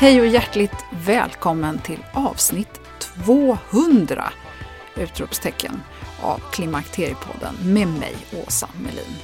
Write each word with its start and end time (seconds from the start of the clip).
Hej 0.00 0.20
och 0.20 0.26
hjärtligt 0.26 0.84
välkommen 1.06 1.78
till 1.78 2.04
avsnitt 2.12 2.80
200! 3.24 4.32
Utropstecken 4.96 5.82
av 6.22 6.40
Klimakteriepodden 6.52 7.54
med 7.64 7.88
mig, 7.88 8.16
Åsa 8.46 8.68
Melin. 8.82 9.14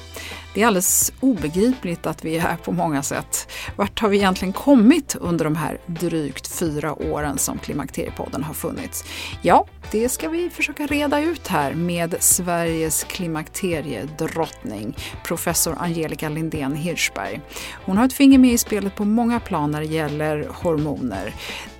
Det 0.56 0.62
är 0.62 0.66
alldeles 0.66 1.12
obegripligt 1.20 2.06
att 2.06 2.24
vi 2.24 2.36
är 2.36 2.40
här 2.40 2.56
på 2.56 2.72
många 2.72 3.02
sätt. 3.02 3.48
Vart 3.76 4.00
har 4.00 4.08
vi 4.08 4.16
egentligen 4.16 4.52
kommit 4.52 5.16
under 5.20 5.44
de 5.44 5.56
här 5.56 5.78
drygt 5.86 6.46
fyra 6.46 6.94
åren 6.94 7.38
som 7.38 7.58
Klimakteriepodden 7.58 8.42
har 8.42 8.54
funnits? 8.54 9.04
Ja, 9.42 9.66
det 9.90 10.08
ska 10.08 10.28
vi 10.28 10.50
försöka 10.50 10.86
reda 10.86 11.20
ut 11.20 11.48
här 11.48 11.74
med 11.74 12.16
Sveriges 12.20 13.04
klimakteriedrottning, 13.04 14.96
professor 15.24 15.76
Angelica 15.78 16.28
Lindén 16.28 16.74
Hirschberg. 16.74 17.40
Hon 17.84 17.96
har 17.96 18.04
ett 18.04 18.12
finger 18.12 18.38
med 18.38 18.52
i 18.52 18.58
spelet 18.58 18.96
på 18.96 19.04
många 19.04 19.40
plan 19.40 19.70
när 19.70 19.80
det 19.80 19.86
gäller 19.86 20.48
hormoner. 20.52 21.34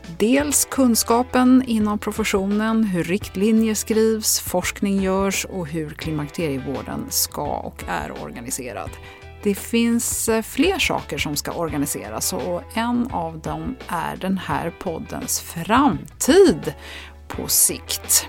Dels 0.09 0.65
kunskapen 0.65 1.65
inom 1.67 1.99
professionen, 1.99 2.85
hur 2.85 3.05
riktlinjer 3.05 3.75
skrivs, 3.75 4.41
forskning 4.41 5.03
görs 5.03 5.45
och 5.45 5.67
hur 5.67 5.91
klimakterievården 5.91 7.07
ska 7.09 7.47
och 7.47 7.85
är 7.89 8.23
organiserad. 8.23 8.91
Det 9.43 9.55
finns 9.55 10.29
eh, 10.29 10.43
fler 10.43 10.79
saker 10.79 11.19
som 11.19 11.37
ska 11.37 11.53
organiseras 11.53 12.33
och 12.33 12.63
en 12.75 13.09
av 13.13 13.39
dem 13.39 13.77
är 13.89 14.17
den 14.17 14.39
här 14.39 14.71
poddens 14.71 15.41
framtid 15.41 16.75
på 17.29 17.49
sikt. 17.49 18.29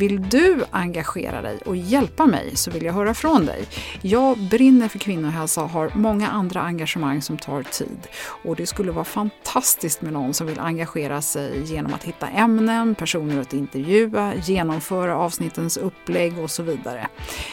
Vill 0.00 0.28
du 0.28 0.64
engagera 0.70 1.42
dig 1.42 1.58
och 1.66 1.76
hjälpa 1.76 2.26
mig 2.26 2.56
så 2.56 2.70
vill 2.70 2.84
jag 2.84 2.92
höra 2.92 3.14
från 3.14 3.46
dig. 3.46 3.64
Jag 4.02 4.38
brinner 4.38 4.88
för 4.88 4.98
kvinnohälsa 4.98 5.62
och 5.62 5.70
har 5.70 5.92
många 5.94 6.28
andra 6.28 6.60
engagemang 6.60 7.22
som 7.22 7.38
tar 7.38 7.62
tid. 7.62 8.08
Och 8.44 8.56
det 8.56 8.66
skulle 8.66 8.92
vara 8.92 9.04
fantastiskt 9.04 10.02
med 10.02 10.12
någon 10.12 10.34
som 10.34 10.46
vill 10.46 10.58
engagera 10.58 11.22
sig 11.22 11.62
genom 11.64 11.94
att 11.94 12.04
hitta 12.04 12.28
ämnen, 12.28 12.94
personer 12.94 13.40
att 13.40 13.52
intervjua, 13.52 14.34
genomföra 14.34 15.16
avsnittens 15.16 15.76
upplägg 15.76 16.38
och 16.38 16.50
så 16.50 16.62
vidare. 16.62 17.08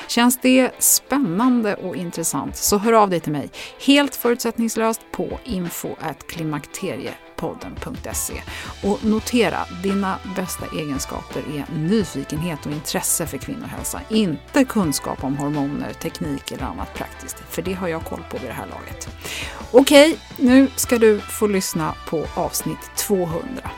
Känns 0.07 0.39
det 0.41 0.71
spännande 0.79 1.75
och 1.75 1.95
intressant 1.95 2.57
så 2.57 2.77
hör 2.77 2.93
av 2.93 3.09
dig 3.09 3.19
till 3.19 3.31
mig 3.31 3.49
helt 3.85 4.15
förutsättningslöst 4.15 5.01
på 5.11 5.39
info 5.45 5.95
klimakteriet 6.27 7.26
podden.se. 7.37 8.41
Och 8.83 9.05
notera, 9.05 9.59
dina 9.83 10.19
bästa 10.35 10.65
egenskaper 10.75 11.43
är 11.55 11.65
nyfikenhet 11.77 12.65
och 12.65 12.71
intresse 12.71 13.27
för 13.27 13.37
kvinnohälsa, 13.37 14.01
inte 14.09 14.65
kunskap 14.65 15.23
om 15.23 15.37
hormoner, 15.37 15.93
teknik 15.93 16.51
eller 16.51 16.63
annat 16.63 16.93
praktiskt, 16.93 17.43
för 17.49 17.61
det 17.61 17.73
har 17.73 17.87
jag 17.87 18.03
koll 18.03 18.23
på 18.29 18.37
vid 18.37 18.49
det 18.49 18.53
här 18.53 18.67
laget. 18.67 19.09
Okej, 19.71 20.17
nu 20.37 20.67
ska 20.75 20.97
du 20.97 21.19
få 21.19 21.47
lyssna 21.47 21.95
på 22.09 22.25
avsnitt 22.33 22.91
200. 22.95 23.71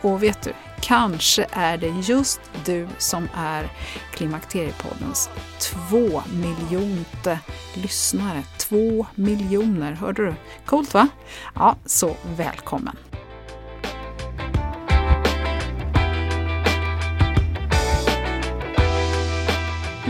Och 0.00 0.22
vet 0.22 0.42
du, 0.42 0.52
kanske 0.80 1.46
är 1.50 1.76
det 1.78 1.88
just 1.88 2.40
du 2.64 2.88
som 2.98 3.28
är 3.34 3.68
Klimakteriepoddens 4.12 5.30
två 5.60 6.22
miljonte 6.32 7.38
lyssnare. 7.74 8.42
Två 8.58 9.06
miljoner, 9.14 9.92
hörde 9.92 10.26
du? 10.26 10.34
Coolt 10.66 10.94
va? 10.94 11.08
Ja, 11.54 11.76
så 11.86 12.16
välkommen! 12.36 12.96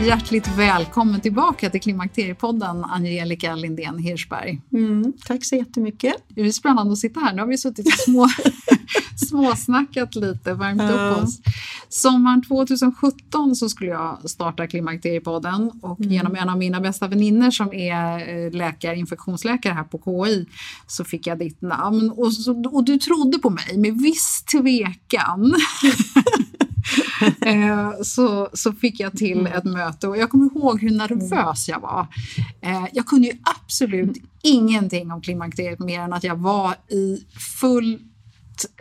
Hjärtligt 0.06 0.48
välkommen 0.58 1.20
tillbaka 1.20 1.70
till 1.70 1.80
Klimakteriepodden, 1.80 2.84
Angelica 2.84 3.54
Lindén 3.54 3.98
Hirschberg. 3.98 4.60
Mm, 4.72 5.12
tack 5.26 5.44
så 5.44 5.56
jättemycket. 5.56 6.14
Det 6.28 6.40
är 6.40 6.50
spännande 6.52 6.92
att 6.92 6.98
sitta 6.98 7.20
här. 7.20 7.32
Nu 7.34 7.40
har 7.42 7.46
vi 7.46 7.58
suttit 7.58 7.86
och 7.86 7.92
små, 7.92 8.26
småsnackat 9.28 10.14
lite, 10.14 10.54
värmt 10.54 10.82
Ja. 10.82 10.88
upp 11.10 11.22
oss. 11.24 11.40
Sommaren 11.88 12.42
2017 12.42 13.56
så 13.56 13.68
skulle 13.68 13.90
jag 13.90 14.30
starta 14.30 14.66
Klimakteriepodden 14.66 15.70
och 15.82 16.00
Mm. 16.00 16.12
genom 16.12 16.36
en 16.36 16.48
av 16.48 16.58
mina 16.58 16.80
bästa 16.80 17.08
vänner 17.08 17.50
som 17.50 17.72
är 17.72 18.28
eh, 18.46 18.50
läkare, 18.52 18.96
infektionsläkare 18.96 19.72
här 19.72 19.84
på 19.84 19.98
KI 20.26 20.46
så 20.86 21.04
fick 21.04 21.26
jag 21.26 21.38
ditt 21.38 21.62
namn 21.62 22.10
och, 22.16 22.32
så, 22.32 22.64
och 22.68 22.84
du 22.84 22.98
trodde 22.98 23.38
på 23.38 23.50
mig 23.50 23.76
med 23.78 23.94
viss 24.02 24.44
tvekan. 24.52 25.54
Eh, 27.46 27.90
så, 28.02 28.48
så 28.52 28.72
fick 28.72 29.00
jag 29.00 29.12
till 29.12 29.46
ett 29.46 29.64
möte 29.64 30.08
och 30.08 30.16
jag 30.16 30.30
kommer 30.30 30.44
ihåg 30.56 30.80
hur 30.82 30.90
nervös 30.90 31.68
jag 31.68 31.80
var. 31.80 32.06
Eh, 32.60 32.84
jag 32.92 33.06
kunde 33.06 33.26
ju 33.28 33.32
absolut 33.64 34.16
ingenting 34.42 35.12
om 35.12 35.20
klimakteriet 35.20 35.78
mer 35.78 36.00
än 36.00 36.12
att 36.12 36.24
jag 36.24 36.36
var 36.36 36.74
i 36.88 37.24
full 37.60 37.98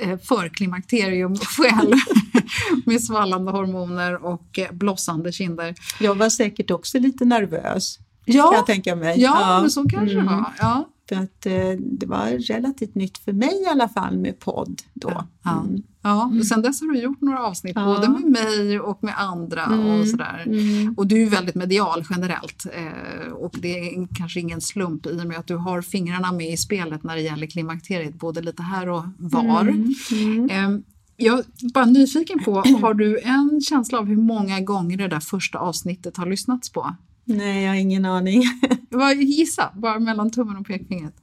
eh, 0.02 0.18
förklimakterium 0.20 1.36
själv 1.58 1.94
med 2.86 3.04
svallande 3.04 3.52
hormoner 3.52 4.26
och 4.26 4.60
blossande 4.72 5.32
kinder. 5.32 5.76
Jag 6.00 6.16
var 6.16 6.30
säkert 6.30 6.72
också 6.72 7.00
lite 7.00 7.26
nervös, 7.26 8.00
Ja, 8.26 8.44
kan 8.44 8.54
jag 8.54 8.66
tänka 8.66 8.96
mig. 8.96 9.22
ja, 9.22 9.60
men 9.62 9.72
så 9.72 9.84
kanske 9.90 10.16
det 10.16 10.22
Mm. 10.22 10.34
var. 10.36 10.54
Ja. 10.60 10.88
För 11.10 11.16
att 11.16 11.42
det 11.80 12.06
var 12.06 12.48
relativt 12.48 12.96
nytt 12.96 13.18
för 13.18 13.34
mig 13.34 13.62
i 13.64 13.66
alla 13.68 13.90
fall 13.90 14.18
med 14.18 14.40
podd 14.40 14.82
då. 14.94 15.24
Ja. 15.44 15.52
Mm. 15.66 15.84
Ja, 16.08 16.32
och 16.40 16.46
sen 16.46 16.62
dess 16.62 16.82
har 16.82 16.88
du 16.94 17.00
gjort 17.00 17.22
några 17.22 17.44
avsnitt 17.44 17.74
Ja. 17.76 17.86
både 17.86 18.10
med 18.10 18.24
mig 18.32 18.80
och 18.80 19.04
med 19.04 19.14
andra 19.18 19.66
och 19.66 19.74
Mm. 19.74 20.06
sådär. 20.06 20.44
Mm. 20.46 20.94
Och 20.98 21.08
du 21.08 21.24
är 21.24 21.30
väldigt 21.30 21.56
medial 21.56 22.04
generellt 22.10 22.66
eh, 22.74 23.32
och 23.32 23.56
det 23.62 23.80
är 23.80 24.08
kanske 24.16 24.40
ingen 24.40 24.62
slump 24.62 25.06
i 25.06 25.22
och 25.22 25.28
med 25.28 25.38
att 25.38 25.48
du 25.48 25.56
har 25.56 25.82
fingrarna 25.82 26.32
med 26.32 26.54
i 26.54 26.58
spelet 26.58 27.04
när 27.04 27.16
det 27.16 27.22
gäller 27.22 27.48
klimakteriet 27.48 28.20
både 28.20 28.42
lite 28.42 28.64
här 28.64 28.90
och 28.90 29.04
var. 29.18 29.62
Mm. 29.62 29.94
Mm. 30.12 30.50
Eh, 30.50 30.80
Jag 31.20 31.40
är 31.40 31.74
bara 31.74 31.86
nyfiken 31.86 32.40
på, 32.44 32.54
har 32.82 32.94
du 32.94 33.20
en 33.20 33.62
känsla 33.62 34.00
av 34.00 34.06
hur 34.06 34.16
många 34.18 34.60
gånger 34.62 34.98
det 34.98 35.08
där 35.08 35.20
första 35.20 35.58
avsnittet 35.60 36.18
har 36.18 36.26
lyssnats 36.26 36.70
på? 36.72 36.96
Nej, 37.26 37.64
jag 37.64 37.70
har 37.72 37.76
ingen 37.78 38.06
aning. 38.06 38.44
Gissa, 39.22 39.72
bara 39.76 40.00
mellan 40.00 40.32
tummen 40.32 40.58
och 40.58 40.66
pekfingret. 40.68 41.14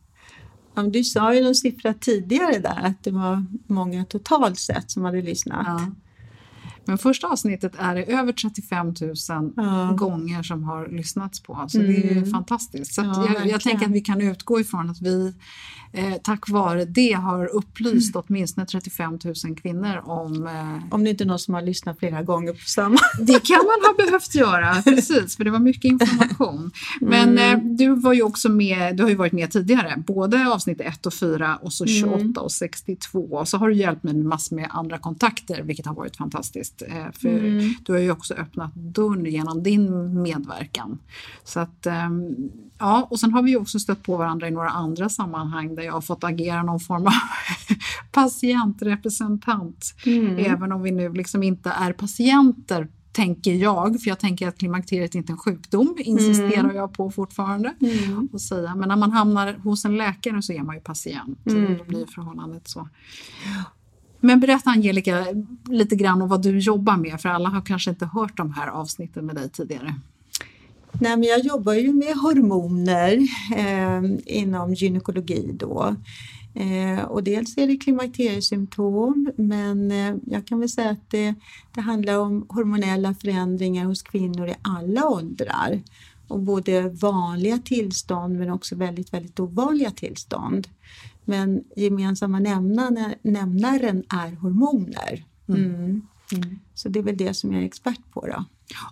Du 0.75 1.05
sa 1.05 1.35
ju 1.35 1.43
någon 1.43 1.55
siffra 1.55 1.95
tidigare 1.95 2.59
där 2.59 2.81
att 2.83 3.05
det 3.05 3.11
var 3.11 3.47
många 3.67 4.05
totalt 4.05 4.59
sett 4.59 4.91
som 4.91 5.05
hade 5.05 5.23
lyssnat. 5.23 5.67
Ja. 5.67 5.91
Men 6.85 6.99
första 6.99 7.27
avsnittet 7.27 7.73
är 7.79 7.95
det 7.95 8.13
över 8.13 8.33
35 8.33 8.87
000 8.87 9.15
ja. 9.57 9.95
gånger 9.99 10.43
som 10.43 10.65
har 10.65 10.89
lyssnats 10.89 11.43
på. 11.43 11.65
Så 11.69 11.81
mm. 11.81 11.93
det 11.93 11.99
är 11.99 12.13
ju 12.13 12.19
mm. 12.19 12.31
fantastiskt. 12.31 12.95
Så 12.95 13.03
ja, 13.03 13.35
jag, 13.35 13.47
jag 13.47 13.61
tänker 13.61 13.87
att 13.87 13.93
vi 13.93 14.01
kan 14.01 14.21
utgå 14.21 14.61
ifrån 14.61 14.91
att 14.91 15.03
vi 15.03 15.35
eh, 15.95 16.15
tack 16.23 16.49
vare 16.49 16.85
det 16.85 17.13
har 17.13 17.47
upplyst 17.47 18.15
mm. 18.15 18.25
åtminstone 18.29 18.67
35 18.67 19.19
000 19.25 19.57
kvinnor 19.63 20.03
om... 20.05 20.47
Eh, 20.47 20.95
om 20.95 21.05
det 21.05 21.11
inte 21.11 21.25
är 21.25 21.27
någon 21.27 21.39
som 21.39 21.55
har 21.55 21.63
lyssnat 21.63 21.99
flera 21.99 22.23
gånger 22.23 22.53
på 22.53 22.59
samma. 22.67 22.97
Det 23.21 23.45
kan 23.45 23.57
man 23.57 23.91
ha 23.91 24.05
behövt 24.05 24.35
göra, 24.35 24.83
precis, 24.83 25.37
för 25.37 25.45
det 25.45 25.51
var 25.51 25.59
mycket 25.59 25.85
information. 25.85 26.71
Men 27.01 27.29
mm. 27.29 27.59
eh, 27.59 27.77
du 27.77 27.95
var 27.95 28.13
ju 28.13 28.23
också 28.23 28.49
med, 28.49 28.97
du 28.97 29.03
har 29.03 29.11
ju 29.11 29.17
varit 29.17 29.33
med 29.33 29.51
tidigare, 29.51 30.03
både 30.07 30.49
avsnitt 30.49 30.81
1 30.81 31.07
och 31.07 31.15
4 31.15 31.59
och 31.63 31.73
så 31.73 31.87
28 31.87 32.21
mm. 32.21 32.33
och 32.37 32.53
62. 32.53 33.19
Och 33.21 33.49
så 33.49 33.59
har 33.59 33.69
du 33.69 33.75
hjälpt 33.75 34.03
mig 34.03 34.15
med 34.15 34.25
massor 34.25 34.57
med 34.57 34.67
andra 34.71 34.99
kontakter, 34.99 35.63
vilket 35.63 35.87
har 35.87 35.95
varit 35.95 36.17
fantastiskt. 36.17 36.83
Eh, 36.83 37.13
för 37.13 37.29
mm. 37.29 37.75
du 37.83 37.93
har 37.93 38.01
ju 38.01 38.11
också 38.11 38.35
öppnat 38.35 38.75
dörren 38.75 39.25
genom 39.25 39.63
din 39.63 40.23
medverkan. 40.23 40.99
Så 41.45 41.61
att, 41.61 41.87
ehm, 41.87 42.37
ja, 42.79 43.07
och 43.11 43.21
sen 43.21 43.33
har 43.33 43.43
vi 43.43 43.51
ju 43.51 43.57
också 43.57 43.79
stött 43.79 44.03
på 44.03 44.17
varandra 44.17 44.49
i 44.49 44.51
några 44.51 44.69
andra 44.69 45.09
sammanhang 45.09 45.75
jag 45.85 45.93
har 45.93 46.01
fått 46.01 46.25
agera 46.25 46.63
någon 46.63 46.81
form 46.81 47.07
av 47.07 47.13
patientrepresentant. 48.13 49.95
Mm. 50.07 50.39
Även 50.39 50.73
om 50.73 50.83
vi 50.83 50.91
nu 50.91 51.13
liksom 51.13 51.43
inte 51.43 51.71
är 51.71 51.93
patienter 51.93 52.89
tänker 53.13 53.53
jag, 53.53 54.01
för 54.01 54.09
jag 54.09 54.19
tänker 54.19 54.49
att 54.49 54.59
klimakteriet 54.59 55.15
inte 55.15 55.31
är 55.31 55.35
en 55.35 55.39
sjukdom, 55.39 55.97
insisterar 55.99 56.65
mm. 56.65 56.77
jag 56.77 56.93
på 56.93 57.11
fortfarande 57.11 57.75
mm. 57.81 58.29
att 58.33 58.41
säga. 58.41 58.75
Men 58.75 58.89
när 58.89 58.97
man 58.97 59.13
hamnar 59.13 59.55
hos 59.55 59.85
en 59.85 59.97
läkare 59.97 60.43
så 60.43 60.53
är 60.53 60.63
man 60.63 60.75
ju 60.75 60.81
patient 60.81 61.47
mm. 61.47 61.67
och 61.73 61.79
då 61.79 61.85
blir 61.85 62.07
förhållandet 62.07 62.69
så. 62.69 62.89
Men 64.21 64.41
berätta 64.41 64.71
Angelica 64.71 65.27
lite 65.69 65.97
grann 65.97 66.23
om 66.23 66.29
vad 66.29 66.43
du 66.43 66.59
jobbar 66.59 66.97
med, 66.97 67.21
för 67.21 67.29
alla 67.29 67.49
har 67.49 67.61
kanske 67.61 67.91
inte 67.91 68.07
hört 68.07 68.37
de 68.37 68.53
här 68.53 68.69
avsnitten 68.69 69.27
med 69.27 69.37
dig 69.37 69.51
tidigare. 69.51 69.95
Nej, 71.01 71.17
men 71.17 71.23
jag 71.23 71.41
jobbar 71.45 71.75
ju 71.75 71.93
med 71.93 72.15
hormoner 72.17 73.19
eh, 73.57 74.03
inom 74.27 74.75
gynekologi 74.75 75.51
då. 75.53 75.97
Eh, 76.55 77.05
och 77.05 77.23
dels 77.23 77.59
är 77.59 77.67
det 77.67 77.77
klimakteriesymptom 77.77 79.33
men 79.37 79.91
eh, 79.91 80.15
jag 80.27 80.47
kan 80.47 80.61
väl 80.61 80.69
säga 80.69 80.91
att 80.91 81.11
det, 81.11 81.35
det 81.75 81.81
handlar 81.81 82.19
om 82.19 82.47
hormonella 82.49 83.15
förändringar 83.15 83.85
hos 83.85 84.03
kvinnor 84.03 84.49
i 84.49 84.55
alla 84.63 85.09
åldrar. 85.09 85.83
Och 86.29 86.41
både 86.41 86.89
vanliga 86.89 87.59
tillstånd 87.59 88.39
men 88.39 88.51
också 88.51 88.77
väldigt, 88.77 89.13
väldigt 89.13 89.41
ovanliga 89.41 89.91
tillstånd. 89.91 90.69
Men 91.25 91.65
gemensamma 91.77 92.39
nämnaren, 92.39 93.15
nämnaren 93.23 94.05
är 94.09 94.37
hormoner. 94.37 95.25
Mm. 95.49 95.65
Mm. 95.65 96.03
Mm. 96.33 96.59
Så 96.75 96.89
det 96.89 96.99
är 96.99 97.03
väl 97.03 97.17
det 97.17 97.35
som 97.35 97.53
jag 97.53 97.63
är 97.63 97.67
expert 97.67 98.11
på. 98.13 98.27
Då. 98.27 98.45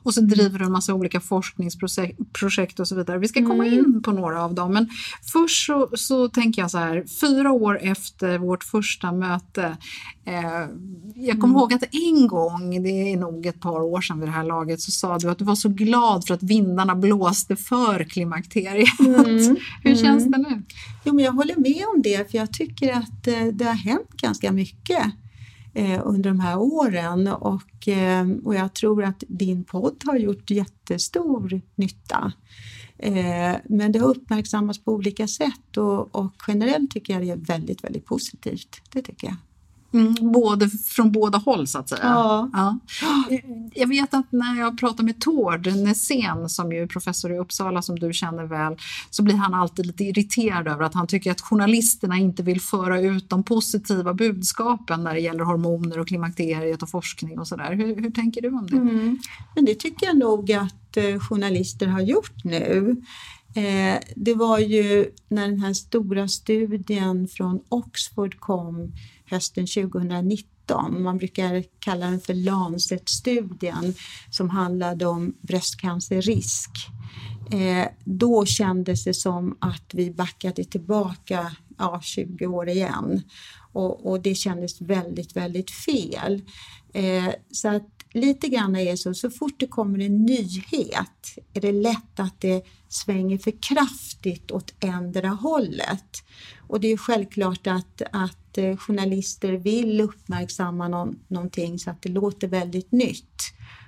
Och 0.03 0.15
så 0.15 0.21
driver 0.21 0.59
du 0.59 0.65
en 0.65 0.73
massa 0.73 0.95
olika 0.95 1.21
forskningsprojekt 1.21 2.81
och 2.81 2.89
så 2.89 2.95
vidare. 2.95 3.19
Vi 3.19 3.29
ska 3.29 3.47
komma 3.47 3.67
mm. 3.67 3.79
in 3.79 4.03
på 4.03 4.13
några 4.13 4.45
av 4.45 4.55
dem. 4.55 4.73
Men 4.73 4.89
först 5.33 5.67
så, 5.67 5.89
så 5.95 6.29
tänker 6.29 6.63
jag 6.63 6.71
så 6.71 6.79
här, 6.79 7.05
fyra 7.21 7.53
år 7.53 7.79
efter 7.83 8.39
vårt 8.39 8.65
första 8.65 9.13
möte. 9.13 9.77
Eh, 10.25 10.69
jag 11.15 11.41
kommer 11.41 11.55
mm. 11.55 11.57
ihåg 11.57 11.75
att 11.75 11.95
en 11.95 12.27
gång, 12.27 12.83
det 12.83 13.13
är 13.13 13.17
nog 13.17 13.47
ett 13.47 13.61
par 13.61 13.81
år 13.81 14.01
sedan 14.01 14.21
vid 14.21 14.29
det 14.29 14.33
här 14.33 14.45
laget, 14.45 14.81
så 14.81 14.91
sa 14.91 15.19
du 15.19 15.31
att 15.31 15.39
du 15.39 15.45
var 15.45 15.55
så 15.55 15.69
glad 15.69 16.27
för 16.27 16.35
att 16.35 16.43
vindarna 16.43 16.95
blåste 16.95 17.57
för 17.57 18.05
klimakteriet. 18.05 19.01
Mm. 19.01 19.57
Hur 19.83 19.97
känns 19.97 20.25
det 20.25 20.39
nu? 20.39 20.63
Jo, 21.05 21.15
men 21.15 21.25
jag 21.25 21.33
håller 21.33 21.57
med 21.57 21.85
om 21.95 22.03
det, 22.03 22.31
för 22.31 22.39
jag 22.39 22.53
tycker 22.53 22.93
att 22.93 23.27
eh, 23.27 23.45
det 23.53 23.65
har 23.65 23.75
hänt 23.75 24.11
ganska 24.11 24.53
mycket 24.53 25.03
Eh, 25.75 26.01
under 26.05 26.31
de 26.31 26.41
här 26.41 26.59
åren 26.59 27.29
och, 27.29 27.89
eh, 27.89 28.29
och 28.45 28.55
jag 28.55 28.75
tror 28.75 29.05
att 29.05 29.25
din 29.29 29.65
podd 29.65 30.03
har 30.05 30.17
gjort 30.17 30.51
jättestor 30.51 31.61
nytta. 31.75 32.33
Eh, 32.99 33.57
men 33.65 33.93
det 33.93 33.99
har 33.99 34.09
uppmärksammats 34.09 34.85
på 34.85 34.93
olika 34.93 35.29
sätt 35.29 35.77
och, 35.77 36.15
och 36.15 36.35
generellt 36.49 36.91
tycker 36.91 37.13
jag 37.13 37.23
det 37.23 37.31
är 37.31 37.37
väldigt, 37.37 37.85
väldigt 37.85 38.05
positivt. 38.05 38.81
Det 38.93 39.03
tycker 39.03 39.27
jag. 39.27 39.37
Mm, 39.93 40.33
både 40.33 40.69
från 40.69 41.13
båda 41.13 41.39
håll 41.39 41.67
så 41.67 41.79
att 41.79 41.89
säga. 41.89 42.01
Ja. 42.03 42.51
ja. 42.53 42.79
Jag 43.75 43.89
vet 43.89 44.15
att 44.15 44.33
när 44.33 44.59
jag 44.59 44.79
pratar 44.79 45.05
med 45.05 45.21
Tord 45.21 45.67
Nässén 45.67 46.49
som 46.49 46.73
ju 46.73 46.83
är 46.83 46.87
professor 46.87 47.33
i 47.33 47.39
Uppsala 47.39 47.83
som 47.83 47.99
du 47.99 48.13
känner 48.13 48.45
väl 48.45 48.77
så 49.11 49.23
blir 49.23 49.35
han 49.35 49.55
alltid 49.55 49.87
lite 49.87 50.05
irriterad 50.05 50.69
över 50.69 50.85
att 50.85 50.95
han 50.95 51.07
tycker 51.07 51.31
att 51.31 51.41
journalisterna 51.41 52.19
inte 52.19 52.43
vill 52.43 52.61
föra 52.61 53.01
ut 53.01 53.31
de 53.31 53.43
positiva 53.43 54.15
budskapen 54.15 55.05
när 55.05 55.15
det 55.15 55.21
gäller 55.21 55.45
hormoner 55.45 55.99
och 55.99 56.09
klimakteriet 56.09 56.83
och 56.83 56.91
forskning 56.91 57.39
och 57.39 57.49
sådär. 57.49 57.73
Hur, 57.73 57.97
hur 57.97 58.11
tänker 58.11 58.43
du 58.43 58.49
om 58.49 58.67
det? 58.67 58.77
Mm. 58.77 59.19
Men 59.55 59.65
det 59.65 59.75
tycker 59.75 60.07
jag 60.07 60.19
nog 60.19 60.53
att 60.53 60.97
eh, 60.97 61.19
journalister 61.19 61.87
har 61.87 62.01
gjort 62.01 62.45
nu. 62.45 62.97
Eh, 63.55 63.99
det 64.17 64.35
var 64.35 64.59
ju 64.59 65.11
när 65.29 65.49
den 65.49 65.61
här 65.61 65.73
stora 65.73 66.29
studien 66.29 67.29
från 67.29 67.61
Oxford 67.69 68.41
kom 68.41 68.93
hösten 69.33 69.67
2019. 69.67 71.03
Man 71.03 71.19
brukar 71.19 71.65
kalla 71.79 72.07
den 72.07 72.21
för 72.21 72.35
Lancet-studien 72.35 73.95
som 74.31 74.51
handlade 74.51 75.07
om 75.07 75.37
bröstcancerrisk. 75.41 76.71
Eh, 77.53 77.89
då 78.05 78.45
kändes 78.47 79.05
det 79.05 79.15
som 79.15 79.57
att 79.61 79.95
vi 79.95 80.11
backade 80.11 80.65
tillbaka 80.65 81.57
ja, 81.79 82.01
20 82.03 82.47
år 82.47 82.69
igen 82.69 83.23
och, 83.73 84.11
och 84.11 84.21
det 84.21 84.35
kändes 84.35 84.81
väldigt, 84.81 85.37
väldigt 85.37 85.71
fel. 85.71 86.43
Eh, 86.95 87.29
så 87.51 87.69
att 87.69 87.89
lite 88.13 88.49
grann 88.49 88.77
är 88.77 88.85
det 88.85 88.97
så, 88.97 89.15
så 89.15 89.31
fort 89.31 89.55
det 89.61 89.67
kommer 89.67 89.99
en 89.99 90.25
nyhet 90.25 91.39
är 91.55 91.61
det 91.61 91.73
lätt 91.73 92.21
att 92.21 92.41
det 92.41 92.65
svänger 92.89 93.39
för 93.39 93.53
kraftigt 93.63 94.51
åt 94.51 94.75
ändra 94.81 95.29
hållet. 95.29 96.25
Och 96.69 96.81
det 96.81 96.93
är 96.93 96.97
självklart 96.97 97.67
att, 97.67 98.03
att 98.13 98.42
eh, 98.59 98.77
journalister 98.77 99.53
vill 99.53 100.01
uppmärksamma 100.01 100.89
någon, 100.89 101.19
någonting 101.29 101.79
så 101.79 101.91
att 101.91 102.03
det 102.03 102.09
låter 102.09 102.49
väldigt 102.49 102.93
nytt. 102.93 103.43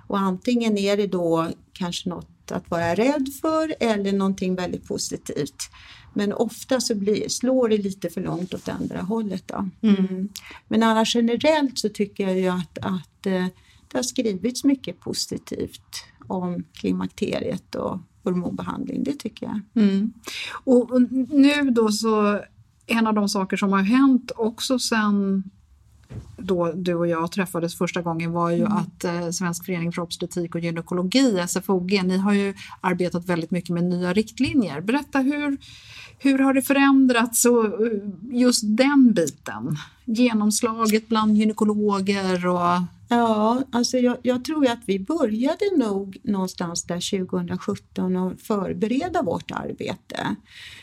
Och 0.06 0.18
antingen 0.18 0.78
är 0.78 0.96
det 0.96 1.06
då 1.06 1.48
kanske 1.72 2.08
något 2.08 2.52
att 2.52 2.70
vara 2.70 2.94
rädd 2.94 3.28
för 3.40 3.74
eller 3.80 4.12
någonting 4.12 4.54
väldigt 4.54 4.88
positivt. 4.88 5.70
Men 6.14 6.32
ofta 6.32 6.80
så 6.80 6.94
blir, 6.94 7.28
slår 7.28 7.68
det 7.68 7.78
lite 7.78 8.10
för 8.10 8.20
långt 8.20 8.54
åt 8.54 8.68
andra 8.68 9.02
hållet. 9.02 9.44
Då. 9.46 9.68
Mm. 9.82 10.28
Men 10.68 10.82
annars 10.82 11.14
generellt 11.14 11.78
så 11.78 11.88
tycker 11.88 12.28
jag 12.28 12.38
ju 12.38 12.48
att, 12.48 12.78
att 12.78 13.26
eh, 13.26 13.46
det 13.88 13.98
har 13.98 14.02
skrivits 14.02 14.64
mycket 14.64 15.00
positivt 15.00 16.04
om 16.26 16.64
klimakteriet 16.72 17.74
och 17.74 17.98
hormonbehandling, 18.24 19.04
det 19.04 19.18
tycker 19.18 19.46
jag. 19.46 19.84
Mm. 19.84 20.12
Och, 20.64 21.02
nu 21.28 21.70
då 21.70 21.92
så, 21.92 22.40
en 22.86 23.06
av 23.06 23.14
de 23.14 23.28
saker 23.28 23.56
som 23.56 23.72
har 23.72 23.82
hänt 23.82 24.32
också 24.36 24.78
sen 24.78 25.42
då 26.36 26.72
du 26.72 26.94
och 26.94 27.06
jag 27.06 27.32
träffades 27.32 27.78
första 27.78 28.02
gången 28.02 28.32
var 28.32 28.50
ju 28.50 28.60
mm. 28.60 28.72
att 28.72 29.04
eh, 29.04 29.30
Svensk 29.30 29.64
förening 29.64 29.92
för 29.92 30.02
obstetrik 30.02 30.54
och 30.54 30.60
gynekologi, 30.60 31.44
SFOG, 31.48 32.00
ni 32.04 32.18
har 32.18 32.32
ju 32.32 32.54
arbetat 32.80 33.28
väldigt 33.28 33.50
mycket 33.50 33.70
med 33.70 33.84
nya 33.84 34.12
riktlinjer. 34.12 34.80
Berätta 34.80 35.18
hur, 35.18 35.56
hur 36.18 36.38
har 36.38 36.54
det 36.54 36.62
förändrats 36.62 37.44
och 37.44 37.64
eh, 37.64 37.92
just 38.22 38.62
den 38.64 39.12
biten? 39.12 39.76
Genomslaget 40.04 41.08
bland 41.08 41.36
gynekologer 41.36 42.46
och 42.46 42.82
Ja, 43.08 43.62
alltså 43.72 43.98
jag, 43.98 44.16
jag, 44.22 44.44
tror 44.44 44.66
att 44.66 44.82
vi 44.86 44.98
började 44.98 45.76
nog 45.76 46.16
någonstans 46.22 46.84
där 46.84 47.26
2017 47.26 48.16
att 48.16 48.40
förbereda 48.40 49.22
vårt 49.22 49.50
arbete. 49.50 50.36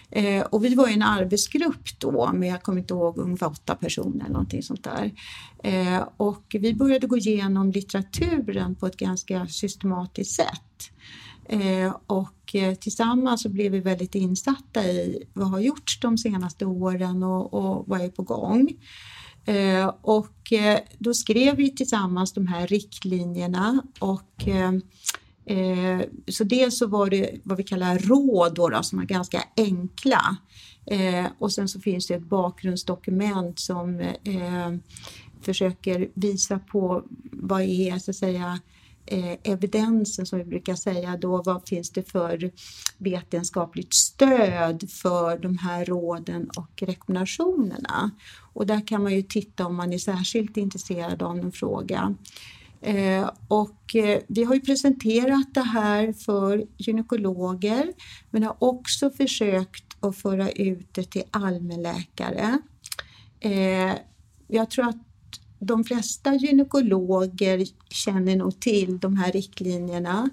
Eh, 0.09 0.41
och 0.41 0.65
vi 0.65 0.75
var 0.75 0.87
en 0.87 1.01
arbetsgrupp 1.01 1.99
då 1.99 2.33
med, 2.33 2.49
jag 2.49 2.63
kommer 2.63 2.79
inte 2.81 2.93
ihåg, 2.93 3.17
ungefär 3.17 3.47
åtta 3.47 3.75
personer 3.75 4.25
eller 4.25 4.33
någonting 4.33 4.63
sånt 4.63 4.83
där. 4.83 5.11
Eh, 5.63 6.07
och 6.17 6.55
vi 6.59 6.73
började 6.73 7.07
gå 7.07 7.17
igenom 7.17 7.71
litteraturen 7.71 8.75
på 8.75 8.87
ett 8.87 8.97
ganska 8.97 9.47
systematiskt 9.47 10.35
sätt. 10.35 10.91
Eh, 11.45 11.95
och 12.07 12.55
eh, 12.55 12.75
tillsammans 12.75 13.43
så 13.43 13.49
blev 13.49 13.71
vi 13.71 13.79
väldigt 13.79 14.15
insatta 14.15 14.83
i 14.83 15.23
vad 15.33 15.49
har 15.49 15.59
gjorts 15.59 15.99
de 15.99 16.17
senaste 16.17 16.65
åren 16.65 17.23
och, 17.23 17.53
och 17.53 17.87
vad 17.87 18.01
är 18.01 18.09
på 18.09 18.23
gång. 18.23 18.69
Eh, 19.45 19.93
och 20.01 20.53
eh, 20.53 20.79
då 21.00 21.13
skrev 21.13 21.55
vi 21.55 21.75
tillsammans 21.75 22.33
de 22.33 22.48
här 22.48 22.67
riktlinjerna 22.67 23.83
och 24.00 24.48
eh, 24.48 24.71
så 26.27 26.43
dels 26.43 26.77
så 26.77 26.88
var 26.88 27.10
det 27.10 27.39
vad 27.43 27.57
vi 27.57 27.63
kallar 27.63 28.00
råd 28.00 28.55
då, 28.55 28.69
då 28.69 28.83
som 28.83 29.00
är 29.00 29.05
ganska 29.05 29.43
enkla. 29.57 30.38
Och 31.39 31.51
sen 31.51 31.67
så 31.67 31.79
finns 31.79 32.07
det 32.07 32.13
ett 32.13 32.29
bakgrundsdokument 32.29 33.60
som 33.60 34.12
försöker 35.41 36.10
visa 36.13 36.60
på 36.60 37.03
vad 37.31 37.62
är 37.62 38.00
så 38.00 38.12
att 38.12 38.17
säga 38.17 38.60
eh, 39.05 39.38
evidensen 39.43 40.25
som 40.25 40.39
vi 40.39 40.46
brukar 40.46 40.75
säga 40.75 41.17
då, 41.17 41.43
vad 41.46 41.67
finns 41.67 41.89
det 41.89 42.12
för 42.12 42.51
vetenskapligt 42.98 43.93
stöd 43.93 44.89
för 44.89 45.38
de 45.38 45.58
här 45.58 45.86
råden 45.86 46.50
och 46.58 46.81
rekommendationerna? 46.81 48.12
Och 48.53 48.67
där 48.67 48.88
kan 48.88 49.03
man 49.03 49.15
ju 49.15 49.22
titta 49.22 49.65
om 49.65 49.75
man 49.75 49.93
är 49.93 49.98
särskilt 49.98 50.58
intresserad 50.58 51.24
av 51.24 51.39
en 51.39 51.51
fråga. 51.51 52.15
Eh, 52.81 53.29
och 53.48 53.96
eh, 53.96 54.20
vi 54.27 54.43
har 54.43 54.55
ju 54.55 54.62
presenterat 54.62 55.53
det 55.53 55.62
här 55.62 56.13
för 56.13 56.65
gynekologer 56.77 57.93
men 58.29 58.43
har 58.43 58.55
också 58.60 59.10
försökt 59.10 59.98
att 60.00 60.17
föra 60.17 60.51
ut 60.51 60.93
det 60.93 61.03
till 61.03 61.24
allmänläkare. 61.31 62.58
Eh, 63.39 63.93
jag 64.48 64.70
tror 64.70 64.89
att 64.89 65.10
de 65.61 65.83
flesta 65.83 66.35
gynekologer 66.35 67.65
känner 67.89 68.35
nog 68.35 68.59
till 68.59 68.99
de 68.99 69.17
här 69.17 69.31
riktlinjerna 69.31 70.29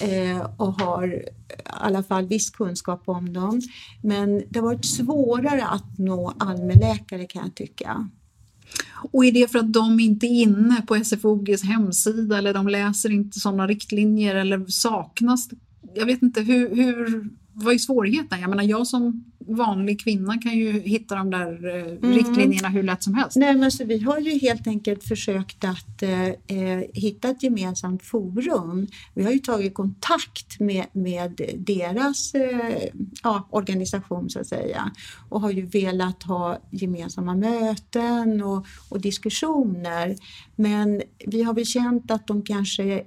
eh, 0.00 0.46
och 0.56 0.80
har 0.80 1.14
i 1.14 1.28
alla 1.64 2.02
fall 2.02 2.26
viss 2.26 2.50
kunskap 2.50 3.02
om 3.04 3.32
dem. 3.32 3.60
Men 4.02 4.42
det 4.48 4.58
har 4.58 4.66
varit 4.66 4.84
svårare 4.84 5.66
att 5.66 5.98
nå 5.98 6.34
allmänläkare 6.38 7.26
kan 7.26 7.42
jag 7.42 7.54
tycka. 7.54 8.08
Och 9.12 9.24
är 9.24 9.32
det 9.32 9.52
för 9.52 9.58
att 9.58 9.72
de 9.72 10.00
inte 10.00 10.26
är 10.26 10.42
inne 10.42 10.82
på 10.86 11.04
SFOGs 11.04 11.62
hemsida 11.62 12.38
eller 12.38 12.54
de 12.54 12.68
läser 12.68 13.10
inte 13.10 13.40
sådana 13.40 13.66
riktlinjer 13.66 14.34
eller 14.34 14.66
saknas? 14.66 15.48
Jag 15.94 16.06
vet 16.06 16.22
inte, 16.22 16.40
hur, 16.40 16.76
hur, 16.76 17.30
vad 17.60 17.74
är 17.74 17.78
svårigheten? 17.78 18.40
Jag 18.40 18.50
menar, 18.50 18.62
jag 18.62 18.86
som 18.86 19.24
vanlig 19.38 20.00
kvinna 20.00 20.38
kan 20.38 20.52
ju 20.52 20.80
hitta 20.80 21.14
de 21.14 21.30
där 21.30 21.76
eh, 21.76 21.82
mm. 21.82 22.12
riktlinjerna 22.12 22.68
hur 22.68 22.82
lätt 22.82 23.02
som 23.02 23.14
helst. 23.14 23.36
Nej, 23.36 23.54
men 23.54 23.64
alltså, 23.64 23.84
vi 23.84 23.98
har 23.98 24.18
ju 24.18 24.38
helt 24.38 24.66
enkelt 24.66 25.04
försökt 25.04 25.64
att 25.64 26.02
eh, 26.02 26.28
eh, 26.28 26.82
hitta 26.94 27.28
ett 27.28 27.42
gemensamt 27.42 28.02
forum. 28.02 28.86
Vi 29.14 29.24
har 29.24 29.30
ju 29.30 29.38
tagit 29.38 29.74
kontakt 29.74 30.60
med, 30.60 30.86
med 30.92 31.40
deras 31.56 32.34
eh, 32.34 32.88
ja, 33.22 33.48
organisation 33.50 34.30
så 34.30 34.40
att 34.40 34.46
säga 34.46 34.90
och 35.28 35.40
har 35.40 35.50
ju 35.50 35.66
velat 35.66 36.22
ha 36.22 36.58
gemensamma 36.70 37.34
möten 37.34 38.42
och, 38.42 38.66
och 38.88 39.00
diskussioner. 39.00 40.16
Men 40.56 41.02
vi 41.26 41.42
har 41.42 41.54
väl 41.54 41.66
känt 41.66 42.10
att 42.10 42.26
de 42.26 42.42
kanske 42.42 43.04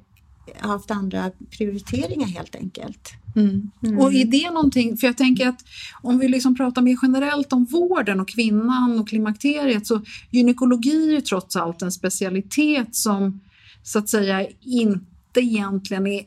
haft 0.58 0.92
andra 0.92 1.32
prioriteringar 1.58 2.28
helt 2.28 2.56
enkelt. 2.56 3.21
Mm. 3.36 3.72
Mm. 3.84 4.00
Och 4.00 4.14
är 4.14 4.26
det 4.26 4.52
någonting, 4.52 4.98
för 4.98 5.08
jag 5.08 5.18
tänker 5.18 5.48
att 5.48 5.64
om 6.02 6.20
vi 6.20 6.28
liksom 6.28 6.56
pratar 6.56 6.82
mer 6.82 6.98
generellt 7.02 7.54
om 7.54 7.66
vården 7.66 8.20
och 8.20 8.30
kvinnan 8.30 9.00
och 9.00 9.10
klimakteriet 9.10 9.88
så 9.88 10.02
gynekologi 10.30 11.10
är 11.10 11.12
ju 11.12 11.22
trots 11.22 11.56
allt 11.56 11.82
en 11.82 11.92
specialitet 11.92 12.96
som 12.96 13.42
så 13.84 14.00
att 14.00 14.10
säga 14.10 14.48
inte 14.62 15.40
egentligen 15.40 16.08
är 16.08 16.26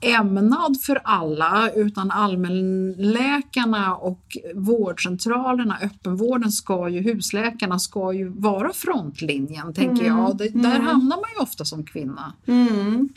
ämnad 0.00 0.76
för 0.82 1.00
alla 1.04 1.70
utan 1.74 2.10
allmänläkarna 2.10 3.94
och 3.96 4.36
vårdcentralerna, 4.54 5.78
öppenvården 5.82 6.52
ska 6.52 6.88
ju, 6.88 7.00
husläkarna 7.00 7.78
ska 7.78 8.12
ju 8.12 8.28
vara 8.28 8.72
frontlinjen 8.72 9.74
tänker 9.74 10.04
mm. 10.04 10.18
jag. 10.18 10.36
Det, 10.36 10.48
där 10.48 10.76
mm. 10.76 10.86
hamnar 10.86 11.16
man 11.16 11.30
ju 11.36 11.42
ofta 11.42 11.64
som 11.64 11.84
kvinna. 11.84 12.32
Mm. 12.46 13.08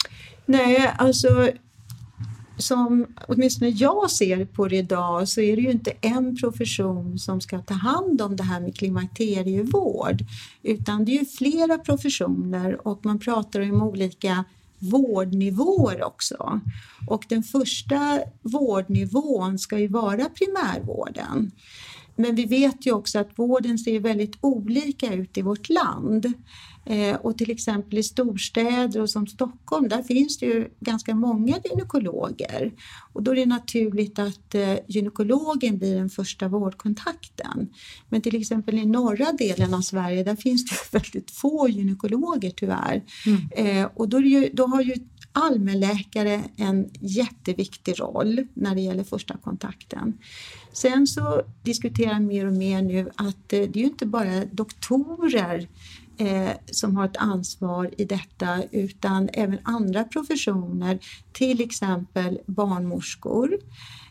Nej, 0.45 0.93
alltså 0.97 1.49
som 2.61 3.05
åtminstone 3.27 3.69
jag 3.69 4.11
ser 4.11 4.45
på 4.45 4.67
det 4.67 4.77
idag 4.77 5.27
så 5.27 5.41
är 5.41 5.55
det 5.55 5.61
ju 5.61 5.71
inte 5.71 5.93
en 6.01 6.35
profession 6.37 7.19
som 7.19 7.41
ska 7.41 7.59
ta 7.61 7.73
hand 7.73 8.21
om 8.21 8.35
det 8.35 8.43
här 8.43 8.59
med 8.59 8.77
klimakterievård 8.77 10.23
utan 10.63 11.05
det 11.05 11.11
är 11.11 11.19
ju 11.19 11.25
flera 11.25 11.77
professioner 11.77 12.87
och 12.87 13.05
man 13.05 13.19
pratar 13.19 13.61
om 13.61 13.81
olika 13.81 14.43
vårdnivåer 14.79 16.03
också. 16.03 16.61
Och 17.07 17.25
den 17.29 17.43
första 17.43 18.19
vårdnivån 18.41 19.59
ska 19.59 19.79
ju 19.79 19.87
vara 19.87 20.25
primärvården. 20.29 21.51
Men 22.15 22.35
vi 22.35 22.45
vet 22.45 22.85
ju 22.85 22.91
också 22.91 23.19
att 23.19 23.39
vården 23.39 23.79
ser 23.79 23.99
väldigt 23.99 24.37
olika 24.41 25.13
ut 25.13 25.37
i 25.37 25.41
vårt 25.41 25.69
land. 25.69 26.33
Eh, 26.85 27.15
och 27.15 27.37
till 27.37 27.51
exempel 27.51 27.97
i 27.97 28.03
storstäder 28.03 29.01
och 29.01 29.09
som 29.09 29.27
Stockholm, 29.27 29.87
där 29.87 30.03
finns 30.03 30.37
det 30.37 30.45
ju 30.45 30.69
ganska 30.79 31.15
många 31.15 31.59
gynekologer. 31.63 32.71
Och 33.13 33.23
då 33.23 33.31
är 33.31 33.35
det 33.35 33.45
naturligt 33.45 34.19
att 34.19 34.55
eh, 34.55 34.75
gynekologen 34.87 35.77
blir 35.77 35.95
den 35.95 36.09
första 36.09 36.47
vårdkontakten. 36.47 37.69
Men 38.09 38.21
till 38.21 38.35
exempel 38.35 38.79
i 38.79 38.85
norra 38.85 39.31
delen 39.31 39.73
av 39.73 39.81
Sverige, 39.81 40.23
där 40.23 40.35
finns 40.35 40.65
det 40.65 40.75
väldigt 40.99 41.31
få 41.31 41.69
gynekologer 41.69 42.51
tyvärr. 42.51 43.03
Mm. 43.25 43.81
Eh, 43.81 43.89
och 43.95 44.09
då, 44.09 44.19
ju, 44.19 44.49
då 44.53 44.67
har 44.67 44.81
ju 44.81 44.93
allmänläkare 45.31 46.43
en 46.57 46.89
jätteviktig 46.99 47.99
roll 47.99 48.47
när 48.53 48.75
det 48.75 48.81
gäller 48.81 49.03
första 49.03 49.37
kontakten. 49.37 50.17
Sen 50.73 51.07
så 51.07 51.41
diskuterar 51.63 52.19
mer 52.19 52.45
och 52.45 52.53
mer 52.53 52.81
nu 52.81 53.09
att 53.15 53.49
det 53.49 53.63
är 53.63 53.77
ju 53.77 53.83
inte 53.83 54.05
bara 54.05 54.45
doktorer 54.45 55.67
eh, 56.17 56.51
som 56.65 56.97
har 56.97 57.05
ett 57.05 57.17
ansvar 57.17 57.89
i 57.97 58.05
detta 58.05 58.63
utan 58.71 59.29
även 59.33 59.59
andra 59.63 60.03
professioner, 60.03 60.99
till 61.33 61.61
exempel 61.61 62.39
barnmorskor 62.45 63.57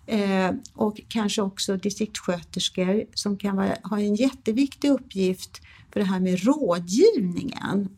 eh, 0.07 0.51
och 0.75 1.01
kanske 1.09 1.43
också 1.43 1.77
distriktssköterskor 1.77 3.05
som 3.15 3.37
kan 3.39 3.57
vara, 3.57 3.77
ha 3.83 4.01
en 4.01 4.15
jätteviktig 4.15 4.91
uppgift 4.91 5.61
för 5.93 6.01
det 6.01 6.07
här 6.07 6.21
med 6.21 6.45
rådgivningen. 6.45 7.89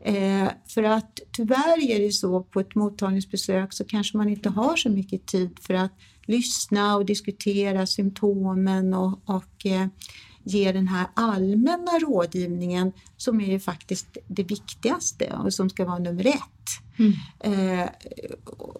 Eh, 0.00 0.48
för 0.66 0.82
att 0.82 1.20
tyvärr 1.32 1.90
är 1.90 1.98
det 1.98 2.12
så 2.12 2.42
på 2.42 2.60
ett 2.60 2.74
mottagningsbesök 2.74 3.72
så 3.72 3.84
kanske 3.84 4.16
man 4.16 4.28
inte 4.28 4.48
har 4.48 4.76
så 4.76 4.88
mycket 4.88 5.26
tid 5.26 5.58
för 5.60 5.74
att 5.74 5.92
lyssna 6.26 6.96
och 6.96 7.06
diskutera 7.06 7.86
symptomen 7.86 8.94
och, 8.94 9.20
och 9.24 9.66
eh, 9.66 9.86
ge 10.42 10.72
den 10.72 10.88
här 10.88 11.06
allmänna 11.14 11.98
rådgivningen 11.98 12.92
som 13.16 13.40
är 13.40 13.46
ju 13.46 13.60
faktiskt 13.60 14.18
det 14.26 14.42
viktigaste 14.42 15.38
och 15.44 15.54
som 15.54 15.70
ska 15.70 15.84
vara 15.84 15.98
nummer 15.98 16.26
ett. 16.26 16.58
Mm. 16.98 17.12
Eh, 17.40 17.88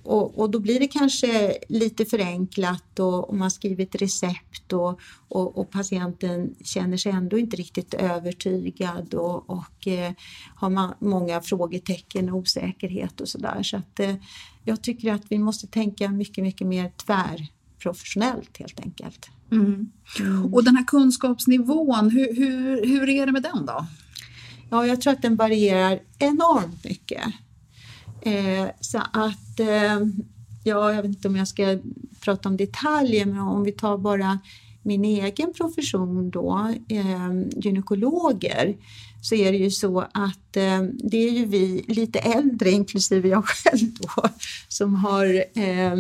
och, 0.03 0.39
och, 0.39 0.51
då 0.51 0.61
blir 0.61 0.81
det 0.81 0.89
kanske 0.89 1.59
lite 1.69 2.05
förenklat 2.05 2.99
och, 2.99 3.29
och 3.29 3.37
man 3.37 3.51
skriver 3.51 3.85
ett 3.85 4.03
recept 4.03 4.73
och, 4.73 5.01
och, 5.29 5.59
och, 5.59 5.71
patienten 5.71 6.55
känner 6.65 6.97
sig 6.97 7.13
ändå 7.13 7.39
inte 7.39 7.57
riktigt 7.57 7.95
övertygad 7.95 9.15
och, 9.15 9.87
eh, 9.87 10.13
har 10.55 10.71
man 10.71 10.95
många 10.99 11.41
frågetecken 11.41 12.29
och 12.29 12.39
osäkerhet 12.39 13.21
och 13.21 13.29
sådär. 13.29 13.63
Så 13.63 13.77
att 13.77 14.01
eh, 14.01 14.15
jag 14.65 14.83
tycker 14.83 15.13
att 15.13 15.25
vi 15.29 15.39
måste 15.39 15.67
tänka 15.67 16.09
mycket, 16.09 16.45
mycket 16.45 16.67
mer 16.67 16.93
tvärprofessionellt 17.79 18.59
helt 18.59 18.81
enkelt. 18.81 19.31
Mm. 19.53 19.91
Mm. 20.21 20.55
Och 20.55 20.65
den 20.65 20.77
här 20.77 20.85
kunskapsnivån, 20.85 22.11
hur, 22.11 22.35
hur, 22.37 22.87
hur 22.87 23.09
är 23.09 23.27
det 23.27 23.33
med 23.33 23.43
den 23.43 23.67
då? 23.67 23.87
Ja, 24.71 24.87
jag 24.87 25.01
tror 25.01 25.13
att 25.13 25.23
den 25.23 25.37
varierar 25.37 26.01
enormt 26.19 26.85
mycket. 26.85 27.23
Eh, 28.21 28.69
så 28.81 28.99
att, 28.99 29.61
eh, 29.61 29.99
ja, 30.65 30.93
jag 30.93 31.03
vet 31.03 31.05
inte 31.05 31.29
om 31.29 31.37
jag 31.37 31.49
ska 31.49 31.79
prata 32.21 32.49
om 32.49 32.57
detaljer, 32.57 33.27
men 33.27 33.39
om 33.39 33.65
vi 33.65 33.73
tar 33.73 33.99
bara 33.99 34.39
min 34.83 35.05
egen 35.05 35.53
profession 35.53 36.31
då, 36.31 36.75
eh, 36.89 37.61
gynekologer, 37.63 38.77
så 39.21 39.35
är 39.35 39.53
det 39.53 39.59
ju 39.59 39.71
så 39.71 40.01
att 40.01 40.57
eh, 40.57 40.83
det 40.83 41.29
är 41.29 41.31
ju 41.31 41.45
vi 41.45 41.85
lite 41.89 42.19
äldre, 42.19 42.71
inklusive 42.71 43.29
jag 43.29 43.45
själv 43.45 43.93
då, 44.01 44.29
som 44.69 44.95
har, 44.95 45.45
eh, 45.59 45.97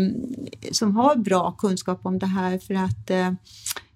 som 0.73 0.97
har 0.97 1.17
bra 1.17 1.53
kunskap 1.53 2.01
om 2.03 2.19
det 2.19 2.27
här. 2.27 2.59
För 2.59 2.75
att 2.75 3.11
eh, 3.11 3.33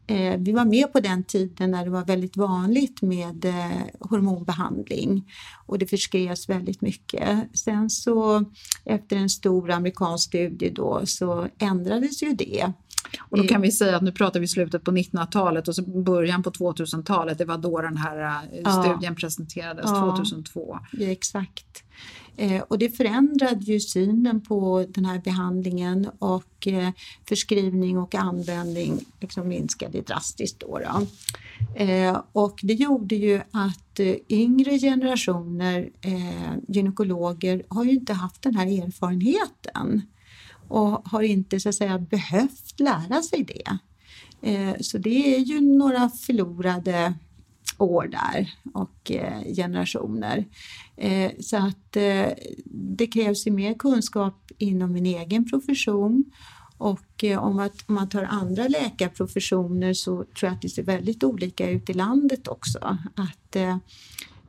eh, 0.06 0.38
vi 0.38 0.52
var 0.52 0.64
med 0.64 0.92
på 0.92 1.00
den 1.00 1.24
tiden 1.24 1.70
när 1.70 1.84
det 1.84 1.90
var 1.90 2.04
väldigt 2.04 2.36
vanligt 2.36 3.02
med 3.02 3.44
eh, 3.44 3.82
hormonbehandling. 4.00 5.32
Och 5.66 5.78
det 5.78 5.86
förskrevs 5.86 6.48
väldigt 6.48 6.80
mycket. 6.80 7.38
Sen 7.54 7.90
så 7.90 8.44
efter 8.84 9.16
en 9.16 9.30
stor 9.30 9.70
amerikansk 9.70 10.28
studie 10.28 10.70
då 10.70 11.00
så 11.04 11.48
ändrades 11.58 12.22
ju 12.22 12.32
det 12.32 12.72
och 13.20 13.38
då 13.38 13.44
kan 13.44 13.60
vi 13.60 13.72
säga 13.72 13.96
att 13.96 14.02
nu 14.02 14.12
pratar 14.12 14.40
vi 14.40 14.48
slutet 14.48 14.84
på 14.84 14.90
1900-talet 14.90 15.68
och 15.68 15.74
så 15.74 15.82
början 15.82 16.42
på 16.42 16.50
2000-talet. 16.50 17.38
Det 17.38 17.44
var 17.44 17.58
då 17.58 17.80
den 17.80 17.96
här 17.96 18.44
eh, 18.52 18.60
ja. 18.64 18.82
studien 18.82 19.14
presenterades, 19.14 19.84
ja. 19.86 20.16
2002. 20.16 20.78
Ja, 20.92 21.06
exakt. 21.06 21.84
Eh, 22.36 22.62
och 22.62 22.78
det 22.78 22.88
förändrade 22.88 23.64
ju 23.64 23.80
synen 23.80 24.40
på 24.40 24.86
den 24.88 25.04
här 25.04 25.18
behandlingen 25.18 26.10
och 26.18 26.66
eh, 26.66 26.90
förskrivning 27.28 27.98
och 27.98 28.14
användning 28.14 28.98
liksom 29.20 29.48
minskade 29.48 30.00
drastiskt. 30.00 30.60
Då, 30.60 30.78
då. 30.78 31.06
Och 32.32 32.60
det 32.62 32.72
gjorde 32.72 33.14
ju 33.14 33.40
att 33.50 34.00
yngre 34.28 34.78
generationer 34.78 35.90
gynekologer 36.68 37.62
har 37.68 37.84
ju 37.84 37.90
inte 37.90 38.12
haft 38.12 38.42
den 38.42 38.54
här 38.54 38.66
erfarenheten 38.66 40.02
och 40.72 41.08
har 41.08 41.22
inte 41.22 41.60
så 41.60 41.68
att 41.68 41.74
säga 41.74 41.98
behövt 41.98 42.80
lära 42.80 43.22
sig 43.22 43.44
det. 43.44 43.78
Eh, 44.50 44.76
så 44.80 44.98
det 44.98 45.36
är 45.36 45.38
ju 45.38 45.60
några 45.60 46.08
förlorade 46.08 47.14
år 47.78 48.08
där 48.08 48.54
och 48.74 49.10
eh, 49.10 49.54
generationer. 49.54 50.44
Eh, 50.96 51.30
så 51.40 51.56
att 51.56 51.92
det 52.64 53.06
krävs 53.06 53.46
ju 53.46 53.50
mer 53.50 53.74
kunskap 53.74 54.50
inom 54.58 54.92
min 54.92 55.06
egen 55.06 55.50
profession 55.50 56.24
och 56.78 57.24
om, 57.24 57.58
om 57.58 57.70
man 57.86 58.08
tar 58.08 58.22
andra 58.22 58.68
läkarprofessioner 58.68 59.94
så 59.94 60.16
tror 60.16 60.26
jag 60.40 60.52
att 60.52 60.62
det 60.62 60.68
ser 60.68 60.82
väldigt 60.82 61.24
olika 61.24 61.70
ut 61.70 61.90
i 61.90 61.92
landet 61.92 62.48
också. 62.48 62.98
Att 63.14 63.56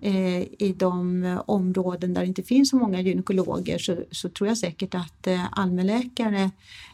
eh, 0.03 0.41
i 0.41 0.75
de 0.77 1.25
områden 1.45 2.13
där 2.13 2.21
det 2.21 2.27
inte 2.27 2.43
finns 2.43 2.69
så 2.69 2.75
många 2.75 3.01
gynekologer 3.01 3.77
så, 3.77 3.97
så 4.11 4.29
tror 4.29 4.47
jag 4.47 4.57
säkert 4.57 4.95
att 4.95 5.27
eh, 5.27 5.45
allmänläkare 5.51 6.51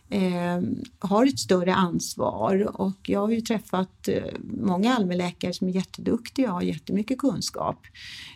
eh, 0.09 0.61
har 0.99 1.25
ett 1.25 1.39
större 1.39 1.73
ansvar 1.73 2.81
och 2.81 3.09
jag 3.09 3.19
har 3.19 3.29
ju 3.29 3.41
träffat 3.41 4.07
eh, 4.07 4.23
många 4.61 4.95
allmänläkare 4.95 5.53
som 5.53 5.67
är 5.67 5.71
jätteduktiga 5.71 6.47
och 6.47 6.53
har 6.53 6.61
jättemycket 6.61 7.17
kunskap. 7.17 7.77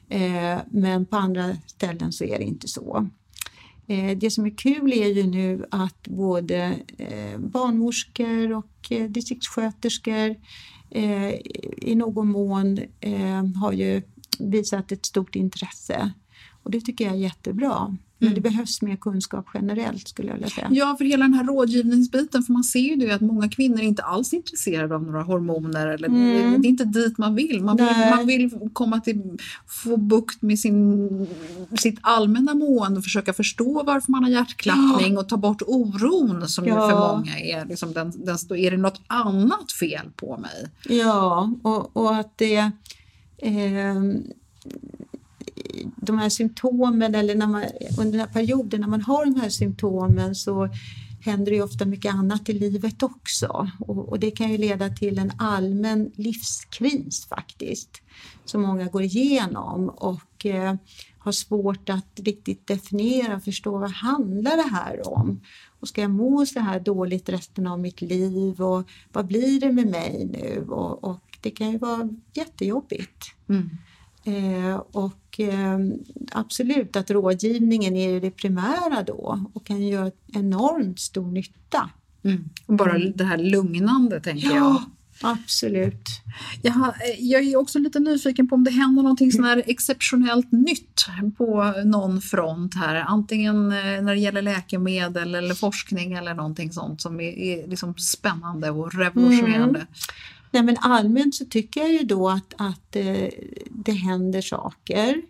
Eh, 0.09 0.57
men 0.71 1.05
på 1.05 1.15
andra 1.15 1.55
ställen 1.67 2.11
så 2.11 2.23
är 2.23 2.37
det 2.39 2.45
inte 2.45 2.67
så. 2.67 3.07
Eh, 3.87 4.17
det 4.17 4.31
som 4.31 4.45
är 4.45 4.57
kul 4.57 4.93
är 4.93 5.07
ju 5.07 5.23
nu 5.23 5.65
att 5.71 6.07
både 6.07 6.79
eh, 6.97 7.37
barnmorskor 7.37 8.51
och 8.53 8.91
distriktssköterskor 9.09 10.35
i 11.77 11.95
någon 11.95 12.27
mån 12.27 12.79
har 13.61 13.71
ju 13.71 14.01
visat 14.39 14.91
ett 14.91 15.05
stort 15.05 15.35
intresse 15.35 16.13
och 16.63 16.71
det 16.71 16.81
tycker 16.81 17.05
jag 17.05 17.13
är 17.13 17.17
jättebra. 17.17 17.97
Men 18.17 18.27
mm. 18.31 18.43
det 18.43 18.49
behövs 18.49 18.81
mer 18.81 18.95
kunskap 18.95 19.45
generellt 19.53 20.07
skulle 20.07 20.27
jag 20.27 20.35
vilja 20.35 20.49
säga. 20.49 20.67
Ja, 20.71 20.95
för 20.97 21.05
hela 21.05 21.25
den 21.25 21.33
här 21.33 21.43
rådgivningsbiten, 21.43 22.43
för 22.43 22.53
man 22.53 22.63
ser 22.63 22.79
ju 22.79 22.95
det 22.95 23.11
att 23.11 23.21
många 23.21 23.49
kvinnor 23.49 23.79
är 23.79 23.83
inte 23.83 24.03
alls 24.03 24.33
intresserade 24.33 24.95
av 24.95 25.03
några 25.03 25.23
hormoner. 25.23 25.87
Eller, 25.87 26.07
mm. 26.07 26.61
Det 26.61 26.67
är 26.67 26.69
inte 26.69 26.85
dit 26.85 27.17
man 27.17 27.35
vill. 27.35 27.63
Man 27.63 27.77
vill, 27.77 28.15
man 28.15 28.27
vill 28.27 28.69
komma 28.73 28.99
till, 28.99 29.39
få 29.67 29.97
bukt 29.97 30.41
med 30.41 30.59
sin, 30.59 31.27
sitt 31.77 31.99
allmänna 32.01 32.53
mående 32.53 32.97
och 32.97 33.03
försöka 33.03 33.33
förstå 33.33 33.83
varför 33.83 34.11
man 34.11 34.23
har 34.23 34.31
hjärtklappning 34.31 35.13
ja. 35.13 35.19
och 35.19 35.29
ta 35.29 35.37
bort 35.37 35.61
oron 35.67 36.47
som 36.47 36.65
ja. 36.65 36.89
för 36.89 37.15
många 37.15 37.39
är. 37.39 37.65
Liksom 37.65 37.93
den, 37.93 38.13
den, 38.15 38.37
är 38.57 38.71
det 38.71 38.77
något 38.77 39.01
annat 39.07 39.71
fel 39.71 40.09
på 40.15 40.37
mig? 40.37 40.69
Ja, 40.99 41.51
och, 41.63 41.97
och 41.97 42.15
att 42.15 42.37
det 42.37 42.71
Ehm, 43.43 44.23
de 45.95 46.19
här 46.19 46.29
symptomen 46.29 47.15
eller 47.15 47.35
när 47.35 47.47
man, 47.47 47.63
under 47.99 48.11
den 48.11 48.19
här 48.19 48.33
perioden 48.33 48.81
när 48.81 48.87
man 48.87 49.01
har 49.01 49.25
de 49.25 49.35
här 49.41 49.49
symptomen 49.49 50.35
så 50.35 50.69
händer 51.21 51.51
det 51.51 51.61
ofta 51.61 51.85
mycket 51.85 52.13
annat 52.13 52.49
i 52.49 52.53
livet 52.53 53.03
också 53.03 53.69
och, 53.79 54.09
och, 54.09 54.19
det 54.19 54.31
kan 54.31 54.51
ju 54.51 54.57
leda 54.57 54.89
till 54.89 55.19
en 55.19 55.31
allmän 55.37 56.11
livskris 56.15 57.25
faktiskt 57.25 58.01
som 58.45 58.61
många 58.61 58.85
går 58.85 59.01
igenom 59.01 59.89
och 59.89 60.45
eh, 60.45 60.75
har 61.17 61.31
svårt 61.31 61.89
att 61.89 62.19
riktigt 62.19 62.67
definiera 62.67 63.35
och 63.35 63.43
förstå 63.43 63.77
vad 63.77 63.91
handlar 63.91 64.57
det 64.57 64.69
här 64.71 65.07
om? 65.13 65.41
Och 65.79 65.87
ska 65.87 66.01
jag 66.01 66.11
må 66.11 66.45
så 66.45 66.59
här 66.59 66.79
dåligt 66.79 67.29
resten 67.29 67.67
av 67.67 67.79
mitt 67.79 68.01
liv 68.01 68.61
och 68.61 68.89
vad 69.11 69.27
blir 69.27 69.59
det 69.59 69.71
med 69.71 69.87
mig 69.87 70.29
nu? 70.31 70.65
Och, 70.69 71.03
och 71.03 71.32
det 71.43 71.51
kan 71.51 71.71
ju 71.71 71.77
vara 71.77 72.09
jättejobbigt. 72.33 73.25
Mm. 73.49 73.69
Eh, 74.25 74.75
och 74.75 75.39
eh, 75.39 75.79
absolut 76.31 76.95
att 76.95 77.11
rådgivningen 77.11 77.95
är 77.95 78.21
det 78.21 78.31
primära 78.31 79.03
då 79.03 79.49
och 79.53 79.65
kan 79.65 79.87
göra 79.87 80.11
enormt 80.33 80.99
stor 80.99 81.31
nytta. 81.31 81.89
Mm. 82.23 82.49
Bara 82.67 82.97
det 82.97 83.23
här 83.23 83.37
lugnande 83.37 84.19
tänker 84.19 84.47
ja. 84.47 84.55
jag. 84.55 84.81
Absolut. 85.21 86.09
Jag, 86.61 86.93
jag 87.19 87.43
är 87.43 87.57
också 87.57 87.79
lite 87.79 87.99
nyfiken 87.99 88.47
på 88.47 88.55
om 88.55 88.63
det 88.63 88.71
händer 88.71 89.03
någonting 89.03 89.31
sån 89.31 89.43
här 89.43 89.63
exceptionellt 89.65 90.51
nytt 90.51 91.05
på 91.37 91.73
någon 91.85 92.21
front 92.21 92.75
här. 92.75 92.95
Antingen 92.95 93.71
eh, 93.71 94.01
när 94.01 94.15
det 94.15 94.19
gäller 94.19 94.41
läkemedel 94.41 95.35
eller 95.35 95.55
forskning 95.55 96.13
eller 96.13 96.33
någonting 96.33 96.71
sånt 96.71 97.01
som 97.01 97.19
är, 97.19 97.37
är 97.37 97.67
liksom 97.67 97.95
spännande 97.97 98.69
och 98.69 98.93
revolutionerande. 98.93 99.79
Mm. 99.79 99.87
Nej, 100.53 100.63
men 100.63 100.77
allmänt 100.79 101.35
så 101.35 101.45
tycker 101.45 101.81
jag 101.81 101.93
ju 101.93 102.03
då 102.03 102.29
att, 102.29 102.53
att 102.57 102.95
eh, 102.95 103.29
det 103.69 103.91
händer 103.91 104.41
saker. 104.41 105.21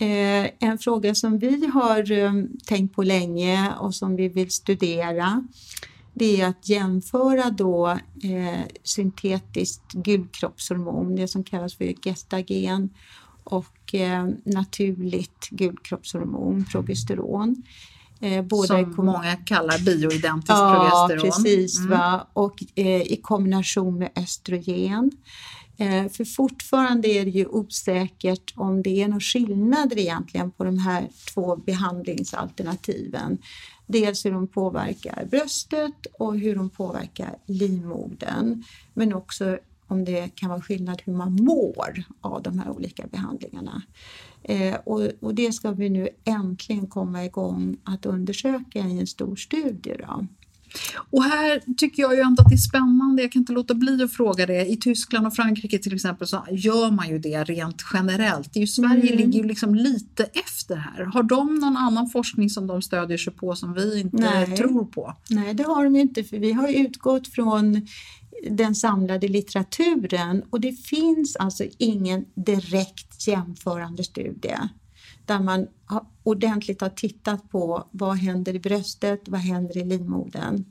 Eh, 0.00 0.50
en 0.58 0.78
fråga 0.78 1.14
som 1.14 1.38
vi 1.38 1.66
har 1.66 2.12
eh, 2.12 2.32
tänkt 2.66 2.94
på 2.94 3.02
länge 3.02 3.72
och 3.78 3.94
som 3.94 4.16
vi 4.16 4.28
vill 4.28 4.50
studera 4.50 5.44
det 6.20 6.40
är 6.40 6.48
att 6.48 6.68
jämföra 6.68 7.50
då 7.50 7.88
eh, 8.22 8.60
syntetiskt 8.82 9.92
gulkroppshormon, 9.92 11.16
det 11.16 11.28
som 11.28 11.44
kallas 11.44 11.74
för 11.74 11.84
gestagen 12.04 12.90
och 13.44 13.94
eh, 13.94 14.28
naturligt 14.44 15.48
gulkroppshormon, 15.50 16.64
progesteron. 16.72 17.62
Eh, 18.20 18.42
både 18.42 18.66
Som 18.66 18.94
många 18.96 19.36
kallar 19.36 19.78
bioidentiskt 19.84 20.48
ja, 20.48 21.08
progesteron. 21.08 21.32
Precis, 21.32 21.78
mm. 21.78 21.90
va? 21.90 22.26
och 22.32 22.62
eh, 22.74 23.02
i 23.02 23.20
kombination 23.22 23.98
med 23.98 24.10
östrogen. 24.16 25.10
Eh, 25.78 26.08
för 26.08 26.24
fortfarande 26.24 27.08
är 27.08 27.24
det 27.24 27.30
ju 27.30 27.46
osäkert 27.46 28.52
om 28.56 28.82
det 28.82 29.02
är 29.02 29.08
några 29.08 29.20
skillnader 29.20 29.98
egentligen 29.98 30.50
på 30.50 30.64
de 30.64 30.78
här 30.78 31.08
två 31.34 31.56
behandlingsalternativen. 31.56 33.38
Dels 33.86 34.24
hur 34.24 34.30
de 34.30 34.48
påverkar 34.48 35.26
bröstet 35.30 36.06
och 36.18 36.38
hur 36.38 36.56
de 36.56 36.70
påverkar 36.70 37.36
livmodern. 37.46 38.64
Men 38.94 39.14
också 39.14 39.58
om 39.90 40.04
det 40.04 40.34
kan 40.34 40.50
vara 40.50 40.60
skillnad 40.60 41.02
hur 41.04 41.12
man 41.12 41.32
mår 41.32 42.04
av 42.20 42.42
de 42.42 42.58
här 42.58 42.70
olika 42.70 43.06
behandlingarna. 43.06 43.82
Eh, 44.42 44.74
och, 44.74 45.02
och, 45.20 45.34
det 45.34 45.52
ska 45.52 45.70
vi 45.70 45.90
nu 45.90 46.08
äntligen 46.24 46.86
komma 46.86 47.24
igång 47.24 47.76
att 47.84 48.06
undersöka 48.06 48.78
i 48.78 49.00
en 49.00 49.06
stor 49.06 49.36
studie. 49.36 49.94
Då. 49.98 50.26
Och 51.10 51.24
här 51.24 51.74
tycker 51.76 52.02
jag 52.02 52.14
ju 52.14 52.20
ändå 52.20 52.42
att 52.42 52.48
det 52.48 52.54
är 52.54 52.56
spännande, 52.56 53.22
jag 53.22 53.32
kan 53.32 53.40
inte 53.40 53.52
låta 53.52 53.74
bli 53.74 54.02
att 54.02 54.12
fråga 54.12 54.46
det. 54.46 54.66
I 54.66 54.76
Tyskland 54.76 55.26
och 55.26 55.34
Frankrike 55.34 55.78
till 55.78 55.94
exempel 55.94 56.26
så 56.26 56.44
gör 56.50 56.90
man 56.90 57.08
ju 57.08 57.18
det 57.18 57.44
rent 57.44 57.82
generellt. 57.92 58.52
Det 58.52 58.58
är 58.58 58.60
ju, 58.60 58.66
Sverige 58.66 59.12
mm. 59.12 59.16
ligger 59.16 59.42
ju 59.42 59.48
liksom 59.48 59.74
lite 59.74 60.24
efter 60.24 60.76
här. 60.76 61.04
Har 61.04 61.22
de 61.22 61.54
någon 61.54 61.76
annan 61.76 62.08
forskning 62.08 62.50
som 62.50 62.66
de 62.66 62.82
stödjer 62.82 63.18
sig 63.18 63.32
på 63.32 63.54
som 63.54 63.74
vi 63.74 64.00
inte 64.00 64.16
Nej. 64.16 64.56
tror 64.56 64.84
på? 64.84 65.14
Nej, 65.30 65.54
det 65.54 65.62
har 65.62 65.84
de 65.84 65.96
inte 65.96 66.24
för 66.24 66.38
vi 66.38 66.52
har 66.52 66.68
utgått 66.68 67.28
från 67.28 67.86
den 68.50 68.74
samlade 68.74 69.28
litteraturen 69.28 70.42
och 70.50 70.60
det 70.60 70.72
finns 70.72 71.36
alltså 71.36 71.64
ingen 71.78 72.24
direkt 72.34 73.28
jämförande 73.28 74.04
studie 74.04 74.56
där 75.30 75.40
man 75.40 75.66
ordentligt 76.22 76.80
har 76.80 76.88
tittat 76.88 77.50
på 77.50 77.88
vad 77.90 78.16
händer 78.16 78.54
i 78.54 78.58
bröstet, 78.58 79.20
vad 79.28 79.40
händer 79.40 79.76
i 79.78 79.84
livmodern 79.84 80.64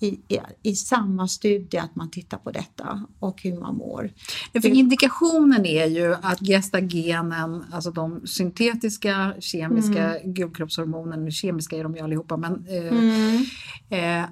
i, 0.00 0.06
i, 0.06 0.38
i, 0.62 0.74
samma 0.76 1.28
studie 1.28 1.78
att 1.78 1.96
man 1.96 2.10
tittar 2.10 2.38
på 2.38 2.50
detta 2.50 3.06
och 3.18 3.42
hur 3.42 3.60
man 3.60 3.76
mår. 3.76 4.10
Ja, 4.52 4.60
för 4.60 4.68
indikationen 4.68 5.66
är 5.66 5.86
ju 5.86 6.14
att 6.14 6.40
gestagenen, 6.40 7.64
alltså 7.72 7.90
de 7.90 8.26
syntetiska 8.26 9.34
kemiska 9.38 10.18
mm. 10.18 10.34
gulkroppshormonen, 10.34 11.30
kemiska 11.30 11.76
är 11.76 11.82
de 11.82 11.96
ju 11.96 12.02
allihopa, 12.02 12.36
men 12.36 12.66
eh, 12.68 12.86
mm. 12.86 13.44
eh, 13.88 14.28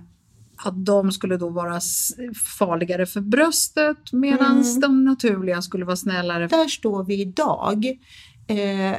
att 0.62 0.86
de 0.86 1.12
skulle 1.12 1.36
då 1.36 1.48
vara 1.48 1.80
farligare 2.58 3.06
för 3.06 3.20
bröstet 3.20 4.12
medan 4.12 4.60
mm. 4.60 4.80
de 4.80 5.04
naturliga 5.04 5.62
skulle 5.62 5.84
vara 5.84 5.96
snällare. 5.96 6.46
Där 6.46 6.68
står 6.68 7.04
vi 7.04 7.20
idag. 7.20 7.86
Eh, 8.46 8.96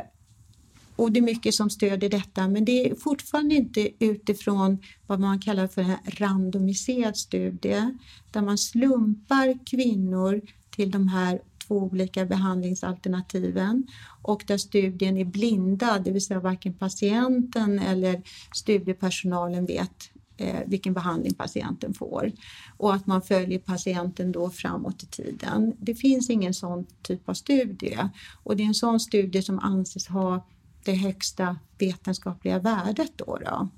och 0.96 1.12
det 1.12 1.20
är 1.20 1.22
mycket 1.22 1.54
som 1.54 1.70
stödjer 1.70 2.10
detta 2.10 2.48
men 2.48 2.66
det 2.66 2.90
är 2.90 2.96
fortfarande 2.96 3.56
inte 3.56 3.90
utifrån 4.06 4.78
vad 5.08 5.20
man 5.20 5.40
kallar 5.40 5.68
för 5.68 5.82
en 5.82 5.98
randomiserad 6.06 7.18
studie 7.18 7.98
där 8.32 8.42
man 8.42 8.58
slumpar 8.58 9.66
kvinnor 9.66 10.42
till 10.70 10.92
de 10.92 11.08
här 11.08 11.42
två 11.68 11.76
olika 11.76 12.26
behandlingsalternativen 12.26 13.88
och 14.22 14.44
där 14.48 14.58
studien 14.58 15.18
är 15.18 15.26
blindad, 15.26 16.04
det 16.04 16.12
vill 16.12 16.26
säga 16.26 16.40
varken 16.40 16.74
patienten 16.74 17.80
eller 17.80 18.22
studiepersonalen 18.56 19.66
vet 19.66 20.12
Eh, 20.42 20.60
vilken 20.66 20.94
behandling 20.94 21.34
patienten 21.34 21.94
får 21.94 22.32
och 22.78 22.94
att 22.94 23.08
man 23.08 23.22
följer 23.22 23.60
patienten 23.60 24.32
då 24.32 24.50
framåt 24.50 25.04
i 25.04 25.06
tiden. 25.06 25.74
Det 25.80 25.96
finns 25.96 26.30
ingen 26.30 26.54
sån 26.54 26.86
typ 27.02 27.30
av 27.30 27.34
studie 27.34 27.98
och 28.44 28.56
det 28.56 28.64
är 28.64 28.68
en 28.68 28.74
sån 28.74 29.00
studie 29.00 29.42
som 29.42 29.60
anses 29.60 30.08
ha 30.08 30.46
det 30.84 30.94
högsta 30.94 31.58
vetenskapliga 31.80 32.60
värdet. 32.60 33.12
Då, 33.16 33.38
då. 33.46 33.70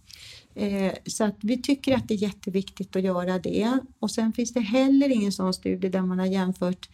Eh, 0.62 0.94
så 1.06 1.24
att 1.24 1.36
vi 1.42 1.62
tycker 1.62 1.96
att 1.96 2.08
det 2.08 2.14
är 2.14 2.18
jätteviktigt 2.18 2.96
att 2.96 3.04
göra 3.04 3.40
det 3.40 3.80
och 4.00 4.12
sen 4.12 4.34
finns 4.34 4.54
det 4.54 4.60
heller 4.60 5.10
ingen 5.10 5.32
sån 5.32 5.54
studie 5.54 5.90
där 5.90 6.02
man 6.02 6.20
har 6.20 6.26
jämfört 6.26 6.90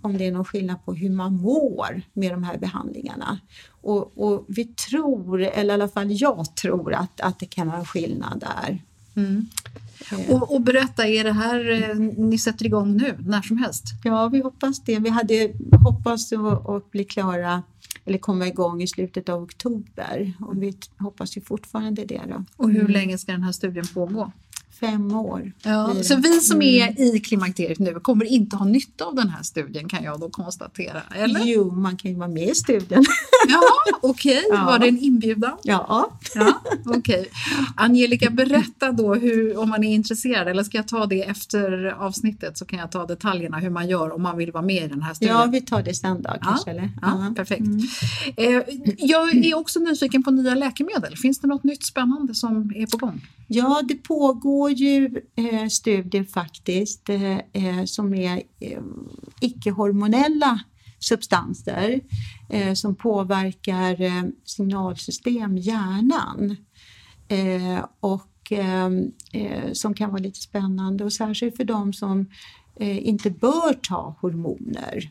om 0.00 0.18
det 0.18 0.26
är 0.26 0.32
någon 0.32 0.44
skillnad 0.44 0.84
på 0.84 0.94
hur 0.94 1.10
man 1.10 1.36
mår 1.36 2.02
med 2.12 2.32
de 2.32 2.44
här 2.44 2.58
behandlingarna. 2.58 3.38
Och, 3.70 4.18
och 4.18 4.44
vi 4.48 4.64
tror, 4.64 5.42
eller 5.42 5.74
i 5.74 5.74
alla 5.74 5.88
fall 5.88 6.06
jag 6.10 6.56
tror 6.56 6.94
att, 6.94 7.20
att 7.20 7.38
det 7.38 7.46
kan 7.46 7.68
vara 7.68 7.84
skillnad 7.84 8.40
där. 8.40 8.82
Mm. 9.16 9.46
Och, 10.28 10.54
och, 10.54 10.60
berätta, 10.60 11.06
är 11.06 11.24
det 11.24 11.32
här 11.32 11.70
eh, 11.70 11.96
ni 11.96 12.38
sätter 12.38 12.66
igång 12.66 12.96
nu, 12.96 13.16
när 13.26 13.42
som 13.42 13.58
helst? 13.58 13.84
Ja, 14.04 14.28
vi 14.28 14.40
hoppas 14.40 14.80
det. 14.80 14.98
Vi 14.98 15.08
hade 15.08 15.52
hoppats 15.84 16.32
att 16.66 16.90
bli 16.90 17.04
klara 17.04 17.62
eller 18.04 18.18
komma 18.18 18.46
igång 18.46 18.82
i 18.82 18.86
slutet 18.86 19.28
av 19.28 19.42
oktober 19.42 20.32
och 20.40 20.62
vi 20.62 20.76
hoppas 20.98 21.36
ju 21.36 21.40
fortfarande 21.40 22.04
det. 22.04 22.20
Då. 22.28 22.44
Och 22.56 22.70
hur 22.70 22.80
mm. 22.80 22.92
länge 22.92 23.18
ska 23.18 23.32
den 23.32 23.42
här 23.42 23.52
studien 23.52 23.86
pågå? 23.94 24.32
fem 24.80 25.14
år. 25.14 25.52
Ja, 25.62 25.94
så 26.02 26.16
vi 26.16 26.40
som 26.40 26.62
är 26.62 26.88
mm. 26.88 27.02
i 27.02 27.20
klimakteriet 27.20 27.78
nu 27.78 28.00
kommer 28.00 28.24
inte 28.24 28.56
ha 28.56 28.64
nytta 28.64 29.04
av 29.04 29.14
den 29.14 29.28
här 29.28 29.42
studien 29.42 29.88
kan 29.88 30.04
jag 30.04 30.20
då 30.20 30.30
konstatera? 30.30 31.02
Eller? 31.14 31.40
Jo, 31.44 31.70
man 31.70 31.96
kan 31.96 32.10
ju 32.10 32.16
vara 32.16 32.28
med 32.28 32.48
i 32.48 32.54
studien. 32.54 33.04
Ja, 33.48 33.60
okej. 34.02 34.38
Okay. 34.38 34.58
Ja. 34.58 34.64
Var 34.64 34.78
det 34.78 34.88
en 34.88 34.98
inbjudan? 34.98 35.58
Ja. 35.62 36.10
ja 36.34 36.62
okay. 36.84 37.24
Angelica, 37.76 38.30
berätta 38.30 38.92
då 38.92 39.14
hur, 39.14 39.58
om 39.58 39.68
man 39.68 39.84
är 39.84 39.94
intresserad 39.94 40.48
eller 40.48 40.62
ska 40.62 40.78
jag 40.78 40.88
ta 40.88 41.06
det 41.06 41.22
efter 41.22 41.86
avsnittet 41.86 42.58
så 42.58 42.64
kan 42.64 42.78
jag 42.78 42.92
ta 42.92 43.06
detaljerna 43.06 43.58
hur 43.58 43.70
man 43.70 43.88
gör 43.88 44.14
om 44.14 44.22
man 44.22 44.36
vill 44.36 44.52
vara 44.52 44.64
med 44.64 44.84
i 44.84 44.88
den 44.88 45.02
här 45.02 45.14
studien. 45.14 45.36
Ja, 45.36 45.46
vi 45.46 45.60
tar 45.60 45.82
det 45.82 45.94
sen 45.94 46.22
då 46.22 46.30
kanske. 46.42 46.70
Eller? 46.70 46.90
Ja, 47.02 47.32
perfekt. 47.36 47.66
Mm. 47.66 47.80
Eh, 48.36 48.62
jag 48.98 49.34
är 49.34 49.54
också 49.54 49.80
nyfiken 49.80 50.22
på 50.22 50.30
nya 50.30 50.54
läkemedel. 50.54 51.16
Finns 51.16 51.40
det 51.40 51.46
något 51.48 51.64
nytt 51.64 51.84
spännande 51.84 52.34
som 52.34 52.72
är 52.76 52.86
på 52.86 52.96
gång? 52.96 53.20
Ja, 53.46 53.82
det 53.88 53.94
pågår 53.94 54.70
ju 54.70 55.20
eh, 55.36 55.68
studier 55.68 56.24
faktiskt 56.24 57.08
eh, 57.08 57.84
som 57.84 58.14
är 58.14 58.42
eh, 58.60 58.80
icke-hormonella 59.40 60.60
substanser 60.98 62.00
eh, 62.48 62.74
som 62.74 62.94
påverkar 62.94 64.00
eh, 64.00 64.22
signalsystem 64.44 65.56
hjärnan 65.56 66.56
och 68.00 68.52
som 69.72 69.94
kan 69.94 70.10
vara 70.10 70.22
lite 70.22 70.40
spännande 70.40 71.04
och 71.04 71.12
särskilt 71.12 71.56
för 71.56 71.64
de 71.64 71.92
som 71.92 72.26
inte 72.80 73.30
bör 73.30 73.72
ta 73.82 74.16
hormoner 74.20 75.10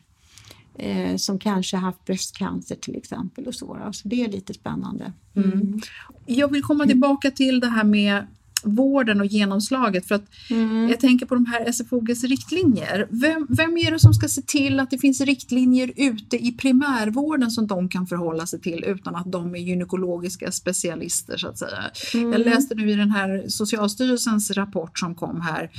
eh, 0.78 1.16
som 1.16 1.38
kanske 1.38 1.76
haft 1.76 2.04
bröstcancer 2.04 2.76
till 2.76 2.96
exempel 2.96 3.46
och 3.46 3.54
så. 3.54 3.74
Alltså 3.74 4.08
det 4.08 4.24
är 4.24 4.28
lite 4.28 4.54
spännande. 4.54 5.12
Mm. 5.34 5.52
Mm. 5.52 5.80
Jag 6.26 6.52
vill 6.52 6.62
komma 6.62 6.86
tillbaka 6.86 7.30
till 7.30 7.60
det 7.60 7.66
här 7.66 7.84
med 7.84 8.26
vården 8.64 9.20
och 9.20 9.26
genomslaget. 9.26 10.08
För 10.08 10.14
att 10.14 10.24
mm. 10.50 10.88
Jag 10.88 11.00
tänker 11.00 11.26
på 11.26 11.34
de 11.34 11.46
här 11.46 11.72
SFOGs 11.72 12.24
riktlinjer. 12.24 13.06
Vem, 13.10 13.46
vem 13.50 13.76
är 13.76 13.90
det 13.90 13.98
som 13.98 14.14
ska 14.14 14.28
se 14.28 14.42
till 14.42 14.80
att 14.80 14.90
det 14.90 14.98
finns 14.98 15.20
riktlinjer 15.20 15.92
ute 15.96 16.46
i 16.46 16.52
primärvården 16.52 17.50
som 17.50 17.66
de 17.66 17.88
kan 17.88 18.06
förhålla 18.06 18.46
sig 18.46 18.60
till 18.60 18.84
utan 18.84 19.14
att 19.14 19.32
de 19.32 19.54
är 19.54 19.58
gynekologiska 19.58 20.52
specialister 20.52 21.36
så 21.36 21.48
att 21.48 21.58
säga. 21.58 21.84
Mm. 22.14 22.32
Jag 22.32 22.40
läste 22.40 22.74
nu 22.74 22.90
i 22.90 22.94
den 22.94 23.10
här 23.10 23.44
Socialstyrelsens 23.48 24.50
rapport 24.50 24.98
som 24.98 25.14
kom 25.14 25.40
här 25.40 25.70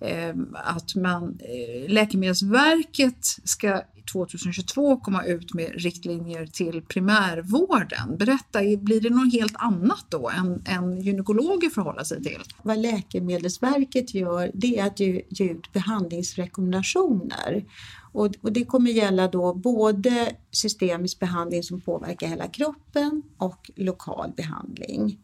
eh, 0.00 0.34
att 0.54 0.94
man, 0.94 1.38
eh, 1.40 1.92
Läkemedelsverket 1.92 3.24
ska 3.44 3.82
2022 4.12 4.96
komma 4.96 5.24
ut 5.24 5.54
med 5.54 5.70
riktlinjer 5.74 6.46
till 6.46 6.82
primärvården. 6.82 8.16
Berätta, 8.18 8.58
blir 8.78 9.00
det 9.00 9.10
något 9.10 9.32
helt 9.32 9.56
annat 9.56 10.06
då 10.08 10.30
än, 10.30 10.62
än 10.66 11.00
gynekologer 11.00 11.70
förhåller 11.70 12.04
sig 12.04 12.22
till? 12.22 12.40
Vad 12.62 12.78
Läkemedelsverket 12.78 14.14
gör 14.14 14.50
det 14.54 14.78
är 14.78 14.86
att 14.86 15.00
ge, 15.00 15.22
ge 15.28 15.50
ut 15.50 15.72
behandlingsrekommendationer 15.72 17.64
och, 18.12 18.34
och, 18.40 18.52
det 18.52 18.64
kommer 18.64 18.90
gälla 18.90 19.28
då 19.28 19.54
både 19.54 20.32
systemisk 20.50 21.18
behandling 21.18 21.62
som 21.62 21.80
påverkar 21.80 22.26
hela 22.26 22.48
kroppen 22.48 23.22
och 23.38 23.70
lokal 23.76 24.32
behandling. 24.36 25.18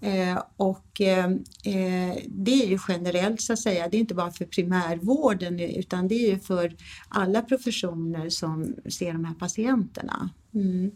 Eh, 0.00 0.42
och 0.56 1.00
eh, 1.00 1.24
eh, 1.64 2.16
det 2.26 2.62
är 2.62 2.66
ju 2.66 2.78
generellt 2.88 3.40
så 3.40 3.52
att 3.52 3.58
säga, 3.58 3.88
det 3.88 3.96
är 3.96 4.00
inte 4.00 4.14
bara 4.14 4.30
för 4.30 4.44
primärvården 4.44 5.60
utan 5.60 6.08
det 6.08 6.14
är 6.14 6.30
ju 6.30 6.38
för 6.38 6.76
alla 7.08 7.42
professioner 7.42 8.28
som 8.28 8.74
ser 8.90 9.12
de 9.12 9.24
här 9.24 9.34
patienterna. 9.34 10.30
Mm. 10.54 10.90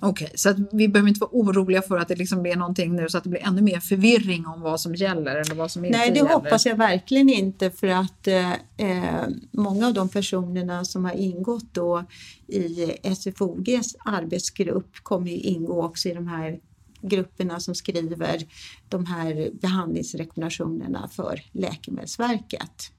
Okej, 0.00 0.24
okay, 0.24 0.36
så 0.36 0.54
vi 0.72 0.88
behöver 0.88 1.08
inte 1.08 1.20
vara 1.20 1.30
oroliga 1.32 1.82
för 1.82 1.98
att 1.98 2.08
det 2.08 2.14
liksom 2.14 2.42
blir 2.42 2.56
någonting 2.56 2.96
nu 2.96 3.08
så 3.08 3.18
att 3.18 3.24
det 3.24 3.30
blir 3.30 3.46
ännu 3.46 3.62
mer 3.62 3.80
förvirring 3.80 4.46
om 4.46 4.60
vad 4.60 4.80
som 4.80 4.94
gäller 4.94 5.36
eller 5.36 5.54
vad 5.54 5.70
som 5.70 5.84
inte 5.84 5.98
Nej, 5.98 6.10
det 6.10 6.16
gäller. 6.16 6.30
hoppas 6.30 6.66
jag 6.66 6.76
verkligen 6.76 7.28
inte 7.28 7.70
för 7.70 7.86
att 7.86 8.26
eh, 8.26 9.22
många 9.50 9.86
av 9.86 9.94
de 9.94 10.08
personerna 10.08 10.84
som 10.84 11.04
har 11.04 11.12
ingått 11.12 11.74
då 11.74 12.04
i 12.46 12.92
SFOGs 13.14 13.96
arbetsgrupp 14.04 14.96
kommer 15.02 15.30
ju 15.30 15.36
ingå 15.36 15.84
också 15.84 16.08
i 16.08 16.14
de 16.14 16.28
här 16.28 16.58
grupperna 17.02 17.60
som 17.60 17.74
skriver 17.74 18.42
de 18.88 19.06
här 19.06 19.50
behandlingsrekommendationerna 19.52 21.08
för 21.08 21.42
Läkemedelsverket. 21.52 22.92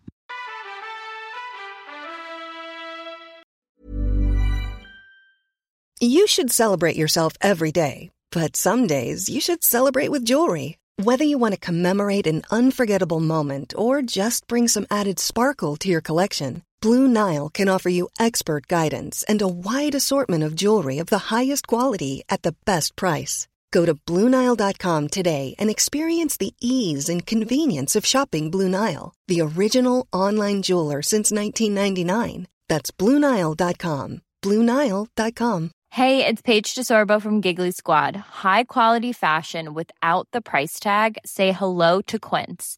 You 6.02 6.28
should 6.28 6.50
celebrate 6.50 6.96
yourself 6.96 7.34
every 7.42 7.72
day, 7.72 8.10
but 8.32 8.56
some 8.56 8.88
days 8.88 9.28
you 9.28 9.42
should 9.42 9.64
celebrate 9.64 10.10
with 10.10 10.24
jewelry. 10.24 10.78
Whether 11.04 11.26
you 11.26 11.38
want 11.38 11.56
to 11.56 11.60
commemorate 11.60 12.26
an 12.26 12.44
unforgettable 12.50 13.20
moment 13.20 13.74
or 13.78 14.02
just 14.02 14.48
bring 14.48 14.70
some 14.70 14.88
added 14.90 15.20
sparkle 15.20 15.76
to 15.76 15.90
your 15.90 16.00
collection, 16.00 16.64
Blue 16.82 17.06
Nile 17.06 17.50
can 17.50 17.68
offer 17.68 17.90
you 17.90 18.08
expert 18.18 18.68
guidance 18.68 19.26
and 19.28 19.42
a 19.42 19.48
wide 19.50 19.94
assortment 19.94 20.42
of 20.42 20.56
jewelry 20.56 21.00
of 21.00 21.08
the 21.08 21.36
highest 21.36 21.68
quality 21.68 22.24
at 22.30 22.44
the 22.44 22.56
best 22.64 22.96
price. 22.96 23.49
Go 23.72 23.86
to 23.86 23.96
Bluenile.com 23.96 25.08
today 25.10 25.56
and 25.58 25.70
experience 25.70 26.38
the 26.38 26.54
ease 26.62 27.10
and 27.10 27.26
convenience 27.26 27.96
of 27.96 28.06
shopping 28.06 28.52
Blue 28.52 28.70
Nile, 28.70 29.14
the 29.28 29.42
original 29.42 30.08
online 30.14 30.62
jeweler 30.62 31.02
since 31.02 31.32
1999. 31.32 32.48
That's 32.68 32.92
Bluenile.com. 32.92 34.22
Bluenile.com. 34.42 35.72
Hey, 35.92 36.26
it's 36.26 36.42
Paige 36.42 36.76
DeSorbo 36.76 37.20
from 37.20 37.42
Giggly 37.42 37.72
Squad. 37.72 38.16
High 38.16 38.66
quality 38.66 39.12
fashion 39.12 39.74
without 39.74 40.28
the 40.34 40.42
price 40.42 40.80
tag? 40.80 41.18
Say 41.26 41.52
hello 41.52 42.02
to 42.04 42.20
Quince. 42.20 42.78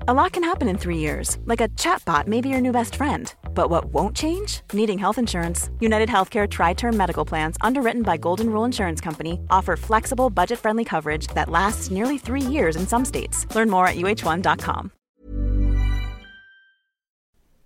A 0.00 0.14
lot 0.14 0.32
can 0.32 0.44
happen 0.44 0.68
in 0.68 0.76
three 0.78 0.98
years, 0.98 1.38
like 1.46 1.60
a 1.62 1.68
chatbot 1.70 2.26
may 2.26 2.40
be 2.40 2.48
your 2.48 2.60
new 2.60 2.70
best 2.70 2.94
friend. 2.94 3.34
But 3.54 3.70
what 3.70 3.86
won't 3.86 4.14
change? 4.14 4.60
Needing 4.72 4.98
health 4.98 5.18
insurance. 5.18 5.70
United 5.80 6.08
Healthcare 6.08 6.48
Tri 6.48 6.74
Term 6.74 6.96
Medical 6.96 7.24
Plans, 7.24 7.56
underwritten 7.60 8.02
by 8.02 8.16
Golden 8.18 8.50
Rule 8.50 8.66
Insurance 8.66 9.00
Company, 9.00 9.40
offer 9.50 9.76
flexible, 9.76 10.30
budget 10.30 10.58
friendly 10.58 10.84
coverage 10.84 11.28
that 11.28 11.48
lasts 11.50 11.90
nearly 11.90 12.18
three 12.18 12.42
years 12.42 12.76
in 12.76 12.86
some 12.86 13.04
states. 13.04 13.46
Learn 13.54 13.70
more 13.70 13.86
at 13.88 13.96
uh1.com. 13.96 14.90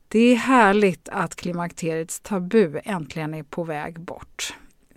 Det 0.08 0.32
är 0.32 0.36
härligt 0.36 1.08
att 1.08 1.36
klimakteriets 1.36 2.20
tabu 2.20 2.80
äntligen 2.84 3.34
är 3.34 3.42
på 3.42 3.64
väg 3.64 4.00
bort. 4.00 4.54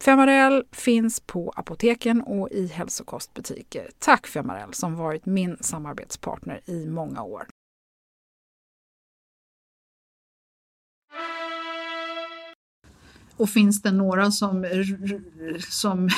Femarel 0.00 0.64
finns 0.72 1.20
på 1.20 1.52
apoteken 1.56 2.22
och 2.22 2.48
i 2.50 2.66
hälsokostbutiker. 2.66 3.90
Tack 3.98 4.26
Femarel 4.26 4.74
som 4.74 4.94
varit 4.94 5.26
min 5.26 5.56
samarbetspartner 5.60 6.60
i 6.66 6.86
många 6.86 7.22
år. 7.22 7.46
Och 13.36 13.50
finns 13.50 13.82
det 13.82 13.92
några 13.92 14.30
som, 14.30 14.66
som 15.70 16.08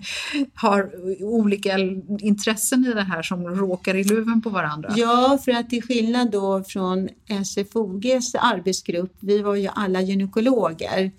har 0.54 0.90
olika 1.24 1.78
intressen 2.18 2.84
i 2.84 2.92
det 2.92 3.02
här 3.02 3.22
som 3.22 3.46
råkar 3.46 3.94
i 3.94 4.04
luven 4.04 4.42
på 4.42 4.50
varandra? 4.50 4.94
Ja, 4.96 5.38
för 5.44 5.52
att 5.52 5.70
till 5.70 5.82
skillnad 5.82 6.30
då 6.30 6.64
från 6.64 7.08
SFOGs 7.44 8.34
arbetsgrupp, 8.34 9.16
vi 9.20 9.42
var 9.42 9.54
ju 9.54 9.68
alla 9.74 10.00
gynekologer, 10.00 11.04
eh, 11.04 11.10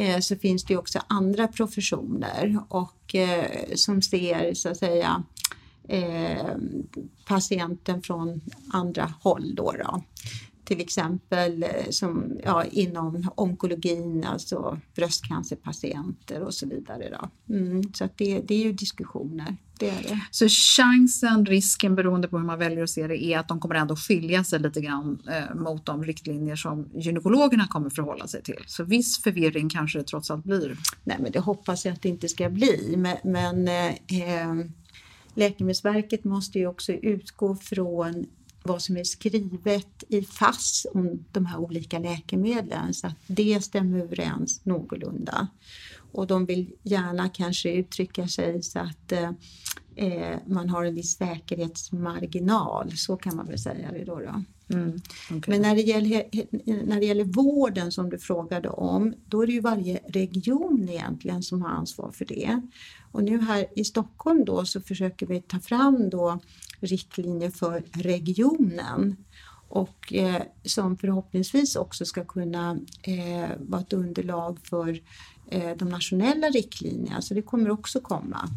Eh, 0.00 0.20
så 0.20 0.36
finns 0.36 0.64
det 0.64 0.76
också 0.76 0.98
andra 1.06 1.48
professioner 1.48 2.58
och 2.68 3.14
eh, 3.14 3.74
som 3.74 4.02
ser 4.02 4.54
så 4.54 4.68
att 4.68 4.76
säga 4.76 5.22
eh, 5.88 6.46
patienten 7.26 8.02
från 8.02 8.40
andra 8.72 9.14
håll. 9.20 9.54
Då, 9.54 9.72
då 9.72 10.02
till 10.70 10.80
exempel 10.80 11.62
eh, 11.62 11.68
som, 11.90 12.38
ja, 12.44 12.64
inom 12.64 13.30
onkologin, 13.34 14.24
alltså 14.24 14.80
bröstcancerpatienter 14.94 16.42
och 16.42 16.54
så 16.54 16.66
vidare. 16.66 17.18
Då. 17.20 17.54
Mm, 17.54 17.82
så 17.94 18.08
det, 18.16 18.40
det 18.40 18.54
är 18.54 18.64
ju 18.64 18.72
diskussioner. 18.72 19.56
Det 19.78 19.88
är 19.88 20.02
det. 20.02 20.20
Så 20.30 20.48
chansen, 20.48 21.46
risken 21.46 21.94
beroende 21.94 22.28
på 22.28 22.38
hur 22.38 22.44
man 22.44 22.58
väljer 22.58 22.82
att 22.82 22.90
se 22.90 23.06
det 23.06 23.24
är 23.24 23.38
att 23.38 23.48
de 23.48 23.60
kommer 23.60 23.74
ändå 23.74 23.96
skilja 23.96 24.44
sig 24.44 24.58
lite 24.58 24.80
grann 24.80 25.22
eh, 25.30 25.54
mot 25.54 25.86
de 25.86 26.04
riktlinjer 26.04 26.56
som 26.56 26.88
gynekologerna 26.94 27.66
kommer 27.66 27.90
förhålla 27.90 28.26
sig 28.26 28.42
till. 28.42 28.64
Så 28.66 28.84
viss 28.84 29.22
förvirring 29.22 29.68
kanske 29.68 29.98
det 29.98 30.04
trots 30.04 30.30
allt 30.30 30.44
blir. 30.44 30.78
Nej 31.04 31.16
men 31.20 31.32
det 31.32 31.40
hoppas 31.40 31.84
jag 31.84 31.92
att 31.92 32.02
det 32.02 32.08
inte 32.08 32.28
ska 32.28 32.50
bli 32.50 32.94
men, 32.96 33.16
men 33.24 33.68
eh, 33.68 34.66
Läkemedelsverket 35.34 36.24
måste 36.24 36.58
ju 36.58 36.66
också 36.66 36.92
utgå 36.92 37.56
från 37.56 38.26
vad 38.62 38.82
som 38.82 38.96
är 38.96 39.04
skrivet 39.04 40.04
i 40.08 40.22
FASS 40.22 40.86
om 40.94 41.24
de 41.32 41.46
här 41.46 41.58
olika 41.58 41.98
läkemedlen 41.98 42.94
så 42.94 43.06
att 43.06 43.16
det 43.26 43.64
stämmer 43.64 43.98
överens 43.98 44.64
någorlunda. 44.64 45.48
Och 46.12 46.26
de 46.26 46.46
vill 46.46 46.72
gärna 46.82 47.28
kanske 47.28 47.72
uttrycka 47.72 48.28
sig 48.28 48.62
så 48.62 48.78
att 48.78 49.12
eh, 49.12 49.30
eh 49.96 50.38
man 50.46 50.68
har 50.68 50.84
en 50.84 50.94
viss 50.94 51.16
säkerhetsmarginal, 51.16 52.92
så 52.96 53.16
kan 53.16 53.36
man 53.36 53.46
väl 53.46 53.58
säga 53.58 53.92
det 53.92 54.04
då. 54.04 54.18
då. 54.18 54.44
Mm, 54.74 55.00
okay. 55.26 55.40
Men 55.46 55.62
när 55.62 55.74
det, 55.74 55.80
gäller, 55.80 56.24
när 56.86 57.00
det 57.00 57.06
gäller 57.06 57.24
vården 57.24 57.92
som 57.92 58.10
du 58.10 58.18
frågade 58.18 58.68
om, 58.68 59.14
då 59.26 59.42
är 59.42 59.46
det 59.46 59.52
ju 59.52 59.60
varje 59.60 60.00
region 60.08 60.88
egentligen 60.88 61.42
som 61.42 61.62
har 61.62 61.70
ansvar 61.70 62.10
för 62.12 62.24
det. 62.24 62.60
Och 63.12 63.24
nu 63.24 63.40
här 63.40 63.66
i 63.76 63.84
Stockholm 63.84 64.44
då 64.44 64.64
så 64.64 64.80
försöker 64.80 65.26
vi 65.26 65.40
ta 65.40 65.60
fram 65.60 66.10
då 66.10 66.40
riktlinjer 66.80 67.50
för 67.50 67.82
regionen 67.92 69.16
och 69.68 70.12
eh, 70.12 70.42
som 70.64 70.96
förhoppningsvis 70.96 71.76
också 71.76 72.04
ska 72.04 72.24
kunna 72.24 72.78
eh, 73.02 73.50
vara 73.58 73.80
ett 73.80 73.92
underlag 73.92 74.58
för 74.62 75.00
eh, 75.50 75.70
de 75.78 75.88
nationella 75.88 76.46
riktlinjerna, 76.46 77.22
så 77.22 77.34
det 77.34 77.42
kommer 77.42 77.70
också 77.70 78.00
komma. 78.00 78.48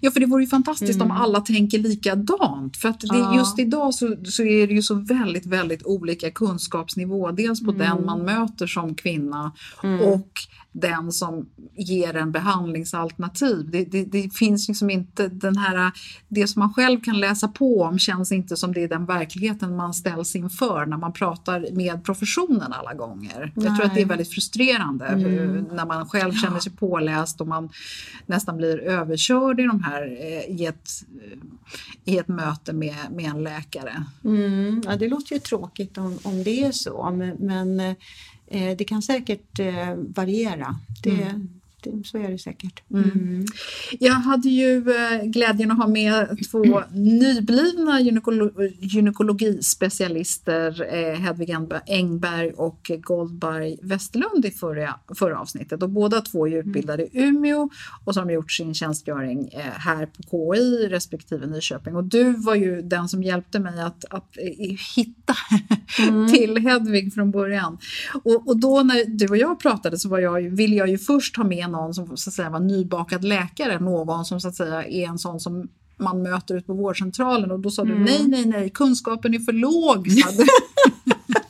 Ja, 0.00 0.10
för 0.10 0.20
det 0.20 0.26
vore 0.26 0.42
ju 0.42 0.48
fantastiskt 0.48 0.94
mm. 0.94 1.10
om 1.10 1.16
alla 1.16 1.40
tänker 1.40 1.78
likadant. 1.78 2.76
För 2.76 2.88
att 2.88 3.00
det, 3.00 3.06
ja. 3.10 3.36
just 3.36 3.58
idag 3.58 3.94
så, 3.94 4.16
så 4.24 4.42
är 4.42 4.66
det 4.66 4.74
ju 4.74 4.82
så 4.82 4.94
väldigt, 4.94 5.46
väldigt 5.46 5.86
olika 5.86 6.30
kunskapsnivå. 6.30 7.30
Dels 7.30 7.64
på 7.64 7.70
mm. 7.70 7.78
den 7.78 8.06
man 8.06 8.24
möter 8.24 8.66
som 8.66 8.94
kvinna 8.94 9.52
mm. 9.82 10.00
och 10.00 10.30
den 10.72 11.12
som 11.12 11.46
ger 11.76 12.16
en 12.16 12.32
behandlingsalternativ. 12.32 13.70
Det, 13.70 13.84
det, 13.84 14.04
det, 14.04 14.34
finns 14.34 14.68
liksom 14.68 14.90
inte 14.90 15.28
den 15.28 15.56
här, 15.56 15.92
det 16.28 16.46
som 16.46 16.60
man 16.60 16.72
själv 16.72 17.00
kan 17.00 17.20
läsa 17.20 17.48
på 17.48 17.82
om 17.82 17.98
känns 17.98 18.32
inte 18.32 18.56
som 18.56 18.72
det 18.72 18.82
är 18.82 18.88
den 18.88 19.06
verkligheten 19.06 19.76
man 19.76 19.94
ställs 19.94 20.36
inför 20.36 20.86
när 20.86 20.96
man 20.96 21.12
pratar 21.12 21.66
med 21.72 22.04
professionen 22.04 22.72
alla 22.72 22.94
gånger. 22.94 23.52
Nej. 23.54 23.66
Jag 23.66 23.76
tror 23.76 23.86
att 23.86 23.94
det 23.94 24.02
är 24.02 24.06
väldigt 24.06 24.30
frustrerande 24.30 25.06
mm. 25.06 25.64
när 25.72 25.86
man 25.86 26.08
själv 26.08 26.32
känner 26.32 26.60
sig 26.60 26.72
påläst 26.72 27.40
och 27.40 27.48
man 27.48 27.70
nästan 28.26 28.56
blir 28.56 28.78
överkörd 28.78 29.60
i 29.60 29.62
de 29.62 29.82
här 29.82 30.02
eh, 30.20 30.60
i 30.60 30.66
ett, 30.66 30.90
i 32.04 32.18
ett 32.18 32.28
möte 32.28 32.72
med, 32.72 32.96
med 33.10 33.24
en 33.24 33.42
läkare. 33.42 34.04
Mm. 34.24 34.82
Ja, 34.84 34.96
det 34.96 35.08
låter 35.08 35.32
ju 35.34 35.38
tråkigt 35.38 35.98
om, 35.98 36.18
om 36.22 36.44
det 36.44 36.64
är 36.64 36.72
så 36.72 37.10
men, 37.10 37.36
men 37.36 37.80
Eh, 37.80 37.94
Eh, 38.52 38.76
det 38.76 38.84
kan 38.84 39.02
säkert 39.02 39.58
eh, 39.58 39.94
variera. 39.94 40.76
Det, 41.02 41.10
mm 41.10 41.48
så 42.04 42.18
är 42.18 42.30
det 42.30 42.38
säkert. 42.38 42.82
Mm. 42.90 43.10
Mm. 43.10 43.44
Jag 44.00 44.12
hade 44.12 44.48
ju 44.48 44.76
eh, 44.76 45.24
glädjen 45.24 45.70
att 45.70 45.78
ha 45.78 45.86
med 45.86 46.38
två 46.50 46.82
nyblivna 46.92 48.00
gynekolo 48.00 48.50
gynekologispecialister, 48.80 50.94
eh, 50.94 51.20
Hedvig 51.20 51.56
Engberg 51.86 52.50
och 52.50 52.90
Goldberg 53.00 53.78
Westerlund 53.82 54.44
i 54.44 54.50
förra, 54.50 54.94
förra 55.14 55.40
avsnittet. 55.40 55.82
Och 55.82 55.90
båda 55.90 56.20
två 56.20 56.48
är 56.48 56.58
utbildade 56.58 57.02
i 57.02 57.10
Umeå 57.12 57.68
och 58.04 58.14
de 58.14 58.30
gjort 58.30 58.52
sin 58.52 58.74
tjänstgöring 58.74 59.48
eh, 59.52 59.60
här 59.60 60.06
på 60.06 60.22
KI 60.30 60.88
respektive 60.88 61.46
Nyköping. 61.46 61.96
Och 61.96 62.04
du 62.04 62.32
var 62.32 62.54
ju 62.54 62.82
den 62.82 63.08
som 63.08 63.22
hjälpte 63.22 63.58
mig 63.58 63.80
att, 63.80 64.04
att 64.10 64.36
hitta 64.96 65.34
mm. 65.98 66.28
till 66.32 66.58
Hedvig 66.58 67.14
från 67.14 67.30
början. 67.30 67.78
Och, 68.24 68.48
och 68.48 68.60
då 68.60 68.82
när 68.82 69.18
du 69.18 69.28
och 69.28 69.36
jag 69.36 69.60
pratade 69.60 69.98
så 69.98 70.08
var 70.08 70.18
jag, 70.18 70.40
ville 70.40 70.76
jag 70.76 70.88
ju 70.88 70.98
först 70.98 71.36
ha 71.36 71.44
med 71.44 71.70
någon 71.72 71.94
som 71.94 72.16
så 72.16 72.30
att 72.30 72.34
säga 72.34 72.50
var 72.50 72.60
nybakad 72.60 73.24
läkare, 73.24 73.78
någon 73.80 74.24
som 74.24 74.40
så 74.40 74.48
att 74.48 74.54
säga 74.54 74.84
är 74.84 75.06
en 75.06 75.18
sån 75.18 75.40
som 75.40 75.68
man 75.96 76.22
möter 76.22 76.54
ute 76.54 76.66
på 76.66 76.74
vårdcentralen 76.74 77.50
och 77.50 77.60
då 77.60 77.70
sa 77.70 77.82
mm. 77.82 77.98
du 77.98 78.04
nej, 78.04 78.28
nej, 78.28 78.46
nej, 78.46 78.70
kunskapen 78.70 79.34
är 79.34 79.38
för 79.38 79.52
låg. 79.52 80.08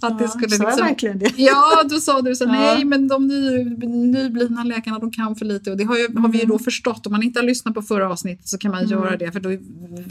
att 0.00 0.18
det 0.18 0.28
skulle 0.28 0.56
ja, 0.56 0.64
liksom, 0.64 0.86
verkligen 0.86 1.18
det? 1.18 1.32
Ja, 1.36 1.82
då 1.90 1.96
sa 1.96 2.22
du 2.22 2.34
så 2.34 2.44
ja. 2.44 2.52
nej 2.52 2.84
men 2.84 3.08
de 3.08 3.26
ny, 3.26 3.64
nyblivna 3.86 4.64
läkarna 4.64 4.98
de 4.98 5.10
kan 5.10 5.36
för 5.36 5.44
lite 5.44 5.70
och 5.70 5.76
det 5.76 5.84
har, 5.84 5.96
ju, 5.96 6.06
mm. 6.06 6.22
har 6.22 6.30
vi 6.30 6.38
ju 6.38 6.44
då 6.44 6.54
mm. 6.54 6.64
förstått. 6.64 7.06
Om 7.06 7.12
man 7.12 7.22
inte 7.22 7.40
har 7.40 7.46
lyssnat 7.46 7.74
på 7.74 7.82
förra 7.82 8.10
avsnittet 8.10 8.48
så 8.48 8.58
kan 8.58 8.70
man 8.70 8.84
mm. 8.84 8.90
göra 8.90 9.16
det 9.16 9.32
för 9.32 9.40
då 9.40 9.50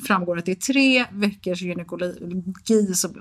framgår 0.07 0.37
att 0.37 0.45
det 0.45 0.51
är 0.51 0.73
tre 0.73 1.05
veckors 1.11 1.61
gynekologi 1.61 2.93
som 2.93 3.11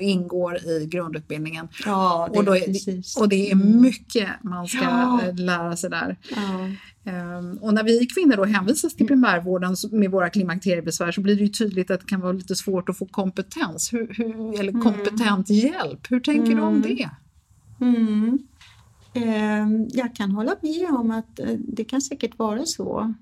ingår 0.00 0.56
i 0.56 0.86
grundutbildningen. 0.86 1.68
Ja, 1.86 2.28
det, 2.32 2.38
och, 2.38 2.44
då 2.44 2.56
är, 2.56 2.60
precis. 2.60 3.16
och 3.16 3.28
det 3.28 3.50
är 3.50 3.52
mm. 3.52 3.80
mycket 3.80 4.28
man 4.42 4.68
ska 4.68 4.82
ja. 4.82 5.20
lära 5.36 5.76
sig 5.76 5.90
där. 5.90 6.16
Ja. 6.30 6.70
Um, 7.04 7.58
och 7.60 7.74
när 7.74 7.84
vi 7.84 8.06
kvinnor 8.06 8.36
då 8.36 8.44
hänvisas 8.44 8.94
till 8.94 9.06
primärvården 9.06 9.76
med 9.90 10.10
våra 10.10 10.30
klimakteriebesvär 10.30 11.12
så 11.12 11.20
blir 11.20 11.36
det 11.36 11.42
ju 11.42 11.48
tydligt 11.48 11.90
att 11.90 12.00
det 12.00 12.06
kan 12.06 12.20
vara 12.20 12.32
lite 12.32 12.56
svårt 12.56 12.88
att 12.88 12.98
få 12.98 13.06
kompetens 13.06 13.92
hur, 13.92 14.14
hur, 14.16 14.60
eller 14.60 14.72
mm. 14.72 14.82
kompetent 14.82 15.50
mm. 15.50 15.60
hjälp. 15.60 16.10
Hur 16.10 16.20
tänker 16.20 16.52
mm. 16.52 16.56
du 16.56 16.62
om 16.62 16.76
mm. 16.76 16.82
det? 16.82 17.10
Mm. 17.80 18.38
Um, 19.14 19.88
jag 19.92 20.16
kan 20.16 20.30
hålla 20.30 20.56
med 20.60 20.90
om 20.90 21.10
att 21.10 21.40
uh, 21.40 21.58
det 21.58 21.84
kan 21.84 22.00
säkert 22.00 22.38
vara 22.38 22.66
så. 22.66 23.14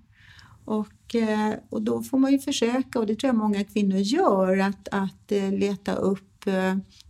Och, 0.64 1.14
uh, 1.14 1.54
och 1.70 1.82
då 1.82 2.02
får 2.02 2.18
man 2.18 2.32
ju 2.32 2.38
försöka, 2.38 2.98
och 2.98 3.06
det 3.06 3.14
tror 3.14 3.28
jag 3.28 3.36
många 3.36 3.64
kvinnor 3.64 3.98
gör, 3.98 4.58
att, 4.58 4.88
att 4.90 5.32
uh, 5.32 5.52
leta 5.52 5.94
upp 5.94 6.24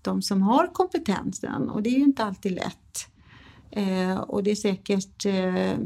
de 0.03 0.23
som 0.23 0.43
har 0.43 0.67
kompetensen 0.67 1.69
och 1.69 1.83
det 1.83 1.91
är 1.91 1.99
ju 1.99 2.05
inte 2.05 2.25
alltid 2.25 2.53
lätt. 2.53 2.88
Eh, 3.79 4.19
och 4.19 4.43
det 4.43 4.51
är 4.51 4.55
säkert 4.55 5.27
eh, 5.27 5.79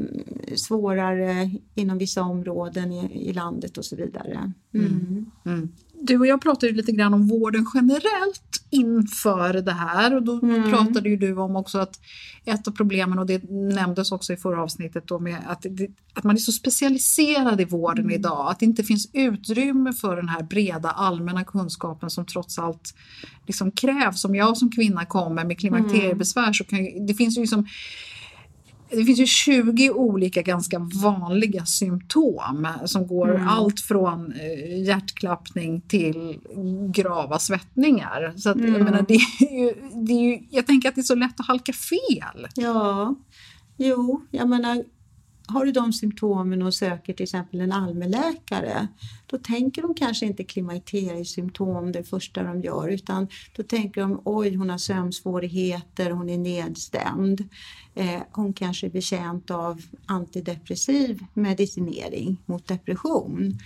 svårare 0.55 1.51
inom 1.75 1.97
vissa 1.97 2.21
områden 2.21 2.91
i, 2.91 3.29
i 3.29 3.33
landet 3.33 3.77
och 3.77 3.85
så 3.85 3.95
vidare. 3.95 4.51
Mm. 4.73 4.85
Mm. 4.85 5.31
mm 5.45 5.69
du 6.05 6.19
och 6.19 6.27
jag 6.27 6.41
pratade 6.41 6.67
ju 6.67 6.73
lite 6.73 6.91
grann 6.91 7.13
om 7.13 7.27
vården 7.27 7.65
generellt 7.73 8.65
inför 8.69 9.53
det 9.53 9.71
här 9.71 10.15
och 10.15 10.23
då 10.23 10.39
mm. 10.41 10.71
pratade 10.71 11.09
ju 11.09 11.17
du 11.17 11.37
om 11.37 11.55
också 11.55 11.77
att 11.79 11.99
ett 12.45 12.67
av 12.67 12.71
problemen 12.71 13.19
och 13.19 13.25
det 13.25 13.43
nämndes 13.49 14.11
också 14.11 14.33
i 14.33 14.37
förra 14.37 14.63
avsnittet 14.63 15.07
då 15.07 15.19
med 15.19 15.37
att, 15.47 15.65
att 16.13 16.23
man 16.23 16.35
är 16.35 16.39
så 16.39 16.51
specialiserad 16.51 17.61
i 17.61 17.65
vården 17.65 18.05
mm. 18.05 18.15
idag 18.15 18.51
att 18.51 18.59
det 18.59 18.65
inte 18.65 18.83
finns 18.83 19.09
utrymme 19.13 19.93
för 19.93 20.15
den 20.15 20.29
här 20.29 20.43
breda 20.43 20.91
allmänna 20.91 21.43
kunskapen 21.43 22.09
som 22.09 22.25
trots 22.25 22.59
allt 22.59 22.95
liksom 23.47 23.71
krävs. 23.71 24.25
Om 24.25 24.35
jag 24.35 24.57
som 24.57 24.71
kvinna 24.71 25.05
kommer 25.05 25.45
med 25.45 25.59
klimakteriebesvär 25.59 26.53
så 26.53 26.63
kan 26.63 27.05
det 27.07 27.13
finns 27.13 27.37
ju 27.37 27.41
liksom 27.41 27.67
det 28.93 29.05
finns 29.05 29.19
ju 29.19 29.25
20 29.25 29.89
olika 29.89 30.41
ganska 30.41 30.79
vanliga 31.03 31.65
symptom 31.65 32.67
som 32.85 33.07
går 33.07 33.35
mm. 33.35 33.47
allt 33.47 33.79
från 33.79 34.31
eh, 34.31 34.83
hjärtklappning 34.83 35.81
till 35.81 36.39
grava 36.93 37.39
svettningar. 37.39 38.33
Så 38.37 38.49
att, 38.49 38.55
mm. 38.55 38.73
jag, 38.73 38.83
menar, 38.83 39.05
det 39.07 39.13
är 39.13 39.59
ju, 39.59 39.73
det 40.07 40.13
är 40.13 40.21
ju, 40.21 40.39
jag 40.49 40.67
tänker 40.67 40.89
att 40.89 40.95
det 40.95 41.01
är 41.01 41.03
så 41.03 41.15
lätt 41.15 41.39
att 41.39 41.47
halka 41.47 41.73
fel. 41.73 42.47
Ja, 42.55 43.15
jo, 43.77 44.27
jag 44.31 44.49
menar 44.49 44.83
har 45.47 45.65
du 45.65 45.71
de 45.71 45.93
symptomen 45.93 46.61
och 46.61 46.73
söker 46.73 47.13
till 47.13 47.23
exempel 47.23 47.61
en 47.61 47.71
allmänläkare, 47.71 48.87
då 49.25 49.37
tänker 49.37 49.81
de 49.81 49.93
kanske 49.93 50.25
inte 50.25 50.43
klimakteriesymptom 50.43 51.91
det 51.91 52.03
första 52.03 52.43
de 52.43 52.61
gör, 52.61 52.87
utan 52.87 53.27
då 53.55 53.63
tänker 53.63 54.01
de 54.01 54.21
oj, 54.25 54.55
hon 54.55 54.69
har 54.69 54.77
sömnsvårigheter, 54.77 56.11
hon 56.11 56.29
är 56.29 56.37
nedstämd. 56.37 57.49
Eh, 57.95 58.21
hon 58.31 58.53
kanske 58.53 58.87
är 58.87 58.91
betjänt 58.91 59.51
av 59.51 59.81
antidepressiv 60.05 61.25
medicinering 61.33 62.37
mot 62.45 62.67
depression. 62.67 63.59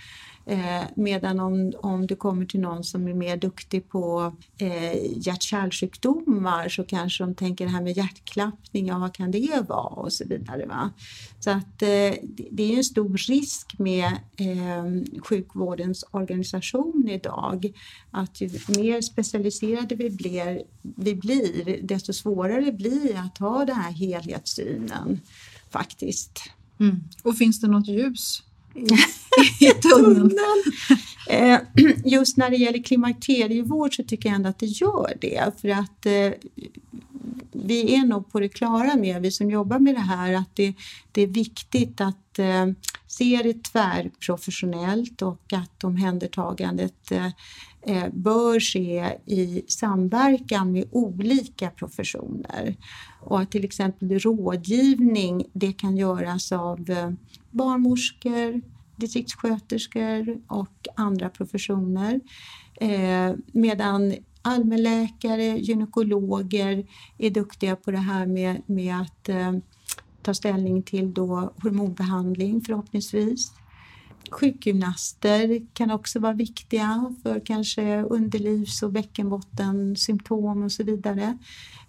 Eh, 0.48 0.82
medan 0.94 1.40
om, 1.40 1.72
om 1.80 2.06
du 2.06 2.16
kommer 2.16 2.46
till 2.46 2.60
någon 2.60 2.84
som 2.84 3.08
är 3.08 3.14
mer 3.14 3.36
duktig 3.36 3.88
på 3.88 4.36
eh, 4.58 5.18
hjärt-kärlsjukdomar 5.26 6.68
så 6.68 6.84
kanske 6.84 7.24
de 7.24 7.34
tänker 7.34 7.64
det 7.64 7.70
här 7.70 7.82
med 7.82 7.96
hjärtklappning, 7.96 8.86
ja 8.86 8.98
vad 8.98 9.14
kan 9.14 9.30
det 9.30 9.64
vara 9.68 9.88
och 9.88 10.12
så 10.12 10.24
vidare. 10.24 10.66
Va? 10.66 10.90
Så 11.40 11.50
att 11.50 11.82
eh, 11.82 12.14
det 12.50 12.72
är 12.72 12.76
en 12.76 12.84
stor 12.84 13.16
risk 13.16 13.78
med 13.78 14.06
eh, 14.36 15.20
sjukvårdens 15.22 16.04
organisation 16.10 17.08
idag 17.08 17.72
att 18.10 18.40
ju 18.40 18.50
mer 18.68 19.00
specialiserade 19.00 19.94
vi 19.94 20.10
blir, 20.10 20.62
vi 20.82 21.14
blir 21.14 21.82
desto 21.82 22.12
svårare 22.12 22.72
blir 22.72 23.12
det 23.12 23.20
att 23.20 23.38
ha 23.38 23.64
den 23.64 23.76
här 23.76 23.92
helhetssynen 23.92 25.20
faktiskt. 25.70 26.40
Mm. 26.80 27.00
Och 27.22 27.36
finns 27.36 27.60
det 27.60 27.68
något 27.68 27.88
ljus 27.88 28.42
i, 28.78 29.66
i 29.66 29.70
tunneln. 29.70 30.38
Eh, 31.28 31.58
just 32.04 32.36
när 32.36 32.50
det 32.50 32.56
gäller 32.56 32.82
klimakterievård 32.82 33.96
så 33.96 34.02
tycker 34.02 34.28
jag 34.28 34.36
ändå 34.36 34.48
att 34.48 34.58
det 34.58 34.66
gör 34.66 35.12
det 35.20 35.60
för 35.60 35.68
att 35.68 36.06
eh, 36.06 36.32
vi 37.52 37.94
är 37.94 38.06
nog 38.06 38.32
på 38.32 38.40
det 38.40 38.48
klara 38.48 38.96
med, 38.96 39.22
vi 39.22 39.30
som 39.30 39.50
jobbar 39.50 39.78
med 39.78 39.94
det 39.94 40.00
här, 40.00 40.32
att 40.32 40.56
det, 40.56 40.74
det 41.12 41.22
är 41.22 41.26
viktigt 41.26 42.00
att 42.00 42.38
eh, 42.38 42.66
se 43.06 43.40
det 43.42 43.64
tvärprofessionellt 43.64 45.22
och 45.22 45.52
att 45.52 45.84
omhändertagandet 45.84 47.12
bör 48.12 48.60
ske 48.60 49.18
i 49.26 49.62
samverkan 49.68 50.72
med 50.72 50.84
olika 50.90 51.70
professioner. 51.70 52.76
Och 53.20 53.40
att 53.40 53.50
till 53.50 53.64
exempel 53.64 54.18
rådgivning, 54.18 55.44
det 55.52 55.72
kan 55.72 55.96
göras 55.96 56.52
av 56.52 56.84
barnmorskor, 57.58 58.60
distriktssköterskor 58.96 60.40
och 60.46 60.88
andra 60.96 61.28
professioner. 61.28 62.20
Eh, 62.80 63.34
medan 63.52 64.14
allmänläkare, 64.42 65.58
gynekologer 65.58 66.86
är 67.18 67.30
duktiga 67.30 67.76
på 67.76 67.90
det 67.90 67.98
här 67.98 68.26
med, 68.26 68.62
med 68.66 69.00
att 69.00 69.28
eh, 69.28 69.52
ta 70.22 70.34
ställning 70.34 70.82
till 70.82 71.14
då 71.14 71.52
hormonbehandling 71.62 72.60
förhoppningsvis. 72.60 73.52
Sjukgymnaster 74.30 75.66
kan 75.72 75.90
också 75.90 76.20
vara 76.20 76.32
viktiga 76.32 77.14
för 77.22 77.40
kanske 77.46 78.02
underlivs 78.02 78.82
och 78.82 78.92
bäckenbottensymptom 78.92 80.62
och 80.62 80.72
så 80.72 80.84
vidare. 80.84 81.38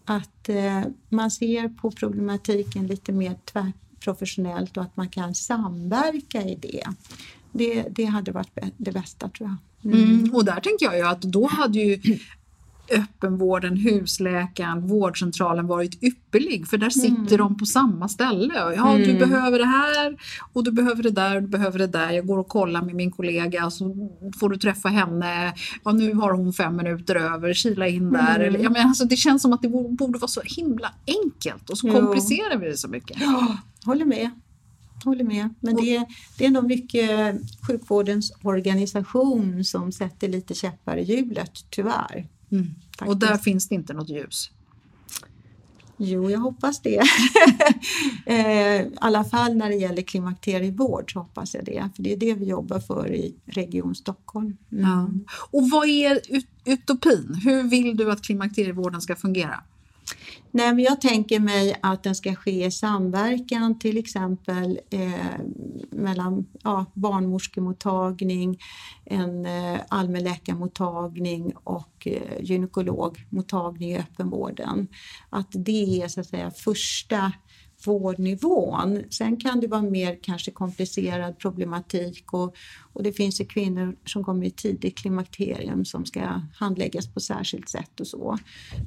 Att 0.06 0.50
eh, 0.50 0.82
man 1.10 1.32
ser 1.32 1.70
på 1.70 1.92
problematiken 1.92 2.88
lite 2.88 3.12
mer 3.12 3.36
tvärt 3.46 3.89
professionellt 4.00 4.78
och 4.78 4.84
att 4.84 4.98
man 4.98 5.10
kan 5.10 5.36
samverka 5.36 6.42
i 6.42 6.56
det. 6.56 6.84
Det, 7.52 7.84
det 7.90 8.06
hade 8.06 8.32
varit 8.32 8.58
det 8.78 8.92
bästa 8.92 9.30
tror 9.30 9.50
jag. 9.50 9.58
Mm. 9.94 10.04
Mm. 10.04 10.36
Och 10.36 10.46
där 10.46 10.60
tänker 10.60 10.86
jag 10.86 10.98
ju 10.98 11.08
att 11.08 11.22
då 11.22 11.48
hade 11.48 11.80
ju 11.80 12.20
öppenvården, 12.92 13.78
husläkaren, 13.78 14.88
vårdcentralen 14.88 15.68
varit 15.68 16.04
ypperlig 16.04 16.68
för 16.68 16.78
där 16.78 16.90
sitter 16.90 17.36
mm. 17.36 17.38
de 17.38 17.58
på 17.58 17.66
samma 17.66 18.08
ställe. 18.08 18.54
Ja, 18.56 18.96
mm. 18.96 19.08
du 19.08 19.20
behöver 19.26 19.60
det 19.60 19.66
här 19.66 20.18
och 20.54 20.64
du 20.64 20.72
behöver 20.72 21.04
det 21.04 21.12
där 21.12 21.36
och 21.36 21.42
du 21.42 21.48
behöver 21.48 21.80
det 21.80 21.88
där. 21.88 22.12
Jag 22.12 22.28
går 22.28 22.38
och 22.38 22.48
kollar 22.48 22.82
med 22.82 22.96
min 22.96 23.12
kollega 23.12 23.70
så 23.70 24.10
får 24.40 24.50
du 24.50 24.58
träffa 24.58 24.90
henne. 24.90 25.54
Ja, 25.84 25.92
nu 25.92 26.14
har 26.14 26.34
hon 26.34 26.54
fem 26.54 26.76
minuter 26.76 27.16
över, 27.16 27.54
kila 27.54 27.88
in 27.88 28.12
där. 28.12 28.36
Mm. 28.36 28.48
Eller, 28.48 28.60
ja, 28.60 28.70
men 28.70 28.88
alltså, 28.88 29.06
det 29.06 29.16
känns 29.16 29.42
som 29.42 29.54
att 29.54 29.62
det 29.62 29.70
borde 29.70 30.20
vara 30.20 30.28
så 30.28 30.42
himla 30.44 30.92
enkelt 31.08 31.70
och 31.70 31.78
så 31.78 31.92
komplicerar 31.92 32.58
vi 32.58 32.66
det 32.66 32.78
så 32.78 32.88
mycket. 32.88 33.18
Ja, 33.22 33.58
håller 33.86 34.06
med. 34.06 34.30
Håller 35.06 35.24
med. 35.24 35.54
Men 35.60 35.76
det, 35.76 36.06
det 36.38 36.46
är 36.46 36.50
nog 36.50 36.64
mycket 36.68 37.36
sjukvårdens 37.68 38.34
organisation 38.44 39.64
som 39.64 39.92
sätter 39.92 40.28
lite 40.28 40.54
käppar 40.54 40.98
i 40.98 41.04
hjulet, 41.04 41.52
tyvärr. 41.70 42.28
Mm. 42.52 42.76
Och 43.02 43.18
där 43.18 43.38
finns 43.38 43.68
det 43.68 43.76
inte 43.76 43.94
något 43.94 44.10
ljus? 44.10 44.52
Jo, 46.02 46.32
jag 46.32 46.40
hoppas 46.40 46.82
det. 46.82 47.02
Eh, 48.26 48.82
I 48.82 48.92
alla 49.02 49.24
fall 49.24 49.56
när 49.56 49.70
det 49.70 49.76
gäller 49.76 50.02
klimakterievård 50.02 51.14
så 51.14 51.20
hoppas 51.20 51.54
jag 51.54 51.66
det. 51.66 51.90
För 51.96 52.04
det 52.04 52.14
är 52.14 52.18
det 52.18 52.34
vi 52.34 52.46
jobbar 52.46 52.80
för 52.80 53.14
i 53.14 53.36
Region 53.46 53.96
Stockholm. 53.96 54.58
Mm. 54.72 54.84
Ja. 54.84 55.10
Och 55.52 55.70
vad 55.70 55.88
är 55.88 56.20
utopin? 56.66 57.42
Hur 57.44 57.64
vill 57.64 57.98
du 57.98 58.12
att 58.12 58.22
klimakterievården 58.22 59.02
ska 59.02 59.16
fungera? 59.16 59.64
Nej, 60.52 60.74
men 60.76 60.84
jag 60.84 61.02
tänker 61.02 61.40
mig 61.40 61.76
att 61.82 62.04
den 62.04 62.16
ska 62.16 62.36
ske 62.36 62.66
i 62.66 62.72
samverkan 62.72 63.80
till 63.80 63.98
exempel 63.98 64.80
eh, 64.90 65.40
mellan 65.92 66.46
ja, 66.64 66.86
barnmorskemottagning, 66.94 68.60
en 69.06 69.46
eh, 69.46 69.80
allmänläkarmottagning 69.88 71.54
och 71.64 72.08
eh, 72.08 72.42
gynekologmottagning 72.42 73.92
i 73.92 73.98
öppenvården. 73.98 74.88
Att 75.30 75.50
det 75.52 76.02
är 76.02 76.08
så 76.08 76.20
att 76.20 76.28
säga 76.28 76.52
första 76.52 77.32
vårdnivån. 77.86 79.04
Sen 79.10 79.38
kan 79.38 79.60
det 79.60 79.68
vara 79.68 79.82
mer 79.82 80.20
kanske 80.22 80.52
komplicerad 80.52 81.38
problematik 81.38 82.34
och, 82.34 82.56
och 82.94 83.04
det 83.04 83.14
finns 83.14 83.42
ju 83.42 83.46
kvinnor 83.46 83.96
som 84.06 84.24
kommer 84.24 84.46
i 84.46 84.52
tidigt 84.52 84.98
klimakterium 84.98 85.86
som 85.86 86.06
ska 86.06 86.22
handläggas 86.56 87.14
på 87.14 87.20
särskilt 87.20 87.70
sätt 87.70 88.00
och 88.00 88.08
så. 88.08 88.38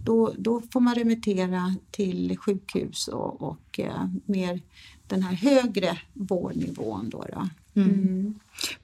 Då, 0.04 0.32
då 0.38 0.62
får 0.72 0.80
man 0.80 0.94
remittera 0.94 1.74
till 1.90 2.38
sjukhus 2.38 3.08
och, 3.08 3.42
och 3.42 3.80
eh, 3.80 4.06
mer 4.26 4.60
den 5.06 5.22
här 5.22 5.34
högre 5.34 5.98
vårdnivån. 6.12 7.10
Då, 7.10 7.24
då. 7.32 7.48
Mm. 7.80 7.90
Mm. 7.90 8.34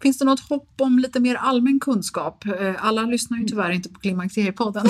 Finns 0.02 0.18
det 0.18 0.24
något 0.24 0.48
hopp 0.48 0.68
om 0.78 0.98
lite 0.98 1.20
mer 1.20 1.35
allmän 1.35 1.81
kunskap? 1.81 2.46
Eh, 2.46 2.74
alla 2.78 3.02
lyssnar 3.02 3.38
ju 3.38 3.44
tyvärr 3.44 3.70
inte 3.70 3.88
på 3.88 4.00
Klimakteriepodden. 4.00 4.87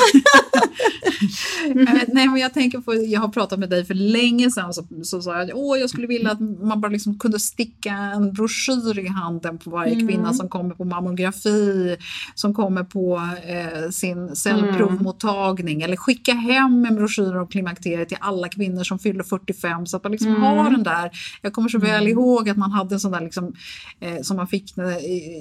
mm. 1.64 1.86
Nej, 2.08 2.28
men 2.28 2.36
jag 2.36 2.54
tänker 2.54 2.78
på, 2.78 2.94
jag 2.94 3.20
har 3.20 3.28
pratat 3.28 3.58
med 3.58 3.70
dig 3.70 3.84
för 3.84 3.94
länge 3.94 4.50
sedan 4.50 4.74
så, 4.74 4.86
så 5.02 5.22
sa 5.22 5.32
jag 5.32 5.42
att 5.42 5.80
jag 5.80 5.90
skulle 5.90 6.06
vilja 6.06 6.30
att 6.30 6.40
man 6.40 6.80
bara 6.80 6.92
liksom 6.92 7.18
kunde 7.18 7.40
sticka 7.40 7.92
en 7.92 8.32
broschyr 8.32 8.98
i 8.98 9.08
handen 9.08 9.58
på 9.58 9.70
varje 9.70 9.92
mm. 9.92 10.08
kvinna 10.08 10.34
som 10.34 10.48
kommer 10.48 10.74
på 10.74 10.84
mammografi, 10.84 11.96
som 12.34 12.54
kommer 12.54 12.84
på 12.84 13.28
eh, 13.46 13.90
sin 13.90 14.36
cellprovmottagning 14.36 15.74
mm. 15.74 15.84
eller 15.84 15.96
skicka 15.96 16.32
hem 16.32 16.84
en 16.84 16.96
broschyr 16.96 17.36
om 17.36 17.48
klimakteriet 17.48 18.08
till 18.08 18.18
alla 18.20 18.48
kvinnor 18.48 18.84
som 18.84 18.98
fyller 18.98 19.24
45 19.24 19.86
så 19.86 19.96
att 19.96 20.02
man 20.02 20.12
liksom 20.12 20.42
har 20.42 20.70
den 20.70 20.82
där. 20.82 21.10
Jag 21.42 21.52
kommer 21.52 21.68
så 21.68 21.78
väl 21.78 22.08
ihåg 22.08 22.48
att 22.48 22.56
man 22.56 22.70
hade 22.70 22.94
en 22.94 23.00
sån 23.00 23.12
där 23.12 23.20
liksom, 23.20 23.52
eh, 24.00 24.22
som 24.22 24.36
man 24.36 24.46
fick 24.46 24.67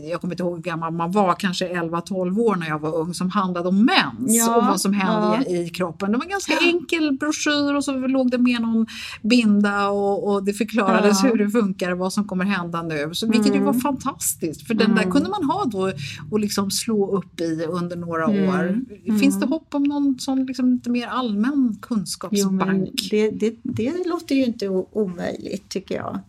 jag 0.09 0.21
kommer 0.21 0.33
inte 0.33 0.43
ihåg 0.43 0.55
hur 0.55 0.63
gammal 0.63 0.93
man 0.93 1.11
var, 1.11 1.33
kanske 1.33 1.67
11-12 1.67 2.39
år 2.39 2.55
när 2.55 2.67
jag 2.67 2.79
var 2.79 2.95
ung, 2.95 3.13
som 3.13 3.29
handlade 3.29 3.69
om 3.69 3.85
mens 3.85 4.35
ja, 4.35 4.57
och 4.57 4.65
vad 4.65 4.81
som 4.81 4.93
hände 4.93 5.43
ja. 5.47 5.55
i 5.55 5.69
kroppen. 5.69 6.11
Det 6.11 6.17
var 6.17 6.25
en 6.25 6.29
ganska 6.29 6.53
ja. 6.53 6.67
enkel 6.67 7.17
broschyr 7.17 7.75
och 7.75 7.83
så 7.83 7.91
låg 7.91 8.31
det 8.31 8.37
med 8.37 8.61
någon 8.61 8.87
binda 9.21 9.89
och, 9.89 10.31
och 10.31 10.43
det 10.43 10.53
förklarades 10.53 11.23
hur 11.23 11.37
det 11.37 11.49
funkar 11.49 11.91
och 11.91 11.97
vad 11.97 12.13
som 12.13 12.27
kommer 12.27 12.45
hända 12.45 12.81
nu. 12.81 13.09
Så, 13.13 13.27
vilket 13.27 13.47
mm. 13.47 13.59
ju 13.59 13.65
var 13.65 13.71
mm. 13.71 13.81
fantastiskt, 13.81 14.67
för 14.67 14.73
den 14.73 14.95
där 14.95 15.01
mm. 15.01 15.11
kunde 15.11 15.29
man 15.29 15.43
ha 15.43 15.65
då 15.65 15.91
och 16.31 16.39
liksom 16.39 16.71
slå 16.71 17.17
upp 17.17 17.41
i 17.41 17.65
under 17.69 17.95
några 17.95 18.23
mm. 18.23 18.49
år. 18.49 18.79
Finns 19.19 19.35
det 19.35 19.45
mm. 19.45 19.49
hopp 19.49 19.75
om 19.75 19.83
någon 19.83 20.19
sån 20.19 20.45
liksom 20.45 20.73
lite 20.73 20.89
mer 20.89 21.07
allmän 21.07 21.77
kunskapsbank? 21.81 22.89
Jo, 22.93 23.07
det, 23.11 23.29
det, 23.29 23.55
det 23.63 24.07
låter 24.07 24.35
ju 24.35 24.45
inte 24.45 24.67
omöjligt 24.69 25.69
tycker 25.69 25.95
jag. 25.95 26.19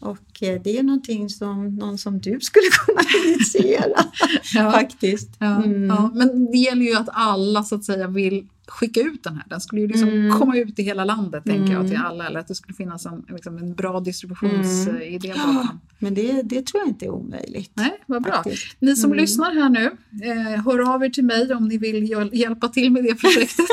Och 0.00 0.42
eh, 0.42 0.60
det 0.64 0.78
är 0.78 0.82
någonting 0.82 1.28
som 1.28 1.76
någon 1.76 1.98
som 1.98 2.20
du 2.20 2.40
skulle 2.40 2.68
kunna 2.86 3.02
initiera 3.26 4.04
ja. 4.54 4.72
faktiskt. 4.72 5.30
Ja, 5.38 5.64
mm. 5.64 5.86
ja, 5.86 6.10
Men 6.14 6.50
det 6.50 6.58
gäller 6.58 6.84
ju 6.84 6.94
att 6.94 7.08
alla 7.12 7.62
så 7.62 7.74
att 7.74 7.84
säga 7.84 8.08
vill 8.08 8.46
skicka 8.68 9.00
ut 9.00 9.24
den 9.24 9.34
här. 9.34 9.44
Den 9.48 9.60
skulle 9.60 9.80
ju 9.80 9.88
liksom 9.88 10.08
mm. 10.08 10.38
komma 10.38 10.56
ut 10.56 10.78
i 10.78 10.82
hela 10.82 11.04
landet 11.04 11.46
mm. 11.46 11.58
tänker 11.58 11.74
jag 11.74 11.88
till 11.88 11.96
alla 11.96 12.26
eller 12.26 12.40
att 12.40 12.48
det 12.48 12.54
skulle 12.54 12.74
finnas 12.74 13.06
en, 13.06 13.24
liksom 13.28 13.58
en 13.58 13.74
bra 13.74 14.00
distributionsidé 14.00 15.30
mm. 15.30 15.54
bakom. 15.54 15.80
Men 15.98 16.14
det, 16.14 16.42
det 16.42 16.66
tror 16.66 16.80
jag 16.80 16.88
inte 16.88 17.06
är 17.06 17.10
omöjligt. 17.10 17.70
Nej, 17.74 18.00
vad 18.06 18.22
bra. 18.22 18.32
Faktiskt. 18.32 18.76
Ni 18.78 18.96
som 18.96 19.10
mm. 19.10 19.20
lyssnar 19.20 19.54
här 19.54 19.68
nu, 19.68 19.96
eh, 20.24 20.64
hör 20.64 20.94
av 20.94 21.04
er 21.04 21.08
till 21.08 21.24
mig 21.24 21.54
om 21.54 21.68
ni 21.68 21.78
vill 21.78 22.10
hjälpa 22.32 22.68
till 22.68 22.92
med 22.92 23.04
det 23.04 23.14
projektet. 23.20 23.66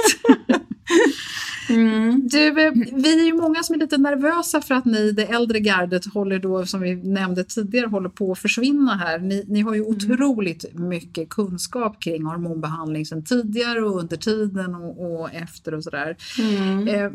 Mm. 1.69 2.27
Du, 2.27 2.47
eh, 2.47 2.71
vi 2.93 3.21
är 3.21 3.25
ju 3.25 3.33
många 3.33 3.63
som 3.63 3.75
är 3.75 3.79
lite 3.79 3.97
nervösa 3.97 4.61
för 4.61 4.75
att 4.75 4.85
ni, 4.85 5.11
det 5.11 5.23
äldre 5.23 5.59
gardet, 5.59 6.13
håller 6.13 6.39
då, 6.39 6.65
som 6.65 6.81
vi 6.81 6.95
nämnde 6.95 7.43
tidigare, 7.43 7.87
håller 7.87 8.09
på 8.09 8.31
att 8.31 8.39
försvinna 8.39 8.95
här. 8.95 9.19
Ni, 9.19 9.45
ni 9.47 9.61
har 9.61 9.73
ju 9.73 9.81
mm. 9.81 9.95
otroligt 9.95 10.75
mycket 10.75 11.29
kunskap 11.29 12.01
kring 12.01 12.23
hormonbehandling 12.23 13.05
sedan 13.05 13.23
tidigare 13.23 13.81
och 13.81 13.99
under 13.99 14.17
tiden 14.17 14.75
och, 14.75 15.21
och 15.21 15.33
efter 15.33 15.73
och 15.73 15.83
sådär. 15.83 16.17
Mm. 16.39 16.87
Eh, 16.87 17.11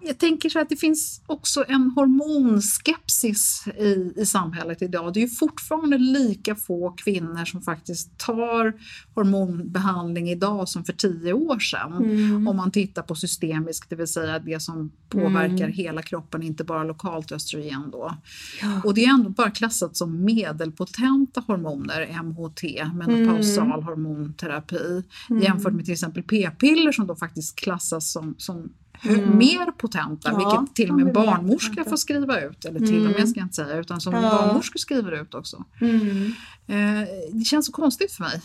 Jag 0.00 0.18
tänker 0.18 0.48
så 0.48 0.58
att 0.58 0.68
det 0.68 0.76
finns 0.76 1.22
också 1.26 1.64
en 1.68 1.92
hormonskepsis 1.96 3.64
i, 3.78 4.12
i 4.16 4.26
samhället 4.26 4.82
idag. 4.82 5.14
Det 5.14 5.20
är 5.20 5.22
ju 5.22 5.28
fortfarande 5.28 5.98
lika 5.98 6.54
få 6.54 6.90
kvinnor 6.90 7.44
som 7.44 7.62
faktiskt 7.62 8.18
tar 8.18 8.72
hormonbehandling 9.14 10.30
idag 10.30 10.68
som 10.68 10.84
för 10.84 10.92
tio 10.92 11.32
år 11.32 11.58
sedan. 11.58 11.92
Mm. 11.92 12.48
Om 12.48 12.56
man 12.56 12.70
tittar 12.70 13.02
på 13.02 13.14
systemisk, 13.14 13.90
det 13.90 13.96
vill 13.96 14.06
säga 14.06 14.38
det 14.38 14.60
som 14.60 14.92
påverkar 15.08 15.64
mm. 15.64 15.72
hela 15.72 16.02
kroppen, 16.02 16.42
inte 16.42 16.64
bara 16.64 16.84
lokalt 16.84 17.32
östrogen. 17.32 17.90
Då. 17.92 18.16
Ja. 18.62 18.80
Och 18.84 18.94
det 18.94 19.04
är 19.04 19.10
ändå 19.10 19.30
bara 19.30 19.50
klassat 19.50 19.96
som 19.96 20.24
medelpotenta 20.24 21.42
hormoner, 21.46 22.22
MHT, 22.22 22.62
menopausal 22.94 23.66
mm. 23.66 23.84
hormonterapi, 23.84 25.02
mm. 25.30 25.42
jämfört 25.42 25.72
med 25.72 25.84
till 25.84 25.94
exempel 25.94 26.22
p-piller 26.22 26.92
som 26.92 27.06
då 27.06 27.16
faktiskt 27.16 27.56
klassas 27.56 28.12
som, 28.12 28.34
som 28.38 28.72
Mm. 29.02 29.38
mer 29.38 29.70
potenta, 29.70 30.30
ja, 30.32 30.36
vilket 30.36 30.76
till 30.76 30.90
och 30.90 30.96
med 30.96 31.12
barnmorskor 31.12 31.84
får 31.84 31.96
skriva 31.96 32.40
ut. 32.40 32.64
Eller 32.64 32.80
till 32.80 32.88
mm. 32.88 33.00
och 33.00 33.10
med 33.10 33.16
mm. 33.16 33.26
ska 33.26 33.40
jag 33.40 33.44
inte 33.44 33.54
säga, 33.54 33.76
utan 33.76 34.00
som 34.00 34.14
ja. 34.14 34.20
barnmorskor 34.20 34.78
skriver 34.78 35.22
ut 35.22 35.34
också. 35.34 35.64
Mm. 35.80 36.32
Eh, 36.66 37.08
det 37.32 37.44
känns 37.44 37.66
så 37.66 37.72
konstigt 37.72 38.12
för 38.12 38.22
mig. 38.24 38.40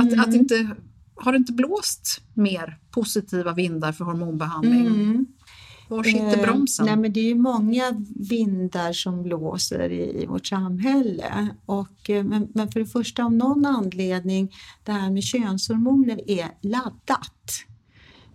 Att, 0.00 0.12
att 0.18 0.26
mm. 0.26 0.40
inte, 0.40 0.70
har 1.14 1.32
det 1.32 1.38
inte 1.38 1.52
blåst 1.52 2.20
mer 2.34 2.78
positiva 2.90 3.52
vindar 3.52 3.92
för 3.92 4.04
hormonbehandling? 4.04 4.86
Mm. 4.86 5.26
Var 5.88 6.02
sitter 6.02 6.38
eh, 6.38 6.42
bromsen? 6.42 6.86
nej 6.86 6.96
men 6.96 7.12
det 7.12 7.20
är 7.20 7.24
ju 7.24 7.34
många 7.34 8.04
vindar 8.16 8.92
som 8.92 9.22
blåser 9.22 9.90
i, 9.90 10.22
i 10.22 10.26
vårt 10.26 10.46
samhälle. 10.46 11.48
Och, 11.66 12.10
eh, 12.10 12.24
men, 12.24 12.48
men, 12.54 12.72
för 12.72 12.80
det 12.80 12.86
första, 12.86 13.24
av 13.24 13.32
någon 13.32 13.66
anledning, 13.66 14.54
det 14.84 14.92
här 14.92 15.10
med 15.10 15.22
könshormoner 15.22 16.30
är 16.30 16.48
laddat. 16.60 17.64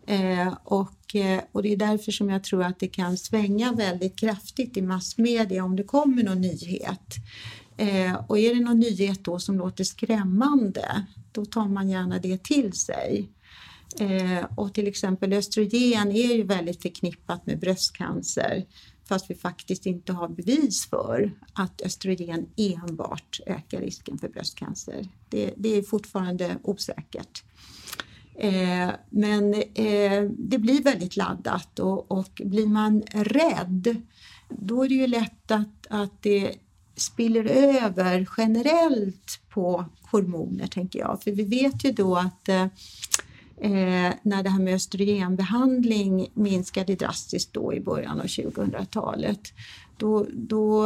Eh, 0.07 0.53
och, 0.63 0.89
eh, 0.89 1.02
och 1.51 1.63
det 1.63 1.73
är 1.73 1.77
därför 1.77 2.11
som 2.11 2.29
jag 2.29 2.43
tror 2.43 2.63
att 2.63 2.79
det 2.79 2.87
kan 2.87 3.17
svänga 3.17 3.71
väldigt 3.71 4.19
kraftigt 4.19 4.77
i 4.77 4.81
massmedia 4.81 5.63
om 5.63 5.75
det 5.75 5.83
kommer 5.83 6.23
någon 6.23 6.41
nyhet. 6.41 7.15
Eh, 7.77 8.15
och 8.27 8.39
är 8.39 8.55
det 8.55 8.61
någon 8.61 8.79
nyhet 8.79 9.23
då 9.23 9.39
som 9.39 9.57
låter 9.57 9.83
skrämmande, 9.83 11.05
då 11.31 11.45
tar 11.45 11.67
man 11.67 11.89
gärna 11.89 12.19
det 12.19 12.43
till 12.43 12.73
sig. 12.73 13.29
Eh, 13.99 14.45
och 14.57 14.73
till 14.73 14.87
exempel 14.87 15.33
östrogen 15.33 16.11
är 16.11 16.35
ju 16.35 16.43
väldigt 16.43 16.81
förknippat 16.81 17.45
med 17.45 17.59
bröstcancer 17.59 18.65
fast 19.05 19.29
vi 19.29 19.35
faktiskt 19.35 19.85
inte 19.85 20.13
har 20.13 20.27
bevis 20.27 20.89
för 20.89 21.31
att 21.53 21.81
östrogen 21.81 22.45
enbart 22.57 23.39
ökar 23.45 23.81
risken 23.81 24.17
för 24.17 24.29
bröstcancer. 24.29 25.07
Det, 25.29 25.53
det 25.57 25.77
är 25.77 25.81
fortfarande 25.81 26.57
osäkert. 26.63 27.43
Eh, 28.35 28.89
men 29.09 29.53
eh, 29.53 30.23
det 30.37 30.57
blir 30.57 30.83
väldigt 30.83 31.15
laddat 31.15 31.79
och, 31.79 32.11
och, 32.11 32.41
blir 32.45 32.67
man 32.67 33.03
rädd 33.11 34.01
då 34.49 34.83
är 34.83 34.89
det 34.89 34.95
ju 34.95 35.07
lätt 35.07 35.51
att, 35.51 35.87
att 35.89 36.21
det 36.21 36.55
spiller 36.95 37.45
över 37.83 38.29
generellt 38.37 39.39
på 39.49 39.85
hormoner, 40.11 40.67
tänker 40.67 40.99
jag. 40.99 41.23
För 41.23 41.31
vi 41.31 41.43
vet 41.43 41.85
ju 41.85 41.91
då 41.91 42.15
att 42.15 42.49
eh, 42.49 42.63
eh 43.57 44.13
när 44.23 44.43
det 44.43 44.49
här 44.49 44.59
med 44.59 44.75
östrogenbehandling 44.75 46.27
minskade 46.33 46.95
drastiskt 46.95 47.53
då 47.53 47.73
i 47.73 47.79
början 47.79 48.19
av 48.19 48.25
2000-talet 48.25 49.53
då, 49.97 50.27
då 50.33 50.81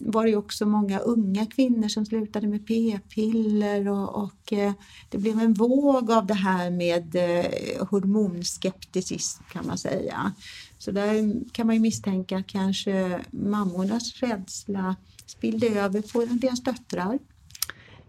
var 0.00 0.26
det 0.26 0.36
också 0.36 0.66
många 0.66 0.98
unga 0.98 1.46
kvinnor 1.46 1.88
som 1.88 2.06
slutade 2.06 2.46
med 2.46 2.66
p-piller 2.66 3.88
och, 3.88 4.22
och 4.22 4.52
eh, 4.52 4.72
det 5.10 5.18
blev 5.18 5.40
en 5.40 5.54
våg 5.54 6.10
av 6.10 6.26
det 6.26 6.34
här 6.34 6.70
med 6.70 7.16
eh, 7.16 7.86
hormonskepticism 7.86 9.42
kan 9.52 9.66
man 9.66 9.78
säga. 9.78 10.32
Så 10.78 10.90
där 10.90 11.34
kan 11.52 11.66
man 11.66 11.76
ju 11.76 11.80
misstänka 11.80 12.38
att 12.38 12.46
kanske 12.46 13.20
mammornas 13.30 14.22
rädsla 14.22 14.96
spillde 15.26 15.68
över 15.68 16.02
på 16.02 16.24
deras 16.24 16.62
döttrar. 16.62 17.18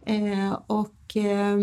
Eh, 0.06 0.60
och, 0.68 1.18
eh, 1.18 1.58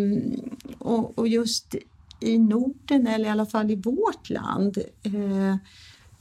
och, 0.79 1.19
och, 1.19 1.29
just 1.29 1.75
i 2.21 2.39
Norden, 2.39 3.07
eller 3.07 3.25
i 3.25 3.29
alla 3.29 3.47
fall 3.47 3.71
i 3.71 3.77
vårt 3.77 4.31
land, 4.31 4.79
eh, 5.03 5.57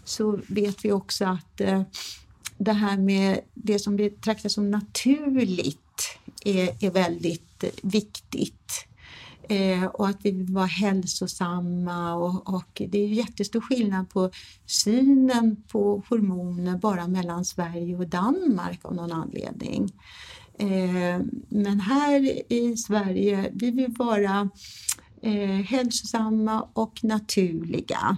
så 0.04 0.40
vet 0.48 0.86
vi 0.86 0.92
också 0.92 1.26
att 1.26 1.62
eh, 1.62 1.82
det 2.64 2.74
här 2.74 2.98
med 2.98 3.40
det 3.54 3.80
som 3.80 3.96
betraktas 3.96 4.54
som 4.54 4.72
naturligt 4.72 6.20
är, 6.46 6.86
är 6.86 6.92
väldigt 6.92 7.64
viktigt. 7.82 8.88
Eh, 9.50 9.84
och 9.84 10.08
att 10.08 10.18
vi 10.22 10.32
vill 10.32 10.54
vara 10.54 10.66
hälsosamma 10.66 12.16
och, 12.16 12.56
och, 12.56 12.82
det 12.90 12.98
är 12.98 13.08
jättestor 13.08 13.62
skillnad 13.62 14.10
på 14.10 14.32
synen 14.66 15.64
på 15.68 16.04
hormoner 16.10 16.78
bara 16.78 17.08
mellan 17.08 17.46
Sverige 17.46 17.98
och 17.98 18.08
Danmark 18.08 18.80
av 18.86 18.96
någon 18.96 19.12
anledning. 19.12 19.94
Eh, 20.60 21.20
men 21.50 21.80
här 21.80 22.52
i 22.54 22.78
Sverige, 22.78 23.52
vi 23.54 23.72
vill 23.72 23.94
vara 23.98 24.50
eh, 25.22 25.62
hälsosamma 25.66 26.68
och 26.74 27.04
naturliga. 27.04 28.18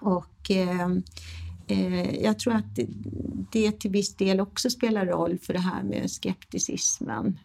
Och 0.00 0.50
eh, 0.50 0.88
eh, 1.66 2.22
jag 2.22 2.38
tror 2.38 2.54
att 2.54 2.76
det, 2.76 2.86
det 3.52 3.80
till 3.80 3.90
viss 3.90 4.14
del 4.14 4.40
också 4.40 4.70
spelar 4.70 5.06
roll 5.06 5.38
för 5.38 5.52
det 5.52 5.60
här 5.60 5.82
med 5.82 6.10
skepticismen 6.10 7.38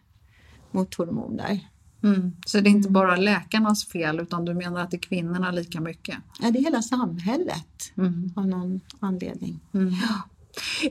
mot 0.71 0.95
hormoner. 0.95 1.59
Mm. 2.03 2.31
Så 2.45 2.59
det 2.59 2.69
är 2.69 2.71
inte 2.71 2.89
bara 2.89 3.15
läkarnas 3.15 3.85
fel 3.85 4.19
utan 4.19 4.45
du 4.45 4.53
menar 4.53 4.81
att 4.81 4.91
det 4.91 4.97
är 4.97 5.01
kvinnorna 5.01 5.51
lika 5.51 5.81
mycket? 5.81 6.17
Ja, 6.41 6.51
det 6.51 6.59
är 6.59 6.63
hela 6.63 6.81
samhället 6.81 7.93
mm. 7.97 8.33
av 8.35 8.47
någon 8.47 8.81
anledning. 8.99 9.59
Mm. 9.73 9.93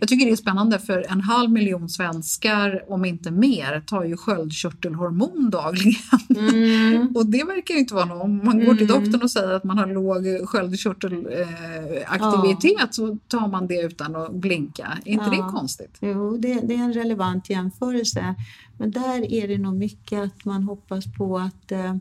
Jag 0.01 0.09
tycker 0.09 0.27
det 0.27 0.33
är 0.33 0.37
spännande 0.37 0.79
för 0.79 1.07
en 1.09 1.21
halv 1.21 1.51
miljon 1.51 1.89
svenskar, 1.89 2.85
om 2.89 3.05
inte 3.05 3.31
mer, 3.31 3.83
tar 3.87 4.05
ju 4.05 4.17
sköldkörtelhormon 4.17 5.51
dagligen. 5.51 6.01
Mm. 6.37 7.07
och 7.17 7.27
det 7.27 7.45
verkar 7.45 7.75
ju 7.75 7.81
inte 7.81 7.95
vara 7.95 8.05
något, 8.05 8.23
om 8.23 8.41
man 8.45 8.65
går 8.65 8.75
till 8.75 8.91
mm. 8.91 9.03
doktorn 9.03 9.23
och 9.23 9.31
säger 9.31 9.53
att 9.53 9.65
man 9.65 9.79
har 9.79 9.87
låg 9.87 10.49
sköldkörtelaktivitet 10.49 12.65
eh, 12.65 12.71
ja. 12.79 12.89
så 12.91 13.19
tar 13.29 13.49
man 13.49 13.67
det 13.67 13.81
utan 13.81 14.17
att 14.17 14.35
blinka. 14.35 14.99
Är 15.05 15.13
inte 15.13 15.25
ja. 15.25 15.31
det 15.31 15.53
konstigt? 15.53 15.99
Jo, 16.01 16.37
det, 16.37 16.55
det, 16.55 16.75
är 16.75 16.79
en 16.79 16.93
relevant 16.93 17.51
jämförelse. 17.51 18.35
Men 18.79 18.91
där 18.91 19.33
är 19.33 19.49
det 19.49 19.59
nog 19.59 19.75
mycket 19.75 20.23
att 20.23 20.45
man 20.45 20.63
hoppas 20.63 21.05
på 21.19 21.39
att 21.39 21.73
eh, 21.73 21.97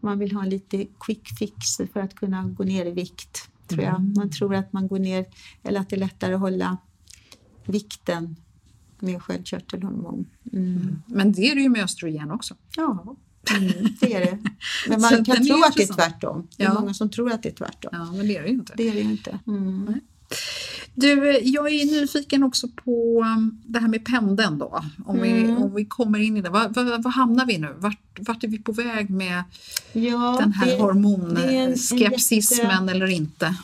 man 0.00 0.18
vill 0.18 0.32
ha 0.32 0.42
en 0.42 0.50
lite 0.50 0.86
quick 1.00 1.38
fix 1.38 1.76
för 1.92 2.00
att 2.00 2.14
kunna 2.14 2.42
gå 2.42 2.64
ner 2.64 2.86
i 2.86 2.90
vikt. 2.90 3.48
Tror 3.68 3.82
jag. 3.82 3.94
Mm. 3.94 4.12
Man 4.16 4.30
tror 4.30 4.54
att 4.54 4.72
man 4.72 4.88
går 4.88 4.98
ner, 4.98 5.26
eller 5.62 5.80
att 5.80 5.90
det 5.90 5.96
är 5.96 6.00
lättare 6.00 6.34
att 6.34 6.40
hålla 6.40 6.78
vikten 7.66 8.36
med 8.98 9.22
sköldkörtelhormon. 9.22 10.26
Mm. 10.52 10.76
Mm. 10.76 11.02
Men 11.06 11.32
det 11.32 11.50
är 11.50 11.54
det 11.54 11.60
ju 11.60 11.68
med 11.68 11.84
östrogen 11.84 12.30
också. 12.30 12.54
Ja, 12.76 13.16
mm, 13.56 13.96
det 14.00 14.14
är 14.14 14.20
det. 14.20 14.38
Men 14.88 15.00
man 15.00 15.24
kan 15.24 15.46
tro 15.46 15.64
att 15.64 15.74
det 15.76 15.82
är 15.82 15.94
tvärtom. 15.94 16.48
Det 16.56 16.62
är 16.62 16.66
ja. 16.66 16.74
många 16.74 16.94
som 16.94 17.10
tror 17.10 17.32
att 17.32 17.42
det 17.42 17.48
är 17.48 17.54
tvärtom. 17.54 17.90
Ja, 17.92 18.12
men 18.12 18.28
det 18.28 18.36
är 18.36 18.42
det 18.42 18.48
ju 18.48 18.54
inte. 18.54 18.72
Det 18.76 18.88
är 18.88 18.94
det 18.94 19.00
inte. 19.00 19.38
Mm. 19.46 20.00
Du, 20.94 21.40
jag 21.42 21.72
är 21.72 21.84
nyfiken 21.84 22.42
också 22.42 22.68
på 22.68 23.24
um, 23.36 23.62
det 23.66 23.78
här 23.78 23.88
med 23.88 24.04
pendeln 24.04 24.58
då. 24.58 24.84
Om, 25.06 25.22
vi, 25.22 25.30
mm. 25.30 25.56
om 25.56 25.74
vi 25.74 25.84
kommer 25.84 26.18
in 26.18 26.36
i 26.36 26.42
det. 26.42 26.50
Var, 26.50 26.68
var, 26.68 27.02
var 27.02 27.10
hamnar 27.10 27.46
vi 27.46 27.58
nu? 27.58 27.74
Vart, 27.78 28.18
vart 28.20 28.44
är 28.44 28.48
vi 28.48 28.58
på 28.58 28.72
väg 28.72 29.10
med 29.10 29.42
ja, 29.92 30.36
den 30.40 30.52
här 30.52 30.78
hormonskepsismen 30.78 32.86
jätte, 32.86 32.90
eller 32.90 33.06
inte? 33.06 33.54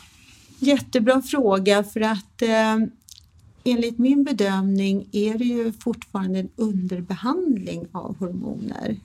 Jättebra 0.59 1.21
fråga 1.21 1.83
för 1.83 2.01
att 2.01 2.41
eh, 2.41 2.77
enligt 3.63 3.99
min 3.99 4.23
bedömning 4.23 5.09
är 5.11 5.37
det 5.37 5.45
ju 5.45 5.71
fortfarande 5.71 6.39
en 6.39 6.49
underbehandling 6.55 7.87
av 7.91 8.17
hormoner. 8.17 8.97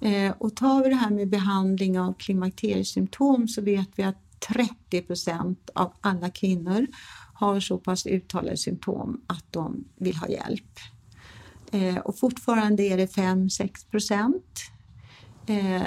Eh, 0.00 0.32
och 0.38 0.56
tar 0.56 0.82
vi 0.82 0.88
det 0.88 0.94
här 0.94 1.10
med 1.10 1.28
behandling 1.28 2.00
av 2.00 2.12
klimakteriesymptom 2.12 3.48
så 3.48 3.62
vet 3.62 3.88
vi 3.96 4.02
att 4.02 4.40
30 4.40 5.02
procent 5.02 5.70
av 5.74 5.92
alla 6.00 6.30
kvinnor 6.30 6.86
har 7.34 7.60
så 7.60 7.78
pass 7.78 8.06
uttalade 8.06 8.56
symptom 8.56 9.20
att 9.26 9.44
de 9.50 9.84
vill 9.96 10.16
ha 10.16 10.28
hjälp. 10.28 10.78
Eh, 11.72 11.96
och 11.96 12.18
fortfarande 12.18 12.82
är 12.82 12.96
det 12.96 13.06
5-6 13.16 13.90
procent 13.90 14.60
eh, 15.46 15.82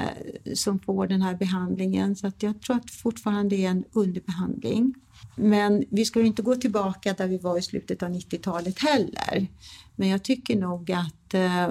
som 0.54 0.80
får 0.80 1.08
den 1.08 1.22
här 1.22 1.36
behandlingen 1.36 2.16
så 2.16 2.28
att 2.28 2.44
jag 2.44 2.62
tror 2.62 2.76
att 2.76 2.92
fortfarande 2.92 3.56
är 3.56 3.70
en 3.70 3.84
underbehandling. 3.92 4.94
Men 5.36 5.84
vi 5.90 6.06
ska 6.06 6.22
inte 6.22 6.42
gå 6.42 6.56
tillbaka 6.56 7.14
där 7.14 7.28
vi 7.28 7.38
var 7.38 7.58
i 7.58 7.62
slutet 7.62 8.04
av 8.04 8.10
90-talet 8.10 8.80
heller. 8.80 9.48
Men 9.96 10.10
jag 10.10 10.24
tycker 10.24 10.56
nog 10.56 10.92
att 10.92 11.34
eh, 11.34 11.70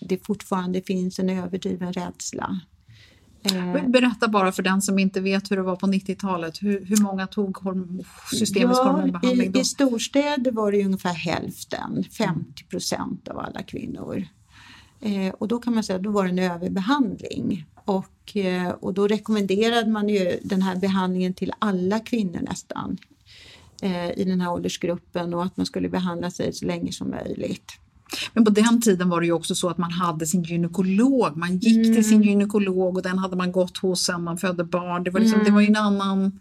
det 0.00 0.26
fortfarande 0.26 0.82
finns 0.82 1.18
en 1.18 1.30
överdriven 1.30 1.92
rädsla. 1.92 2.60
Eh, 3.42 3.88
Berätta 3.88 4.28
bara 4.28 4.52
för 4.52 4.62
den 4.62 4.82
som 4.82 4.98
inte 4.98 5.20
vet 5.20 5.50
hur 5.50 5.56
det 5.56 5.62
var 5.62 5.76
på 5.76 5.86
90-talet. 5.86 6.62
Hur, 6.62 6.84
hur 6.84 7.02
många 7.02 7.26
tog 7.26 7.56
horm 7.56 8.02
systemisk 8.30 8.80
ja, 8.80 8.90
hormonbehandling 8.90 9.52
då? 9.52 9.58
I, 9.58 9.62
I 9.62 9.64
storstäder 9.64 10.52
var 10.52 10.72
det 10.72 10.84
ungefär 10.84 11.14
hälften, 11.14 12.04
50 12.18 12.64
procent 12.64 13.28
av 13.28 13.38
alla 13.38 13.62
kvinnor. 13.62 14.26
Eh, 15.00 15.34
och 15.38 15.48
då 15.48 15.58
kan 15.58 15.74
man 15.74 15.84
säga 15.84 15.96
att 15.96 16.02
då 16.02 16.10
var 16.10 16.24
det 16.24 16.30
en 16.30 16.38
överbehandling. 16.38 17.66
Och, 17.84 18.36
eh, 18.36 18.68
och 18.68 18.94
då 18.94 19.06
rekommenderade 19.08 19.90
man 19.90 20.08
ju 20.08 20.38
den 20.42 20.62
här 20.62 20.76
behandlingen 20.76 21.34
till 21.34 21.52
alla 21.58 22.00
kvinnor 22.00 22.40
nästan. 22.40 22.98
eh, 23.82 24.18
i 24.18 24.24
den 24.24 24.40
här 24.40 24.52
åldersgruppen 24.52 25.34
och 25.34 25.44
att 25.44 25.56
man 25.56 25.66
skulle 25.66 25.88
behandla 25.88 26.30
sig 26.30 26.52
så 26.52 26.66
länge 26.66 26.92
som 26.92 27.10
möjligt. 27.10 27.72
Men 28.32 28.44
på 28.44 28.50
den 28.50 28.80
tiden 28.80 29.08
var 29.08 29.20
det 29.20 29.26
ju 29.26 29.32
också 29.32 29.54
så 29.54 29.68
att 29.68 29.78
man 29.78 29.90
hade 29.90 30.26
sin 30.26 30.42
gynekolog. 30.42 31.36
Man 31.36 31.58
gick 31.58 31.86
mm. 31.86 31.94
till 31.94 32.04
sin 32.04 32.16
mm. 32.16 32.28
gynekolog 32.28 32.96
och 32.96 33.02
den 33.02 33.18
hade 33.18 33.36
man 33.36 33.52
gått 33.52 33.78
hos 33.78 34.04
sen 34.04 34.22
man 34.22 34.38
födde 34.38 34.64
barn. 34.64 35.04
Det 35.04 35.10
var, 35.10 35.20
liksom, 35.20 35.40
mm. 35.40 35.44
det 35.44 35.52
var 35.52 35.60
ju 35.60 35.66
en 35.66 35.76
annan 35.76 36.40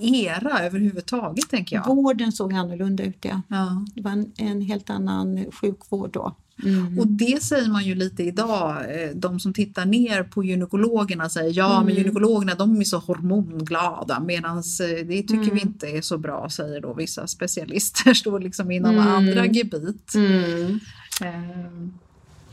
era 0.00 0.60
överhuvudtaget 0.60 1.50
tänker 1.50 1.76
jag. 1.76 1.86
Vården 1.86 2.32
såg 2.32 2.52
annorlunda 2.52 3.04
ut 3.04 3.24
ja. 3.24 3.42
ja. 3.48 3.84
Det 3.94 4.00
var 4.00 4.10
en, 4.10 4.32
en 4.36 4.60
helt 4.60 4.90
annan 4.90 5.44
sjukvård 5.52 6.10
då. 6.12 6.36
Mm. 6.64 6.98
Och 6.98 7.06
det 7.06 7.42
säger 7.42 7.68
man 7.68 7.84
ju 7.84 7.94
lite 7.94 8.22
idag, 8.22 8.76
eh, 8.76 9.10
de 9.14 9.40
som 9.40 9.52
tittar 9.52 9.86
ner 9.86 10.22
på 10.22 10.44
gynekologerna 10.44 11.28
säger 11.28 11.52
ja 11.56 11.74
mm. 11.74 11.86
men 11.86 11.94
gynekologerna 11.94 12.54
de 12.54 12.80
är 12.80 12.84
så 12.84 12.98
hormonglada 12.98 14.20
medan 14.20 14.56
eh, 14.56 15.06
det 15.06 15.22
tycker 15.22 15.34
mm. 15.34 15.54
vi 15.54 15.60
inte 15.60 15.86
är 15.86 16.02
så 16.02 16.18
bra 16.18 16.48
säger 16.50 16.80
då 16.80 16.94
vissa 16.94 17.26
specialister 17.26 18.14
står 18.22 18.40
liksom 18.40 18.70
inom 18.70 18.94
mm. 18.94 19.08
andra 19.08 19.46
gebit. 19.46 20.14
Mm. 20.14 20.80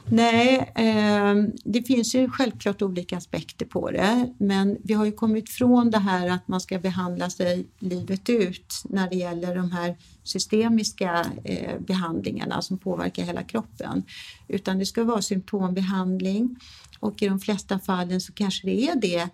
Nej, 0.09 0.71
eh, 0.75 1.35
det 1.63 1.83
finns 1.83 2.15
ju 2.15 2.29
självklart 2.29 2.81
olika 2.81 3.17
aspekter 3.17 3.65
på 3.65 3.91
det 3.91 4.33
men 4.37 4.77
vi 4.83 4.93
har 4.93 5.05
ju 5.05 5.11
kommit 5.11 5.49
från 5.49 5.91
det 5.91 5.99
här 5.99 6.29
att 6.29 6.47
man 6.47 6.61
ska 6.61 6.79
behandla 6.79 7.29
sig 7.29 7.67
livet 7.79 8.29
ut 8.29 8.83
när 8.89 9.09
det 9.09 9.15
gäller 9.15 9.55
de 9.55 9.71
här 9.71 9.97
systemiska 10.23 11.25
eh, 11.43 11.79
behandlingarna 11.79 12.61
som 12.61 12.77
påverkar 12.77 13.23
hela 13.23 13.43
kroppen. 13.43 14.03
Utan 14.47 14.79
det 14.79 14.85
ska 14.85 15.03
vara 15.03 15.21
symptombehandling 15.21 16.55
och 16.99 17.21
i 17.21 17.27
de 17.27 17.39
flesta 17.39 17.79
fallen 17.79 18.21
så 18.21 18.33
kanske 18.33 18.67
det 18.67 18.87
är 18.87 18.95
det 18.95 19.29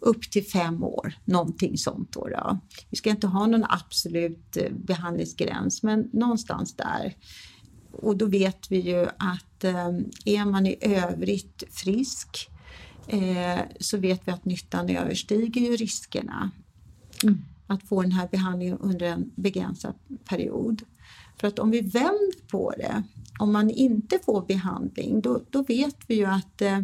upp 0.00 0.30
till 0.30 0.44
fem 0.44 0.84
år, 0.84 1.14
någonting 1.24 1.78
sånt. 1.78 2.12
Då, 2.12 2.28
då. 2.28 2.58
Vi 2.90 2.96
ska 2.96 3.10
inte 3.10 3.26
ha 3.26 3.46
någon 3.46 3.64
absolut 3.68 4.56
eh, 4.56 4.72
behandlingsgräns 4.72 5.82
men 5.82 6.10
någonstans 6.12 6.76
där 6.76 7.14
och 8.02 8.16
då 8.16 8.26
vet 8.26 8.70
vi 8.70 8.80
ju 8.80 9.06
att 9.16 9.64
eh, 9.64 9.88
är 10.24 10.44
man 10.44 10.66
i 10.66 10.76
övrigt 10.80 11.62
frisk 11.70 12.50
eh, 13.06 13.60
så 13.80 13.98
vet 13.98 14.28
vi 14.28 14.32
att 14.32 14.44
nyttan 14.44 14.88
överstiger 14.88 15.60
ju 15.60 15.76
riskerna. 15.76 16.50
Mm. 17.22 17.38
Att 17.66 17.82
få 17.82 18.02
den 18.02 18.12
här 18.12 18.28
behandlingen 18.28 18.78
under 18.78 19.06
en 19.06 19.30
begränsad 19.34 19.94
period. 20.24 20.82
För 21.36 21.48
att 21.48 21.58
om 21.58 21.70
vi 21.70 21.80
vänder 21.80 22.46
på 22.48 22.74
det, 22.76 23.02
om 23.38 23.52
man 23.52 23.70
inte 23.70 24.18
får 24.24 24.46
behandling, 24.46 25.20
då, 25.20 25.40
då 25.50 25.62
vet 25.62 25.96
vi 26.06 26.14
ju 26.14 26.24
att 26.24 26.62
eh, 26.62 26.78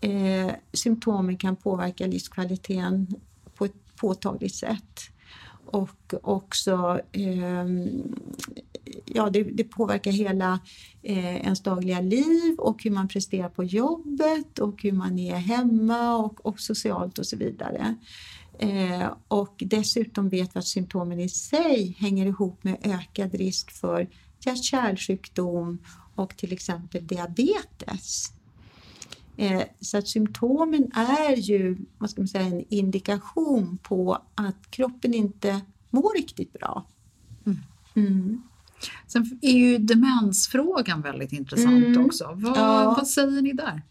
eh 0.00 0.52
symptomen 0.72 1.36
kan 1.36 1.56
påverka 1.56 2.06
livskvaliteten 2.06 3.14
på 3.54 3.64
ett 3.64 3.96
påtagligt 3.96 4.54
sätt 4.54 5.00
och 5.66 6.14
också 6.22 7.00
eh, 7.12 7.64
ja, 9.04 9.30
det, 9.30 9.42
det, 9.42 9.64
påverkar 9.64 10.10
hela 10.10 10.60
eh, 11.02 11.36
ens 11.36 11.62
dagliga 11.62 12.00
liv 12.00 12.54
och 12.58 12.82
hur 12.82 12.90
man 12.90 13.08
presterar 13.08 13.48
på 13.48 13.64
jobbet 13.64 14.58
och 14.58 14.82
hur 14.82 14.92
man 14.92 15.18
är 15.18 15.36
hemma 15.36 16.16
och, 16.16 16.46
och 16.46 16.60
socialt 16.60 17.18
och 17.18 17.26
så 17.26 17.36
vidare. 17.36 17.94
Eh, 18.58 19.12
och 19.28 19.54
dessutom 19.66 20.28
vet 20.28 20.56
vi 20.56 20.58
att 20.58 20.66
symptomen 20.66 21.20
i 21.20 21.28
sig 21.28 21.96
hänger 21.98 22.26
ihop 22.26 22.64
med 22.64 22.76
ökad 22.82 23.34
risk 23.34 23.70
för 23.70 24.08
hjärt-kärlsjukdom 24.40 25.78
och 26.14 26.36
till 26.36 26.52
exempel 26.52 27.06
diabetes. 27.06 28.32
Eh, 29.36 29.62
så 29.80 29.98
att 29.98 30.08
symptomen 30.08 30.92
är 30.94 31.36
ju 31.36 31.78
vad 31.98 32.10
ska 32.10 32.20
man 32.20 32.28
säga, 32.28 32.44
en 32.44 32.64
indikation 32.68 33.78
på 33.82 34.18
att 34.34 34.70
kroppen 34.70 35.14
inte 35.14 35.60
mår 35.90 36.14
riktigt 36.14 36.52
bra. 36.52 36.86
Mm. 37.46 37.58
Mm. 37.94 38.29
Är 39.50 39.58
ju 39.58 39.78
demensfrågan 39.78 41.02
väldigt 41.02 41.32
intressant 41.32 41.86
mm. 41.86 42.04
också. 42.04 42.30
Vad, 42.34 42.56
ja. 42.56 42.94
vad, 42.96 43.08
säger 43.08 43.42
ni 43.42 43.52
där? 43.52 43.82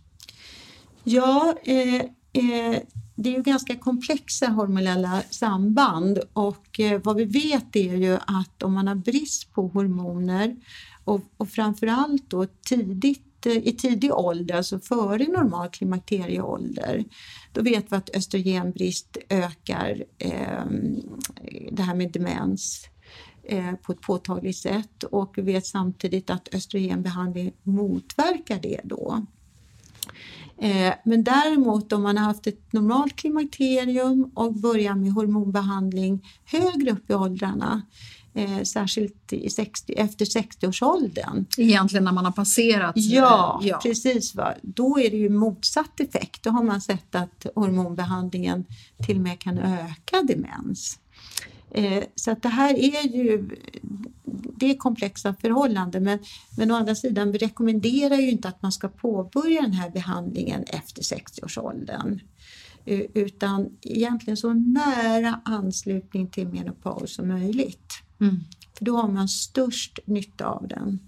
Ja, 1.04 1.56
eh, 1.64 1.96
eh, 1.96 2.82
det 3.16 3.30
är 3.30 3.38
ju 3.38 3.44
ganska 3.44 3.76
komplexa 3.76 4.48
hormonella 4.48 5.22
samband 5.30 6.20
och 6.34 6.80
eh, 6.80 7.02
vad 7.04 7.16
vi 7.16 7.26
vet 7.26 7.76
är 7.76 7.96
ju 7.96 8.18
att 8.28 8.64
om 8.64 8.74
man 8.74 8.88
har 8.88 8.96
brist 8.96 9.54
på 9.54 9.68
hormoner 9.68 10.56
och, 11.04 11.22
och 11.38 11.50
framförallt 11.50 12.30
då 12.30 12.46
tidigt 12.46 13.26
i 13.46 13.72
tidig 13.72 14.14
ålder, 14.14 14.56
alltså 14.56 14.80
före 14.80 15.28
normal 15.28 15.70
klimakterieålder, 15.70 17.06
då 17.54 17.62
vet 17.62 17.92
vi 17.92 17.96
att 17.96 18.16
östrogenbrist 18.16 19.18
ökar 19.30 20.04
eh, 20.18 20.66
det 21.72 21.84
här 21.84 21.96
med 21.96 22.12
demens 22.12 22.86
eh, 22.86 22.99
på 23.82 23.92
ett 23.92 24.02
påtagligt 24.02 24.58
sätt 24.58 25.04
och 25.04 25.34
vi 25.38 25.42
vet 25.42 25.66
samtidigt 25.66 26.30
att 26.30 26.56
östrogenbehandling 26.56 27.52
motverkar 27.64 28.60
det 28.62 28.82
då. 28.84 29.26
Eh, 30.62 30.94
men 31.04 31.24
däremot 31.24 31.94
om 31.94 32.04
man 32.04 32.18
har 32.18 32.26
haft 32.26 32.48
ett 32.48 32.74
normalt 32.74 33.16
klimakterium 33.16 34.32
och 34.34 34.54
börjar 34.54 34.96
med 34.96 35.14
hormonbehandling 35.14 36.28
högre 36.46 36.92
upp 36.92 37.10
i 37.10 37.14
åldrarna 37.14 37.82
eh, 38.34 38.64
särskilt 38.64 39.34
i 39.34 39.50
60, 39.50 39.94
efter 39.94 40.26
60-årsåldern. 40.26 41.46
Egentligen 41.58 42.04
när 42.04 42.12
man 42.12 42.26
har 42.26 42.32
passerat? 42.32 42.94
Ja, 42.96 43.60
ja. 43.64 43.80
precis. 43.84 44.36
Va? 44.36 44.54
Då 44.62 45.00
är 45.00 45.10
det 45.10 45.18
ju 45.18 45.30
motsatt 45.30 46.00
effekt. 46.00 46.44
Då 46.44 46.50
har 46.50 46.64
man 46.64 46.82
sett 46.82 47.16
att 47.16 47.46
hormonbehandlingen 47.56 48.66
till 49.06 49.16
och 49.16 49.24
med 49.24 49.40
kan 49.40 49.58
öka 49.58 50.22
demens. 50.28 51.00
Eh, 51.72 52.04
så 52.16 52.32
att 52.32 52.42
det 52.42 52.50
här 52.50 52.74
är 52.74 53.16
ju 53.16 53.50
det 54.58 54.72
är 54.72 54.78
komplexa 54.78 55.36
förhållanden 55.42 56.04
men, 56.04 56.20
men 56.58 56.72
å 56.72 56.76
andra 56.76 56.96
sidan 56.96 57.32
vi 57.32 57.38
rekommenderar 57.38 58.16
ju 58.16 58.30
inte 58.32 58.48
att 58.48 58.62
man 58.62 58.72
ska 58.72 58.88
påbörja 58.88 59.62
den 59.62 59.74
här 59.74 59.90
behandlingen 59.90 60.64
efter 60.64 61.02
60-årsåldern 61.02 62.20
utan 63.14 63.70
egentligen 63.82 64.38
så 64.38 64.54
nära 64.54 65.42
anslutning 65.46 66.28
till 66.28 66.48
menopaus 66.48 67.16
som 67.16 67.28
möjligt. 67.28 67.94
Mm. 68.22 68.40
För 68.78 68.86
då 68.86 68.98
har 68.98 69.10
man 69.10 69.28
störst 69.28 70.00
nytta 70.06 70.46
av 70.46 70.68
den. 70.68 71.00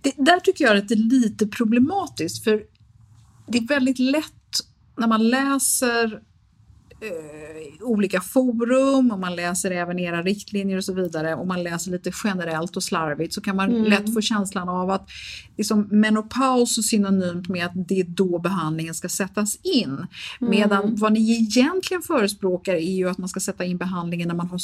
Det, 0.00 0.14
där 0.16 0.40
tycker 0.40 0.64
jag 0.64 0.76
att 0.76 0.88
det 0.88 0.94
är 0.94 1.10
lite 1.20 1.46
problematiskt 1.46 2.44
för 2.44 2.62
det 3.46 3.58
är 3.58 3.66
väldigt 3.66 3.98
lätt 3.98 4.60
när 4.96 5.06
man 5.06 5.28
läser 5.28 6.22
eh, 7.00 7.82
olika 7.82 8.20
forum 8.20 9.10
och 9.10 9.18
man 9.18 9.36
läser 9.36 9.70
även 9.70 9.98
era 9.98 10.22
riktlinjer 10.22 10.76
och 10.76 10.84
så 10.84 10.92
vidare 10.92 11.34
och 11.34 11.46
man 11.46 11.62
läser 11.62 11.90
lite 11.90 12.12
generellt 12.24 12.76
och 12.76 12.82
slarvigt 12.82 13.34
så 13.34 13.40
kan 13.40 13.56
man 13.56 13.70
mm. 13.70 13.84
lätt 13.84 14.14
få 14.14 14.20
känslan 14.20 14.68
av 14.68 14.90
att 14.90 15.08
liksom, 15.56 15.88
menopaus 15.90 16.78
är 16.78 16.82
synonymt 16.82 17.48
med 17.48 17.66
att 17.66 17.72
det 17.74 18.00
är 18.00 18.04
då 18.04 18.38
behandlingen 18.38 18.94
ska 18.94 19.08
sättas 19.08 19.58
in. 19.62 19.88
Mm. 19.88 20.06
Medan 20.50 20.96
vad 20.96 21.12
ni 21.12 21.32
egentligen 21.32 22.02
förespråkar 22.02 22.74
är 22.74 22.96
ju 22.96 23.08
att 23.08 23.18
man 23.18 23.28
ska 23.28 23.40
sätta 23.40 23.64
in 23.64 23.76
behandlingen 23.76 24.28
när 24.28 24.34
man 24.34 24.48
har, 24.48 24.60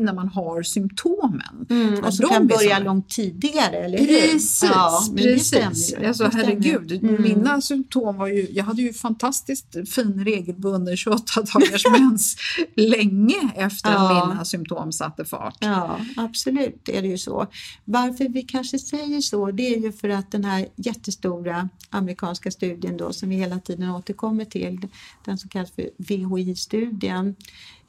när 0.00 0.12
man 0.12 0.28
har 0.28 0.62
symptomen. 0.62 1.66
Mm, 1.70 2.04
och 2.04 2.14
så 2.14 2.28
kan 2.28 2.46
börja 2.46 2.76
så... 2.76 2.82
långt 2.82 3.08
tidigare, 3.08 3.76
eller 3.76 3.98
hur? 3.98 4.06
Precis, 4.06 4.62
ja, 4.62 5.02
precis. 5.16 5.94
Alltså, 6.06 6.30
herregud, 6.32 6.92
mm. 6.92 7.22
mina 7.22 7.60
symptom 7.60 8.16
var 8.16 8.26
ju, 8.26 8.48
jag 8.50 8.64
hade 8.64 8.82
ju 8.82 8.92
fantastiskt 8.92 9.76
fin 9.94 10.24
regelbunden 10.24 10.96
28 10.96 11.42
dagars 11.60 11.86
mens 11.90 12.36
länge 12.74 13.52
efter 13.56 13.92
ja. 13.92 14.26
mina 14.28 14.44
symptom 14.44 14.92
satte 14.92 15.24
fart. 15.24 15.56
Ja, 15.60 16.00
absolut 16.16 16.88
är 16.88 17.02
det 17.02 17.08
ju 17.08 17.18
så. 17.18 17.46
Varför 17.84 18.28
vi 18.28 18.42
kanske 18.42 18.78
säger 18.78 19.20
så, 19.20 19.50
det 19.50 19.74
är 19.74 19.78
ju 19.78 19.92
för 19.92 20.08
att 20.08 20.30
den 20.30 20.44
här 20.44 20.68
jättestora 20.76 21.68
amerikanska 21.90 22.50
studien 22.50 22.96
då 22.96 23.12
som 23.12 23.28
vi 23.28 23.36
hela 23.36 23.58
tiden 23.58 23.90
återkommer 23.90 24.44
till, 24.44 24.88
den 25.24 25.38
som 25.38 25.50
kallas 25.50 25.70
för 25.70 25.90
VHI-studien, 25.96 27.36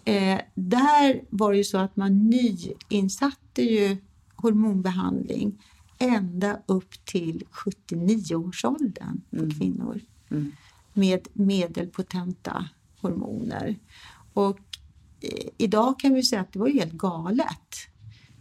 eh, 0.06 0.40
där 0.54 1.22
var 1.30 1.52
det 1.52 1.58
ju 1.58 1.64
så 1.64 1.78
att 1.78 1.96
man 1.96 2.30
nyinsatte 2.30 3.62
ju 3.62 3.98
hormonbehandling 4.36 5.58
ända 5.98 6.60
upp 6.66 7.06
till 7.06 7.44
79-årsåldern 7.52 9.22
på 9.30 9.38
mm. 9.38 9.52
kvinnor 9.52 10.00
mm. 10.30 10.52
med 10.94 11.28
medelpotenta 11.34 12.70
hormoner. 13.02 13.80
Och 14.34 14.60
eh, 15.22 15.48
idag 15.58 16.00
kan 16.00 16.14
vi 16.14 16.24
säga 16.24 16.42
att 16.42 16.54
det 16.54 16.60
var 16.60 16.70
helt 16.70 16.94
galet. 16.94 17.88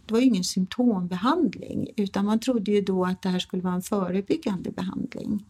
Det 0.05 0.13
var 0.13 0.19
ju 0.19 0.27
ingen 0.27 0.43
symptombehandling 0.43 1.87
utan 1.97 2.25
man 2.25 2.39
trodde 2.39 2.71
ju 2.71 2.81
då 2.81 3.05
att 3.05 3.21
det 3.21 3.29
här 3.29 3.39
skulle 3.39 3.63
vara 3.63 3.73
en 3.73 3.81
förebyggande 3.81 4.71
behandling. 4.71 5.45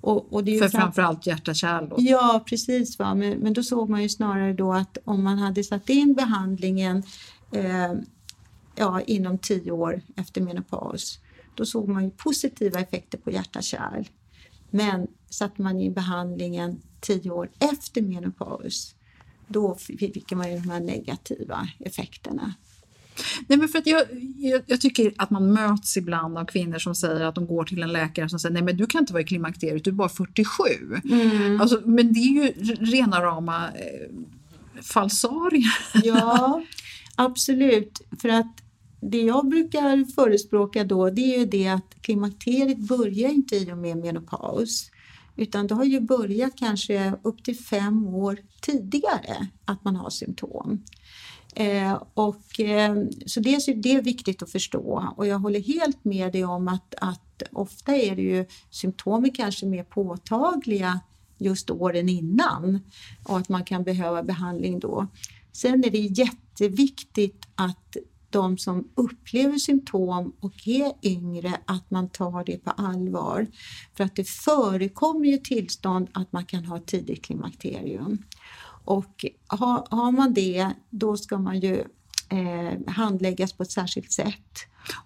Och, 0.00 0.32
och 0.32 0.44
För 0.44 0.68
framförallt 0.68 1.26
hjärta-kärl? 1.26 1.94
Ja, 1.98 2.44
precis. 2.46 2.98
Va? 2.98 3.14
Men, 3.14 3.38
men 3.38 3.52
då 3.52 3.62
såg 3.62 3.88
man 3.88 4.02
ju 4.02 4.08
snarare 4.08 4.52
då 4.52 4.72
att 4.72 4.98
om 5.04 5.24
man 5.24 5.38
hade 5.38 5.64
satt 5.64 5.90
in 5.90 6.14
behandlingen 6.14 7.02
eh, 7.52 7.92
ja, 8.76 9.00
inom 9.00 9.38
tio 9.38 9.70
år 9.70 10.02
efter 10.16 10.40
menopaus, 10.40 11.18
då 11.54 11.66
såg 11.66 11.88
man 11.88 12.04
ju 12.04 12.10
positiva 12.10 12.80
effekter 12.80 13.18
på 13.18 13.30
hjärta-kärl. 13.30 14.08
Men 14.70 15.06
satte 15.30 15.62
man 15.62 15.80
in 15.80 15.92
behandlingen 15.92 16.82
tio 17.06 17.30
år 17.30 17.50
efter 17.58 18.02
menopaus, 18.02 18.94
då 19.48 19.74
fick 19.74 20.32
man 20.32 20.52
ju 20.52 20.58
de 20.58 20.70
här 20.70 20.80
negativa 20.80 21.68
effekterna. 21.78 22.54
Nej, 23.46 23.58
men 23.58 23.68
för 23.68 23.78
att 23.78 23.86
jag, 23.86 24.02
jag, 24.36 24.62
jag, 24.66 24.80
tycker 24.80 25.14
att 25.16 25.30
man 25.30 25.52
möts 25.52 25.96
ibland 25.96 26.38
av 26.38 26.44
kvinnor 26.44 26.78
som 26.78 26.94
säger 26.94 27.24
att 27.24 27.34
de 27.34 27.46
går 27.46 27.64
till 27.64 27.82
en 27.82 27.92
läkare 27.92 28.28
som 28.28 28.38
säger 28.38 28.52
nej 28.52 28.62
men 28.62 28.76
du 28.76 28.86
kan 28.86 29.00
inte 29.00 29.12
vara 29.12 29.22
i 29.22 29.26
klimakteriet, 29.26 29.84
du 29.84 29.90
är 29.90 29.94
bara 29.94 30.08
47. 30.08 30.62
Mm. 31.04 31.60
Alltså, 31.60 31.82
men 31.84 32.12
det 32.12 32.20
är 32.20 32.44
ju 32.44 32.52
rena 32.74 33.22
rama 33.22 33.68
eh, 33.68 34.82
falsarier. 34.82 35.78
Ja, 36.04 36.62
absolut. 37.16 38.02
För 38.20 38.28
att 38.28 38.62
det 39.00 39.22
jag 39.22 39.48
brukar 39.48 40.12
förespråka 40.14 40.84
då 40.84 41.10
det 41.10 41.34
är 41.34 41.38
ju 41.38 41.46
det 41.46 41.68
att 41.68 41.96
klimakteriet 42.00 42.78
börjar 42.78 43.30
inte 43.30 43.56
i 43.56 43.72
och 43.72 43.78
med 43.78 43.96
menopaus. 43.96 44.90
Utan 45.36 45.66
det 45.66 45.74
har 45.74 45.84
ju 45.84 46.00
börjat 46.00 46.56
kanske 46.56 47.12
upp 47.22 47.44
till 47.44 47.58
fem 47.58 48.06
år 48.06 48.38
tidigare 48.60 49.46
att 49.64 49.84
man 49.84 49.96
har 49.96 50.10
symptom. 50.10 50.84
Eh, 51.54 52.02
och, 52.14 52.60
eh, 52.60 52.96
så 53.26 53.40
det, 53.40 53.82
det 53.82 53.92
är 53.92 54.02
viktigt 54.02 54.42
att 54.42 54.50
förstå 54.50 55.12
och 55.16 55.26
jag 55.26 55.38
håller 55.38 55.60
helt 55.60 56.04
med 56.04 56.32
dig 56.32 56.44
om 56.44 56.68
att, 56.68 56.94
att 57.00 57.42
ofta 57.52 57.96
är 57.96 58.16
det 58.16 58.22
ju 58.22 58.46
symptomen 58.70 59.30
kanske 59.30 59.66
mer 59.66 59.84
påtagliga 59.84 61.00
just 61.38 61.70
åren 61.70 62.08
innan 62.08 62.80
och 63.24 63.38
att 63.38 63.48
man 63.48 63.64
kan 63.64 63.84
behöva 63.84 64.22
behandling 64.22 64.78
då. 64.78 65.06
Sen 65.52 65.84
är 65.84 65.90
det 65.90 65.98
jätteviktigt 65.98 67.46
att 67.54 67.96
de 68.36 68.58
som 68.58 68.88
upplever 68.94 69.58
symptom 69.58 70.32
och 70.40 70.68
är 70.68 70.92
yngre, 71.02 71.60
att 71.64 71.90
man 71.90 72.08
tar 72.08 72.44
det 72.44 72.64
på 72.64 72.70
allvar. 72.70 73.46
För 73.96 74.04
att 74.04 74.16
det 74.16 74.28
förekommer 74.28 75.26
ju 75.26 75.36
tillstånd 75.36 76.08
att 76.12 76.32
man 76.32 76.44
kan 76.44 76.64
ha 76.64 76.80
tidigt 76.80 77.24
klimakterium. 77.24 78.22
Och 78.84 79.24
har, 79.46 79.86
har 79.90 80.12
man 80.12 80.34
det, 80.34 80.70
då 80.90 81.16
ska 81.16 81.38
man 81.38 81.60
ju 81.60 81.84
eh, 82.28 82.92
handläggas 82.92 83.52
på 83.52 83.62
ett 83.62 83.70
särskilt 83.70 84.12
sätt. 84.12 84.52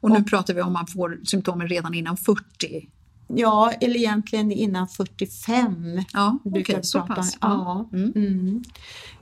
Och 0.01 0.11
nu 0.11 0.18
och, 0.18 0.26
pratar 0.26 0.55
vi 0.55 0.62
om 0.62 0.72
man 0.72 0.87
får 0.87 1.20
symptomen 1.24 1.68
redan 1.68 1.95
innan 1.95 2.16
40? 2.16 2.89
Ja, 3.35 3.72
eller 3.81 3.97
egentligen 3.97 4.53
innan 4.53 4.89
45. 4.89 6.03
Ja, 6.12 6.39
okej, 6.45 6.62
okay, 6.62 6.83
så 6.83 7.01
pass. 7.01 7.39
Ja. 7.41 7.89
Mm. 7.93 8.12
Mm. 8.16 8.62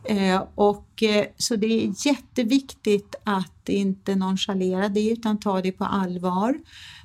Eh, 0.04 0.42
och, 0.54 1.02
eh, 1.02 1.26
så 1.36 1.56
det 1.56 1.66
är 1.66 2.06
jätteviktigt 2.06 3.14
att 3.24 3.68
inte 3.68 4.14
nonchalera 4.14 4.88
det 4.88 5.10
utan 5.10 5.40
ta 5.40 5.60
det 5.60 5.72
på 5.72 5.84
allvar. 5.84 6.58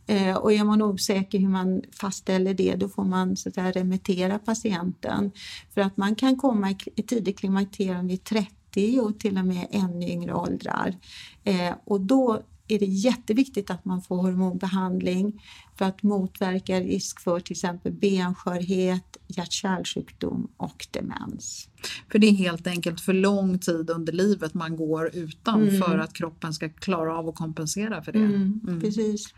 Eh, 0.07 0.35
och 0.35 0.53
är 0.53 0.63
man 0.63 0.81
osäker 0.81 1.39
hur 1.39 1.47
man 1.47 1.81
fastställer 1.91 2.53
det 2.53 2.75
då 2.75 2.89
får 2.89 3.03
man 3.03 3.37
så 3.37 3.49
att 3.49 3.55
säga, 3.55 3.71
remittera 3.71 4.39
patienten. 4.39 5.31
För 5.73 5.81
att 5.81 5.97
man 5.97 6.15
kan 6.15 6.37
komma 6.37 6.75
i 6.95 7.03
tidig 7.03 7.37
klimakterium 7.37 8.07
vid 8.07 8.23
30 8.23 8.99
och 8.99 9.19
till 9.19 9.37
och 9.37 9.45
med 9.45 9.67
ännu 9.71 10.09
yngre 10.09 10.33
åldrar. 10.33 10.95
Eh, 11.43 11.73
och 11.85 12.01
då 12.01 12.41
är 12.67 12.79
det 12.79 12.85
jätteviktigt 12.85 13.69
att 13.69 13.85
man 13.85 14.01
får 14.01 14.17
hormonbehandling 14.17 15.43
för 15.77 15.85
att 15.85 16.03
motverka 16.03 16.79
risk 16.79 17.19
för 17.19 17.39
till 17.39 17.53
exempel 17.53 17.91
benskörhet, 17.91 19.17
hjärt-kärlsjukdom 19.27 20.47
och 20.57 20.87
demens. 20.91 21.69
För 22.11 22.19
det 22.19 22.27
är 22.27 22.31
helt 22.31 22.67
enkelt 22.67 23.01
för 23.01 23.13
lång 23.13 23.59
tid 23.59 23.89
under 23.89 24.13
livet 24.13 24.53
man 24.53 24.75
går 24.75 25.15
utan 25.15 25.61
mm. 25.67 25.81
för 25.81 25.97
att 25.97 26.13
kroppen 26.13 26.53
ska 26.53 26.69
klara 26.69 27.17
av 27.17 27.29
att 27.29 27.35
kompensera 27.35 28.03
för 28.03 28.11
det. 28.11 28.19
Mm, 28.19 28.61
mm. 28.67 28.81
Precis. 28.81 29.33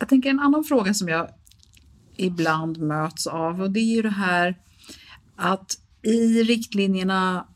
Jag 0.00 0.08
tänker 0.08 0.30
en 0.30 0.40
annan 0.40 0.64
fråga 0.64 0.94
som 0.94 1.08
jag 1.08 1.28
ibland 2.16 2.78
möts 2.78 3.26
av 3.26 3.62
och 3.62 3.70
det 3.70 3.80
är 3.80 3.94
ju 3.94 4.02
det 4.02 4.10
här 4.10 4.58
att 5.36 5.78
i 6.02 6.42
riktlinjerna 6.42 7.46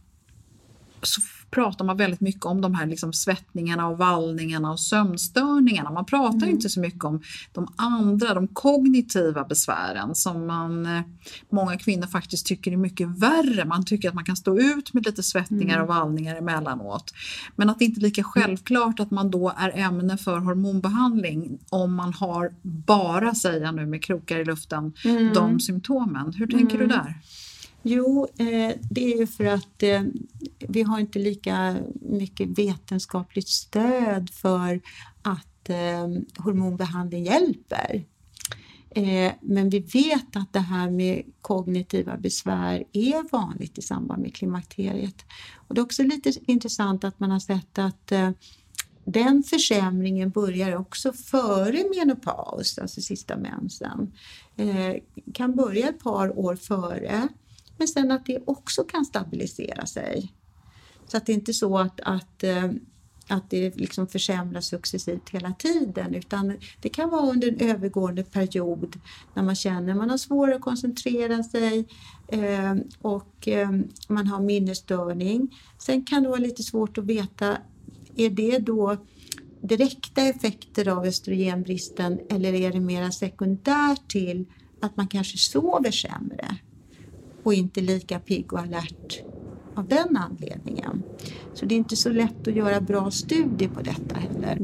så 1.03 1.21
pratar 1.51 1.85
man 1.85 1.97
väldigt 1.97 2.21
mycket 2.21 2.45
om 2.45 2.61
de 2.61 2.75
här 2.75 2.87
liksom 2.87 3.13
svettningarna 3.13 3.89
och 3.89 3.99
vallningarna 3.99 4.71
och 4.71 4.81
sömnstörningarna. 4.81 5.91
Man 5.91 6.05
pratar 6.05 6.37
mm. 6.37 6.51
inte 6.51 6.69
så 6.69 6.81
mycket 6.81 7.05
om 7.05 7.23
de 7.53 7.69
andra, 7.77 8.35
de 8.35 8.49
kognitiva 8.49 9.45
besvären 9.45 10.15
som 10.15 10.47
man, 10.47 10.87
eh, 10.87 11.03
många 11.51 11.79
kvinnor 11.79 12.07
faktiskt 12.07 12.47
tycker 12.47 12.73
är 12.73 12.77
mycket 12.77 13.09
värre. 13.09 13.65
Man 13.65 13.85
tycker 13.85 14.09
att 14.09 14.15
man 14.15 14.25
kan 14.25 14.37
stå 14.37 14.59
ut 14.59 14.95
med 14.95 15.07
lite 15.07 15.23
svettningar 15.23 15.75
mm. 15.75 15.83
och 15.83 15.95
vallningar 15.95 16.37
emellanåt. 16.37 17.15
Men 17.57 17.71
att 17.71 17.79
det 17.79 17.85
inte 17.85 18.01
är 18.01 18.03
lika 18.03 18.23
självklart 18.23 19.01
att 19.01 19.11
man 19.11 19.31
då 19.31 19.53
är 19.57 19.79
ämne 19.79 20.17
för 20.17 20.39
hormonbehandling 20.39 21.59
om 21.71 21.95
man 21.95 22.13
har 22.13 22.53
bara, 22.63 23.35
säga 23.35 23.73
nu 23.73 23.87
med 23.87 24.05
krokar 24.05 24.39
i 24.39 24.45
luften, 24.45 24.93
mm. 25.05 25.35
de 25.35 25.61
symptomen. 25.61 26.33
Hur 26.33 26.47
tänker 26.47 26.79
du 26.79 26.85
mm. 26.85 26.97
där? 26.97 27.15
Jo, 27.91 28.29
eh, 28.39 28.77
det 28.91 29.13
är 29.13 29.19
ju 29.19 29.27
för 29.27 29.45
att 29.45 29.83
eh, 29.83 30.03
vi 30.59 30.83
har 30.83 30.99
inte 30.99 31.19
lika 31.19 31.77
mycket 32.01 32.59
vetenskapligt 32.59 33.49
stöd 33.49 34.31
för 34.31 34.81
att 35.23 35.71
eh, 35.71 36.09
hormonbehandling 36.39 37.25
hjälper. 37.25 38.05
Men 39.41 39.71
vi 39.71 39.79
vet 39.79 40.37
att 40.37 40.53
det 40.53 40.61
här 40.61 40.91
med 40.91 41.23
kognitiva 41.41 42.17
besvär 42.17 42.85
är 42.93 43.31
vanligt 43.33 43.79
i 43.79 43.83
samband 43.83 44.23
med 44.23 44.35
klimakteriet. 44.35 45.25
Och 45.55 45.75
det 45.75 45.81
är 45.81 45.83
också 45.83 46.03
lite 46.03 46.33
intressant 46.47 47.05
att 47.05 47.21
man 47.21 47.31
har 47.31 47.41
sett 47.41 47.79
att 47.79 48.13
den 49.05 49.43
försämringen 49.43 50.31
börjar 50.31 50.77
också 50.77 51.13
före 51.13 51.85
menopaus, 51.97 52.79
alltså 52.79 53.01
sista 53.01 53.37
mensen. 53.37 54.13
Kan 55.35 55.57
börja 55.57 55.89
ett 55.89 56.01
par 56.01 56.39
år 56.39 56.57
före 56.57 57.29
men 57.79 57.89
sen 57.89 58.11
att 58.11 58.27
det 58.27 58.43
också 58.45 58.85
kan 58.85 59.05
stabilisera 59.05 59.87
sig. 59.87 60.33
Så 61.07 61.17
att 61.17 61.27
det 61.27 61.33
är 61.33 61.35
inte 61.35 61.55
så 61.55 61.79
att, 61.79 62.01
att, 62.01 62.45
eh, 62.45 62.71
att 63.29 63.51
det 63.51 63.77
liksom 63.77 64.07
försämras 64.07 64.67
successivt 64.67 65.31
hela 65.31 65.53
tiden 65.53 66.15
utan 66.15 66.57
det 66.81 66.89
kan 66.89 67.11
vara 67.11 67.31
under 67.31 67.49
en 67.49 67.71
övergående 67.71 68.25
period 68.25 69.01
när 69.35 69.43
man 69.43 69.55
känner 69.55 69.91
att 69.93 69.99
man 69.99 70.11
har 70.11 70.19
svårare 70.19 70.57
att 70.57 70.61
koncentrera 70.61 71.43
sig 71.43 71.89
eh, 72.29 72.75
och 73.03 73.49
eh, 73.49 73.71
man 74.09 74.27
har 74.27 74.41
minnesstörning. 74.41 75.57
Sen 75.79 76.05
kan 76.05 76.23
det 76.23 76.29
vara 76.29 76.41
lite 76.41 76.63
svårt 76.63 76.99
att 76.99 77.05
veta, 77.05 77.59
är 78.17 78.31
det 78.31 78.59
då 78.59 78.97
direkta 79.61 80.23
effekter 80.23 80.89
av 80.89 81.05
östrogenbristen 81.05 82.21
eller 82.31 82.55
är 82.55 82.73
det 82.73 82.81
mera 82.81 83.11
sekundärt 83.11 84.11
till 84.11 84.47
att 84.81 84.97
man 84.97 85.09
kanske 85.09 85.39
sover 85.39 85.91
sämre? 85.91 86.59
Och 87.49 87.55
inte 87.55 87.81
lika 87.81 88.21
pigg 88.21 88.53
och 88.53 88.61
alert 88.61 89.25
av 89.79 89.89
den 89.89 90.17
anledningen. 90.17 91.03
Så 91.55 91.67
det 91.67 91.75
är 91.75 91.77
inte 91.77 91.97
så 91.97 92.09
lätt 92.09 92.49
att 92.49 92.55
göra 92.55 92.81
bra 92.81 93.11
studier 93.11 93.69
på 93.69 93.81
detta 93.83 94.15
heller. 94.15 94.57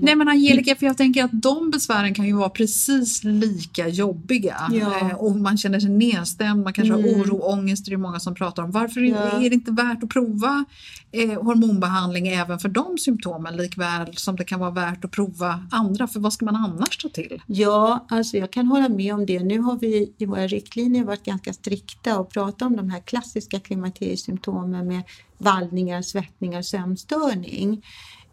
Nej 0.00 0.16
men 0.16 0.28
Angelica, 0.28 0.76
för 0.76 0.86
jag 0.86 0.96
tänker 0.96 1.24
att 1.24 1.42
de 1.42 1.70
besvären 1.70 2.14
kan 2.14 2.26
ju 2.26 2.32
vara 2.32 2.48
precis 2.48 3.24
lika 3.24 3.88
jobbiga. 3.88 4.56
Ja. 4.72 4.98
Eh, 5.00 5.16
och 5.16 5.36
man 5.36 5.58
känner 5.58 5.80
sig 5.80 5.90
nedstämd, 5.90 6.64
man 6.64 6.72
kanske 6.72 6.94
mm. 6.94 7.14
har 7.14 7.22
oro, 7.22 7.38
ångest, 7.38 7.86
det 7.86 7.92
är 7.92 7.96
många 7.96 8.20
som 8.20 8.34
pratar 8.34 8.62
om. 8.62 8.70
Varför 8.70 9.00
ja. 9.00 9.16
är 9.16 9.50
det 9.50 9.54
inte 9.54 9.70
värt 9.70 10.02
att 10.02 10.08
prova 10.08 10.64
eh, 11.12 11.42
hormonbehandling 11.42 12.28
även 12.28 12.58
för 12.58 12.68
de 12.68 12.98
symptomen 12.98 13.56
likväl 13.56 14.16
som 14.16 14.36
det 14.36 14.44
kan 14.44 14.60
vara 14.60 14.70
värt 14.70 15.04
att 15.04 15.10
prova 15.10 15.66
andra? 15.70 16.06
För 16.06 16.20
vad 16.20 16.32
ska 16.32 16.44
man 16.44 16.56
annars 16.56 16.98
ta 16.98 17.08
till? 17.08 17.42
Ja, 17.46 18.06
alltså 18.08 18.36
jag 18.36 18.50
kan 18.50 18.66
hålla 18.66 18.88
med 18.88 19.14
om 19.14 19.26
det. 19.26 19.40
Nu 19.40 19.58
har 19.58 19.78
vi 19.78 20.12
i 20.18 20.26
våra 20.26 20.46
riktlinjer 20.46 21.04
varit 21.04 21.24
ganska 21.24 21.52
strikta 21.52 22.18
och 22.18 22.30
pratat 22.30 22.62
om 22.62 22.76
de 22.76 22.90
här 22.90 23.00
klassiska 23.00 23.60
klimakteriesymptomen 23.60 24.45
med 24.52 25.02
vallningar, 25.38 26.02
svettningar, 26.02 26.62
sömnstörning. 26.62 27.84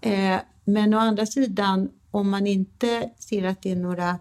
Eh, 0.01 0.39
men 0.65 0.93
å 0.93 0.97
andra 0.97 1.25
sidan, 1.25 1.89
om 2.11 2.29
man 2.29 2.47
inte 2.47 3.09
ser 3.19 3.43
att 3.43 3.61
det 3.61 3.71
är 3.71 3.75
några 3.75 4.19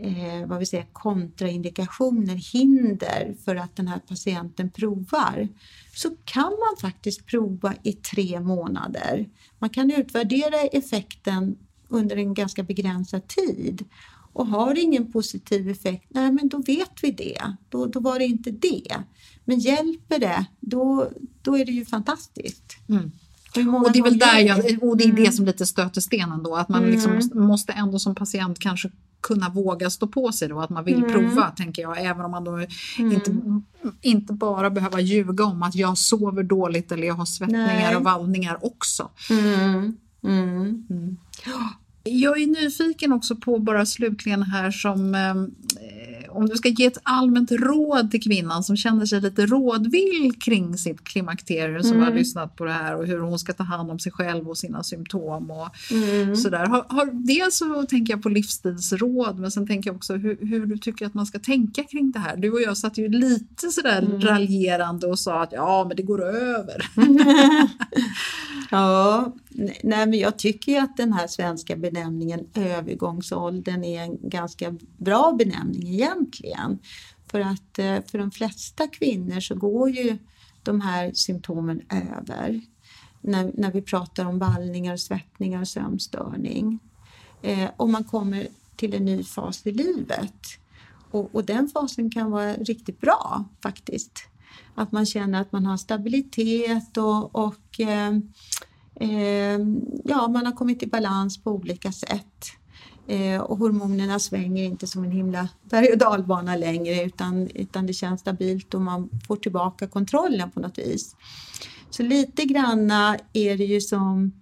eh, 0.00 0.46
vad 0.46 0.58
vi 0.58 0.66
säger, 0.66 0.86
kontraindikationer, 0.92 2.34
hinder 2.52 3.34
för 3.44 3.56
att 3.56 3.76
den 3.76 3.88
här 3.88 3.98
patienten 3.98 4.70
provar, 4.70 5.48
så 5.94 6.10
kan 6.24 6.42
man 6.50 6.90
faktiskt 6.90 7.26
prova 7.26 7.74
i 7.82 7.92
tre 7.92 8.40
månader. 8.40 9.28
Man 9.58 9.70
kan 9.70 9.90
utvärdera 9.90 10.60
effekten 10.60 11.56
under 11.88 12.16
en 12.16 12.34
ganska 12.34 12.62
begränsad 12.62 13.28
tid. 13.28 13.84
Och 14.32 14.46
har 14.46 14.74
det 14.74 14.80
ingen 14.80 15.12
positiv 15.12 15.68
effekt, 15.68 16.06
nej 16.08 16.32
men 16.32 16.48
då 16.48 16.58
vet 16.58 16.92
vi 17.02 17.10
det. 17.10 17.42
Då, 17.68 17.86
då 17.86 18.00
var 18.00 18.18
det 18.18 18.24
inte 18.24 18.50
det. 18.50 18.96
Men 19.50 19.58
hjälper 19.58 20.18
det, 20.18 20.44
då, 20.60 21.10
då 21.42 21.58
är 21.58 21.64
det 21.64 21.72
ju 21.72 21.84
fantastiskt. 21.84 22.76
Mm. 22.88 23.12
Och 23.74 23.92
det 23.92 23.98
är 23.98 24.02
väl 24.02 24.18
där 24.18 24.38
jag, 24.38 24.82
och 24.82 24.96
det 24.96 25.04
är 25.04 25.12
det 25.12 25.20
mm. 25.20 25.32
som 25.32 25.46
lite 25.46 25.66
stöter 25.66 26.00
stenen 26.00 26.42
då, 26.42 26.56
att 26.56 26.68
man 26.68 26.82
mm. 26.82 26.90
liksom 26.90 27.30
måste 27.46 27.72
ändå 27.72 27.98
som 27.98 28.14
patient 28.14 28.58
kanske 28.58 28.90
kunna 29.20 29.48
våga 29.48 29.90
stå 29.90 30.06
på 30.06 30.32
sig 30.32 30.48
då, 30.48 30.60
att 30.60 30.70
man 30.70 30.84
vill 30.84 31.04
mm. 31.04 31.12
prova, 31.12 31.50
tänker 31.50 31.82
jag. 31.82 32.04
Även 32.04 32.24
om 32.24 32.30
man 32.30 32.44
då 32.44 32.52
mm. 32.52 33.12
inte, 33.12 33.36
inte 34.00 34.32
bara 34.32 34.70
behöver 34.70 34.98
ljuga 34.98 35.44
om 35.44 35.62
att 35.62 35.74
jag 35.74 35.98
sover 35.98 36.42
dåligt 36.42 36.92
eller 36.92 37.06
jag 37.06 37.14
har 37.14 37.24
svettningar 37.24 37.66
Nej. 37.66 37.96
och 37.96 38.04
vallningar 38.04 38.58
också. 38.66 39.10
Mm. 39.30 39.96
Mm. 40.24 41.16
Jag 42.04 42.42
är 42.42 42.46
nyfiken 42.46 43.12
också 43.12 43.36
på, 43.36 43.58
bara 43.58 43.86
slutligen 43.86 44.42
här 44.42 44.70
som 44.70 45.14
eh, 45.14 45.34
om 46.32 46.46
du 46.48 46.56
ska 46.56 46.68
ge 46.68 46.86
ett 46.86 46.98
allmänt 47.02 47.52
råd 47.52 48.10
till 48.10 48.22
kvinnan 48.22 48.64
som 48.64 48.76
känner 48.76 49.06
sig 49.06 49.20
lite 49.20 49.46
rådvill 49.46 50.32
kring 50.40 50.78
sitt 50.78 51.04
klimakterium 51.04 51.82
som 51.82 51.92
Mm. 51.96 52.04
har 52.04 52.14
lyssnat 52.14 52.56
på 52.56 52.64
det 52.64 52.72
här 52.72 52.96
och 52.96 53.06
hur 53.06 53.18
hon 53.18 53.38
ska 53.38 53.52
ta 53.52 53.62
hand 53.64 53.90
om 53.90 53.98
sig 53.98 54.12
själv 54.12 54.48
och 54.48 54.58
sina 54.58 54.82
symptom 54.82 55.50
och 55.50 55.68
Mm. 55.92 56.36
sådär. 56.36 56.66
Har, 56.66 56.84
har, 56.88 57.10
dels 57.12 57.56
så 57.58 57.82
tänker 57.82 58.12
jag 58.12 58.22
på 58.22 58.28
livsstilsråd 58.28 59.38
men 59.38 59.50
sen 59.50 59.66
tänker 59.66 59.90
jag 59.90 59.96
också 59.96 60.14
hur, 60.14 60.38
hur 60.46 60.66
du 60.66 60.78
tycker 60.78 61.06
att 61.06 61.14
man 61.14 61.26
ska 61.26 61.38
tänka 61.38 61.82
kring 61.84 62.10
det 62.10 62.18
här. 62.18 62.36
Du 62.36 62.50
och 62.50 62.60
jag 62.62 62.76
satt 62.76 62.98
ju 62.98 63.08
lite 63.08 63.68
sådär 63.70 63.98
Mm. 64.02 64.20
raljerande 64.20 65.06
och 65.06 65.18
sa 65.18 65.42
att 65.42 65.52
ja 65.52 65.84
men 65.88 65.96
det 65.96 66.02
går 66.02 66.22
över. 66.24 66.88
Ja, 68.70 69.32
nej 69.82 70.06
men 70.06 70.14
jag 70.14 70.38
tycker 70.38 70.72
ju 70.72 70.78
att 70.78 70.96
den 70.96 71.12
här 71.12 71.26
svenska 71.26 71.76
benämningen 71.76 72.46
övergångsåldern 72.54 73.84
är 73.84 74.02
en 74.02 74.28
ganska 74.28 74.76
bra 74.98 75.32
benämning 75.38 75.88
egentligen. 75.88 76.78
För 77.26 77.40
att 77.40 77.78
eh, 77.78 78.02
för 78.06 78.18
de 78.18 78.30
flesta 78.30 78.86
kvinnor 78.86 79.40
så 79.40 79.54
går 79.54 79.90
ju 79.90 80.18
de 80.62 80.80
här 80.80 81.12
symptomen 81.14 81.80
över. 81.90 82.60
När, 83.20 83.52
när 83.54 83.72
vi 83.72 83.82
pratar 83.82 84.24
om 84.24 84.38
vallningar, 84.38 84.96
svettningar 84.96 85.60
och 85.60 85.68
sömnstörning. 85.68 86.78
Eh, 87.42 87.70
och 87.76 87.88
man 87.88 88.04
kommer 88.04 88.48
till 88.76 88.94
en 88.94 89.04
ny 89.04 89.24
fas 89.24 89.66
i 89.66 89.72
livet. 89.72 90.44
Och, 91.10 91.34
och 91.34 91.44
den 91.44 91.68
fasen 91.68 92.10
kan 92.10 92.30
vara 92.30 92.54
riktigt 92.54 93.00
bra 93.00 93.44
faktiskt. 93.62 94.12
Att 94.74 94.92
man 94.92 95.06
känner 95.06 95.40
att 95.40 95.52
man 95.52 95.66
har 95.66 95.76
stabilitet 95.76 96.96
och, 96.96 97.36
och 97.36 97.80
eh, 97.80 98.12
Ehm, 99.00 99.80
ja, 100.04 100.28
man 100.28 100.46
har 100.46 100.52
kommit 100.52 100.82
i 100.82 100.86
balans 100.86 101.42
på 101.42 101.50
olika 101.50 101.92
sätt. 101.92 102.52
Eh, 103.06 103.40
och 103.40 103.58
hormonerna 103.58 104.18
svänger 104.18 104.64
inte 104.64 104.86
som 104.86 105.04
en 105.04 105.10
himla 105.10 105.48
berg 105.70 105.92
och 105.92 105.98
dalbana 105.98 106.56
längre 106.56 107.02
utan, 107.04 107.48
utan 107.54 107.86
det 107.86 107.92
känns 107.92 108.20
stabilt 108.20 108.74
och 108.74 108.80
man 108.80 109.08
får 109.26 109.36
tillbaka 109.36 109.86
kontrollen 109.86 110.50
på 110.50 110.60
något 110.60 110.78
vis. 110.78 111.16
Så 111.90 112.02
lite 112.02 112.44
granna 112.44 113.18
är 113.32 113.56
det 113.56 113.64
ju 113.64 113.80
som 113.80 114.32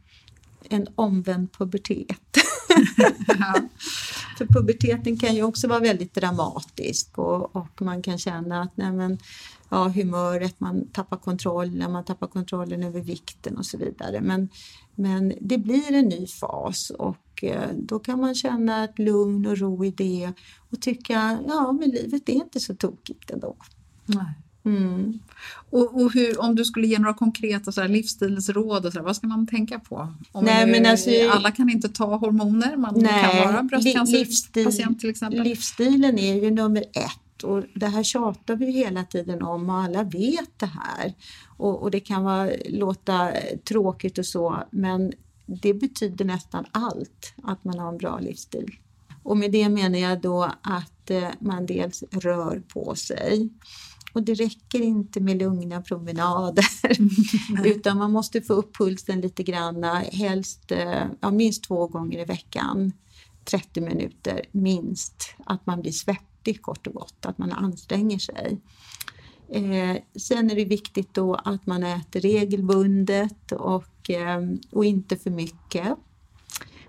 en 0.69 0.87
omvänd 0.95 1.53
pubertet. 1.53 2.39
För 4.39 4.47
puberteten 4.47 5.17
kan 5.17 5.35
ju 5.35 5.43
också 5.43 5.69
vara 5.69 5.81
väldigt 5.81 6.15
dramatisk 6.15 7.19
och, 7.19 7.57
och 7.57 7.83
man 7.83 8.03
kan 8.03 8.19
känna 8.19 8.63
att 8.63 8.77
nej 8.77 8.93
men, 8.93 9.19
ja, 9.69 9.89
humöret, 9.89 10.61
man 10.61 10.89
tappar 10.89 11.17
kontrollen, 11.17 11.93
man 11.93 12.05
tappar 12.05 12.27
kontrollen 12.27 12.83
över 12.83 13.01
vikten 13.01 13.57
och 13.57 13.67
så 13.67 13.79
vidare. 13.79 14.21
Men, 14.21 14.49
men 14.95 15.35
det 15.41 15.59
blir 15.59 15.93
en 15.93 16.09
ny 16.09 16.27
fas 16.27 16.91
och 16.91 17.45
eh, 17.45 17.71
då 17.75 17.99
kan 17.99 18.21
man 18.21 18.35
känna 18.35 18.85
ett 18.85 18.99
lugn 18.99 19.47
och 19.47 19.59
ro 19.59 19.85
i 19.85 19.91
det 19.91 20.33
och 20.71 20.83
tycka 20.83 21.39
ja 21.49 21.73
men 21.73 21.91
livet 21.91 22.29
är 22.29 22.33
inte 22.33 22.61
så 22.61 22.75
tokigt 22.75 23.31
ändå. 23.31 23.57
Nej. 24.07 24.35
Mm. 24.65 25.19
Och, 25.71 26.01
och 26.03 26.13
hur, 26.13 26.41
om 26.41 26.55
du 26.55 26.65
skulle 26.65 26.87
ge 26.87 26.99
några 26.99 27.15
konkreta 27.15 27.73
så 27.73 27.81
här, 27.81 27.89
livsstilsråd, 27.89 28.87
och 28.87 28.93
så 28.93 28.99
här, 28.99 29.05
vad 29.07 29.17
ska 29.17 29.27
man 29.27 29.47
tänka 29.47 29.79
på? 29.79 30.15
Om 30.33 30.45
Nej, 30.45 30.67
nu, 30.67 30.73
men 30.73 30.87
alltså- 30.91 31.11
alla 31.31 31.51
kan 31.51 31.71
inte 31.71 31.89
ta 31.89 32.17
hormoner, 32.17 32.77
man 32.77 32.95
Nej, 32.97 33.25
kan 33.25 33.53
vara 33.53 33.63
li- 33.63 33.69
bröstcancerpatient 33.69 35.01
till 35.01 35.11
exempel. 35.11 35.43
Livsstilen 35.43 36.19
är 36.19 36.35
ju 36.35 36.51
nummer 36.51 36.85
ett 36.93 37.43
och 37.43 37.63
det 37.75 37.87
här 37.87 38.03
tjatar 38.03 38.57
vi 38.57 38.71
hela 38.71 39.05
tiden 39.05 39.43
om 39.43 39.71
och 39.71 39.77
alla 39.77 40.03
vet 40.03 40.59
det 40.59 40.67
här. 40.67 41.15
Och, 41.57 41.83
och 41.83 41.91
det 41.91 42.01
kan 42.01 42.25
vara, 42.25 42.51
låta 42.69 43.31
tråkigt 43.69 44.19
och 44.19 44.27
så 44.27 44.63
men 44.71 45.13
det 45.47 45.75
betyder 45.75 46.25
nästan 46.25 46.65
allt 46.73 47.33
att 47.43 47.65
man 47.65 47.79
har 47.79 47.89
en 47.89 47.99
bra 47.99 48.19
livsstil. 48.19 48.71
Och 49.23 49.37
med 49.37 49.53
det 49.53 49.69
menar 49.69 49.99
jag 49.99 50.21
då 50.21 50.43
att 50.63 51.11
eh, 51.11 51.29
man 51.39 51.67
dels 51.67 52.03
rör 52.11 52.63
på 52.69 52.95
sig 52.95 53.49
och 54.13 54.23
det 54.23 54.35
räcker 54.35 54.81
inte 54.81 55.21
med 55.21 55.39
lugna 55.39 55.83
promenader 55.83 56.65
utan 57.65 57.99
man 57.99 58.13
måste 58.13 58.43
få 58.43 58.53
upp 58.53 58.77
pulsen 58.77 59.21
lite 59.21 59.43
grann, 59.43 59.85
helst 60.13 60.73
eh, 60.73 61.05
ja, 61.21 61.31
minst 61.31 61.65
två 61.65 61.87
gånger 61.87 62.19
i 62.19 62.25
veckan. 62.25 62.93
30 63.45 63.81
minuter 63.81 64.45
minst, 64.53 65.35
att 65.45 65.67
man 65.67 65.81
blir 65.81 65.93
svettig 65.93 66.63
kort 66.63 66.87
och 66.87 66.95
gott, 66.95 67.27
att 67.27 67.39
man 67.39 67.53
anstränger 67.53 68.19
sig. 68.19 68.61
Eh, 69.51 69.97
sen 70.17 70.51
är 70.51 70.55
det 70.55 70.65
viktigt 70.65 71.15
då 71.15 71.35
att 71.35 71.67
man 71.67 71.83
äter 71.83 72.21
regelbundet 72.21 73.53
och, 73.53 74.11
eh, 74.11 74.41
och 74.71 74.85
inte 74.85 75.17
för 75.17 75.31
mycket. 75.31 75.99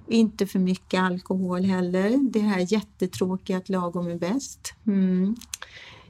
Inte 0.07 0.47
för 0.47 0.59
mycket 0.59 0.99
alkohol 0.99 1.63
heller. 1.63 2.31
Det 2.31 2.39
här 2.39 2.73
jättetråkiga 2.73 3.57
att 3.57 3.69
lagom 3.69 4.07
är 4.07 4.17
bäst. 4.17 4.73
Mm. 4.87 5.35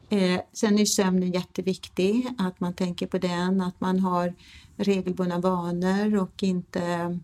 Eh, 0.10 0.42
sen 0.54 0.80
är 0.80 0.86
sömnen 0.86 1.32
jätteviktig, 1.32 2.28
att 2.38 2.60
man 2.60 2.74
tänker 2.74 3.08
på 3.08 3.18
den, 3.18 3.62
att 3.62 3.82
man 3.82 4.00
har 4.00 4.34
regelbundna 4.78 5.40
vanor 5.40 6.16
och 6.16 6.44
inte 6.44 7.20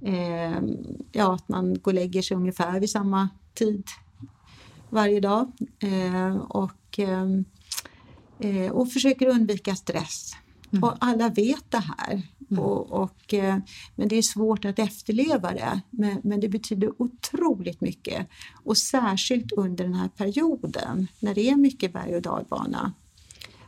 eh, 0.00 0.60
ja, 1.12 1.34
att 1.34 1.48
man 1.48 1.74
går 1.74 1.90
och 1.90 1.94
lägger 1.94 2.22
sig 2.22 2.36
ungefär 2.36 2.80
vid 2.80 2.90
samma 2.90 3.28
tid 3.54 3.84
varje 4.90 5.20
dag. 5.20 5.52
Eh, 5.78 6.36
och, 6.36 6.98
eh, 6.98 7.26
eh, 8.38 8.72
och 8.72 8.92
försöker 8.92 9.26
undvika 9.26 9.74
stress. 9.74 10.32
Och 10.82 10.94
alla 11.00 11.28
vet 11.28 11.70
det 11.70 11.82
här. 11.98 12.22
Och, 12.50 12.92
och, 12.92 13.34
men 13.94 14.08
det 14.08 14.16
är 14.16 14.22
svårt 14.22 14.64
att 14.64 14.78
efterleva 14.78 15.52
det. 15.52 15.80
Men, 15.90 16.20
men 16.24 16.40
det 16.40 16.48
betyder 16.48 17.02
otroligt 17.02 17.80
mycket. 17.80 18.28
Och 18.64 18.78
särskilt 18.78 19.52
under 19.52 19.84
den 19.84 19.94
här 19.94 20.08
perioden 20.08 21.08
när 21.20 21.34
det 21.34 21.50
är 21.50 21.56
mycket 21.56 21.92
berg 21.92 22.16
och 22.16 22.22
dalbana. 22.22 22.92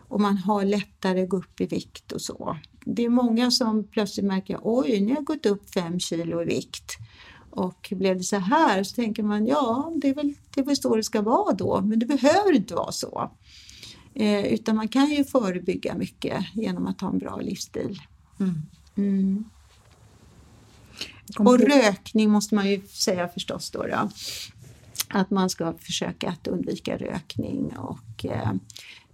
Och 0.08 0.20
man 0.20 0.36
har 0.36 0.64
lättare 0.64 1.22
att 1.22 1.28
gå 1.28 1.36
upp 1.36 1.60
i 1.60 1.66
vikt 1.66 2.12
och 2.12 2.22
så. 2.22 2.56
Det 2.84 3.04
är 3.04 3.08
många 3.08 3.50
som 3.50 3.84
plötsligt 3.84 4.26
märker 4.26 4.58
oj, 4.62 5.00
nu 5.00 5.08
har 5.08 5.16
jag 5.16 5.24
gått 5.24 5.46
upp 5.46 5.74
fem 5.74 6.00
kilo 6.00 6.42
i 6.42 6.44
vikt. 6.44 6.96
Och 7.50 7.92
blev 7.96 8.16
det 8.16 8.24
så 8.24 8.36
här 8.36 8.82
så 8.82 8.94
tänker 8.94 9.22
man 9.22 9.46
ja, 9.46 9.92
det 9.96 10.08
är 10.08 10.14
väl, 10.14 10.34
det 10.54 10.60
är 10.60 10.64
väl 10.64 10.76
så 10.76 10.96
det 10.96 11.02
ska 11.02 11.22
vara 11.22 11.52
då. 11.52 11.80
Men 11.80 11.98
det 11.98 12.06
behöver 12.06 12.52
inte 12.52 12.74
vara 12.74 12.92
så. 12.92 13.30
Eh, 14.14 14.46
utan 14.46 14.76
man 14.76 14.88
kan 14.88 15.10
ju 15.10 15.24
förebygga 15.24 15.94
mycket 15.94 16.44
genom 16.54 16.86
att 16.86 17.00
ha 17.00 17.08
en 17.08 17.18
bra 17.18 17.36
livsstil. 17.36 18.00
Mm. 18.96 19.44
Kom 21.34 21.46
Och 21.46 21.58
rökning 21.58 22.30
måste 22.30 22.54
man 22.54 22.70
ju 22.70 22.80
säga 22.86 23.28
förstås 23.28 23.70
då. 23.70 23.86
då. 23.86 24.10
Att 25.08 25.30
man 25.30 25.50
ska 25.50 25.72
försöka 25.72 26.28
att 26.28 26.46
undvika 26.46 26.96
rökning 26.96 27.76
och 27.76 28.24
eh, 28.24 28.52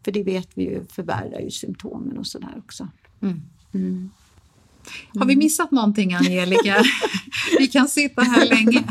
för 0.04 0.12
det 0.12 0.22
vet 0.22 0.48
vi 0.54 0.64
ju 0.64 0.84
förvärrar 0.84 1.40
ju 1.40 1.50
symptomen 1.50 2.18
och 2.18 2.26
sådär 2.26 2.54
också. 2.58 2.88
Mm. 3.74 4.10
Har 5.14 5.26
vi 5.26 5.36
missat 5.36 5.70
någonting 5.70 6.14
Angelica? 6.14 6.82
vi 7.58 7.66
kan 7.66 7.88
sitta 7.88 8.22
här 8.22 8.46
länge. 8.46 8.84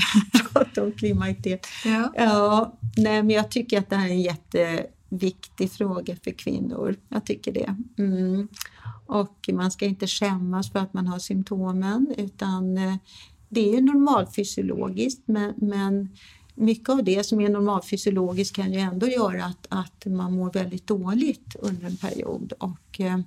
Prata 0.53 0.83
om 0.83 0.91
klimakteriet. 0.91 1.67
Ja. 1.85 2.13
Ja, 2.15 2.77
nej 2.97 3.23
men 3.23 3.29
jag 3.29 3.51
tycker 3.51 3.79
att 3.79 3.89
det 3.89 3.95
här 3.95 4.07
är 4.07 4.11
en 4.11 4.21
jätteviktig 5.11 5.71
fråga 5.71 6.15
för 6.23 6.31
kvinnor. 6.31 6.95
Jag 7.09 7.25
tycker 7.25 7.51
det. 7.51 7.75
Mm. 7.97 8.47
Och 9.05 9.49
man 9.53 9.71
ska 9.71 9.85
inte 9.85 10.07
skämmas 10.07 10.71
för 10.71 10.79
att 10.79 10.93
man 10.93 11.07
har 11.07 11.19
symptomen 11.19 12.13
utan 12.17 12.77
eh, 12.77 12.95
det 13.49 13.69
är 13.69 13.75
ju 13.75 13.81
normalfysiologiskt 13.81 15.27
men, 15.27 15.53
men 15.57 16.09
mycket 16.55 16.89
av 16.89 17.03
det 17.03 17.25
som 17.25 17.41
är 17.41 17.49
normalfysiologiskt 17.49 18.55
kan 18.55 18.73
ju 18.73 18.79
ändå 18.79 19.07
göra 19.07 19.45
att, 19.45 19.67
att 19.69 20.05
man 20.05 20.33
mår 20.33 20.53
väldigt 20.53 20.87
dåligt 20.87 21.55
under 21.59 21.87
en 21.87 21.97
period 21.97 22.53
och 22.59 22.99
eh, 22.99 23.19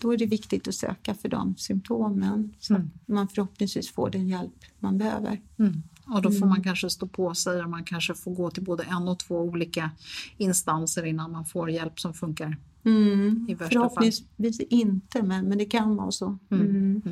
då 0.00 0.12
är 0.12 0.16
det 0.16 0.26
viktigt 0.26 0.68
att 0.68 0.74
söka 0.74 1.14
för 1.14 1.28
de 1.28 1.56
symptomen 1.56 2.54
så 2.60 2.74
att 2.74 2.80
man 3.06 3.28
förhoppningsvis 3.28 3.90
får 3.90 4.10
den 4.10 4.28
hjälp 4.28 4.64
man 4.78 4.98
behöver. 4.98 5.40
Mm. 5.58 5.82
Och 6.06 6.22
då 6.22 6.30
får 6.30 6.46
man 6.46 6.62
kanske 6.62 6.90
stå 6.90 7.06
på 7.06 7.34
sig 7.34 7.62
och 7.62 7.70
man 7.70 7.84
kanske 7.84 8.14
får 8.14 8.34
gå 8.34 8.50
till 8.50 8.64
både 8.64 8.82
en 8.82 9.08
och 9.08 9.18
två 9.18 9.40
olika 9.40 9.90
instanser 10.36 11.06
innan 11.06 11.32
man 11.32 11.44
får 11.44 11.70
hjälp 11.70 12.00
som 12.00 12.14
funkar. 12.14 12.56
Mm. 12.84 13.46
I 13.48 13.54
värsta 13.54 13.80
fall. 13.80 13.88
Förhoppningsvis 13.88 14.60
inte, 14.60 15.22
men, 15.22 15.48
men 15.48 15.58
det 15.58 15.64
kan 15.64 15.96
vara 15.96 16.10
så. 16.10 16.38
Mm. 16.50 17.02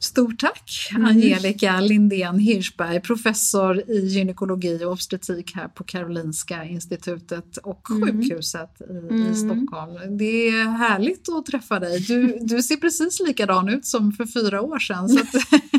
Stort 0.00 0.38
tack 0.38 0.90
Angelica 0.94 1.80
Lindén 1.80 2.38
Hirschberg, 2.38 3.00
professor 3.00 3.90
i 3.90 4.06
gynekologi 4.06 4.84
och 4.84 4.92
obstetrik 4.92 5.56
här 5.56 5.68
på 5.68 5.84
Karolinska 5.84 6.64
institutet 6.64 7.56
och 7.56 7.86
sjukhuset 7.88 8.80
i, 8.80 9.14
i 9.30 9.34
Stockholm. 9.34 10.18
Det 10.18 10.48
är 10.48 10.68
härligt 10.68 11.28
att 11.28 11.46
träffa 11.46 11.80
dig. 11.80 12.00
Du, 12.00 12.38
du 12.40 12.62
ser 12.62 12.76
precis 12.76 13.20
likadan 13.26 13.68
ut 13.68 13.86
som 13.86 14.12
för 14.12 14.26
fyra 14.26 14.62
år 14.62 14.78
sedan. 14.78 15.08
Så 15.08 15.20
att 15.20 15.34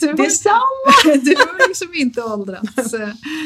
du, 0.00 0.12
Detsamma! 0.12 0.58
du 1.04 1.34
har 1.36 1.68
liksom 1.68 1.88
inte 1.94 2.22
åldrats. 2.22 2.94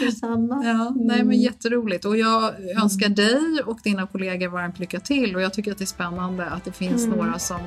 Detsamma. 0.01 0.63
Ja, 0.65 0.93
nej 0.97 1.17
men 1.19 1.21
Mm. 1.21 1.33
jätteroligt 1.41 2.05
och 2.05 2.17
jag 2.17 2.51
önskar 2.83 3.09
dig 3.09 3.63
och 3.67 3.79
dina 3.85 4.07
kollegor 4.07 4.49
varmt 4.49 4.79
lycka 4.79 5.01
till 5.01 5.37
och 5.37 5.43
jag 5.43 5.55
tycker 5.55 5.73
att 5.73 5.79
det 5.79 5.85
är 5.85 5.87
spännande 5.87 6.47
att 6.47 6.65
det 6.65 6.73
finns 6.73 7.05
Mm. 7.05 7.19
några 7.19 7.39
som, 7.39 7.61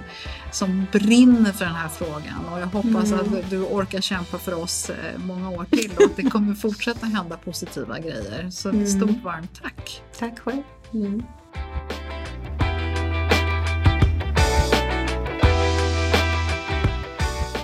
som 0.52 0.86
brinner 0.92 1.52
för 1.52 1.66
den 1.66 1.74
här 1.76 1.90
frågan 1.90 2.46
och 2.52 2.60
jag 2.60 2.68
hoppas 2.68 3.12
Mm. 3.12 3.20
att 3.20 3.50
du 3.50 3.62
orkar 3.64 4.02
kämpa 4.02 4.38
för 4.38 4.54
oss 4.64 4.90
eh, 4.90 4.96
många 5.28 5.50
år 5.50 5.66
till 5.72 5.92
och 5.98 6.04
att 6.04 6.16
det 6.16 6.24
kommer 6.30 6.56
fortsätta 6.56 7.06
hända 7.06 7.38
positiva 7.38 8.00
grejer. 8.00 8.50
Så 8.52 8.70
Mm. 8.70 8.88
stort 8.88 9.24
varmt 9.24 9.62
tack! 9.64 10.02
Tack 10.20 10.40
själv. 10.40 10.62
Mm. 10.94 11.24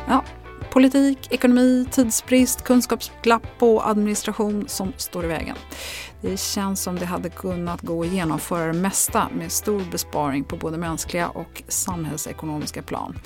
Ja, 0.07 0.23
politik, 0.71 1.17
ekonomi, 1.29 1.85
tidsbrist, 1.91 2.63
kunskapsglapp 2.63 3.63
och 3.63 3.89
administration 3.89 4.67
som 4.67 4.93
står 4.97 5.25
i 5.25 5.27
vägen. 5.27 5.55
Det 6.21 6.39
känns 6.39 6.81
som 6.81 6.99
det 6.99 7.05
hade 7.05 7.29
kunnat 7.29 7.81
gå 7.81 8.01
att 8.03 8.07
genomföra 8.07 8.65
det 8.65 8.79
mesta 8.79 9.29
med 9.35 9.51
stor 9.51 9.81
besparing 9.91 10.43
på 10.43 10.55
både 10.55 10.77
mänskliga 10.77 11.29
och 11.29 11.63
samhällsekonomiska 11.67 12.81
plan. 12.81 13.19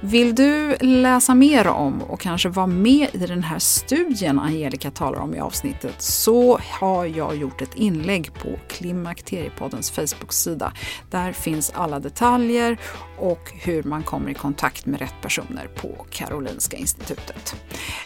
Vill 0.00 0.34
du 0.34 0.76
läsa 0.80 1.34
mer 1.34 1.68
om 1.68 2.02
och 2.02 2.20
kanske 2.20 2.48
vara 2.48 2.66
med 2.66 3.08
i 3.12 3.18
den 3.18 3.42
här 3.42 3.58
studien 3.58 4.38
Angelica 4.38 4.90
talar 4.90 5.20
om 5.20 5.34
i 5.34 5.40
avsnittet 5.40 6.02
så 6.02 6.58
har 6.80 7.04
jag 7.04 7.36
gjort 7.36 7.62
ett 7.62 7.74
inlägg 7.74 8.34
på 8.34 8.58
Klimakteriepoddens 8.68 9.90
Facebook-sida. 9.90 10.72
Där 11.10 11.32
finns 11.32 11.72
alla 11.74 11.98
detaljer 12.00 12.78
och 13.18 13.52
hur 13.52 13.82
man 13.82 14.02
kommer 14.02 14.30
i 14.30 14.34
kontakt 14.34 14.86
med 14.86 15.00
rätt 15.00 15.14
personer 15.22 15.66
på 15.66 16.06
Karolinska 16.10 16.76
institutet. 16.76 17.54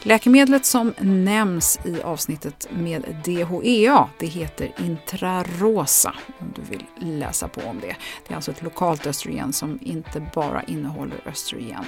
Läkemedlet 0.03 0.67
som 0.67 0.93
nämns 1.01 1.81
i 1.85 2.03
avsnittet 2.03 2.69
med 2.71 3.05
DHEA 3.25 4.09
det 4.27 4.31
heter 4.31 4.73
Intrarosa 4.79 6.15
om 6.39 6.53
du 6.55 6.63
vill 6.63 6.85
läsa 6.97 7.49
på 7.49 7.61
om 7.61 7.81
det. 7.81 7.97
Det 8.27 8.33
är 8.33 8.37
alltså 8.37 8.51
ett 8.51 8.63
lokalt 8.63 9.07
östrogen 9.07 9.53
som 9.53 9.79
inte 9.83 10.31
bara 10.35 10.63
innehåller 10.63 11.21
östrogen. 11.27 11.85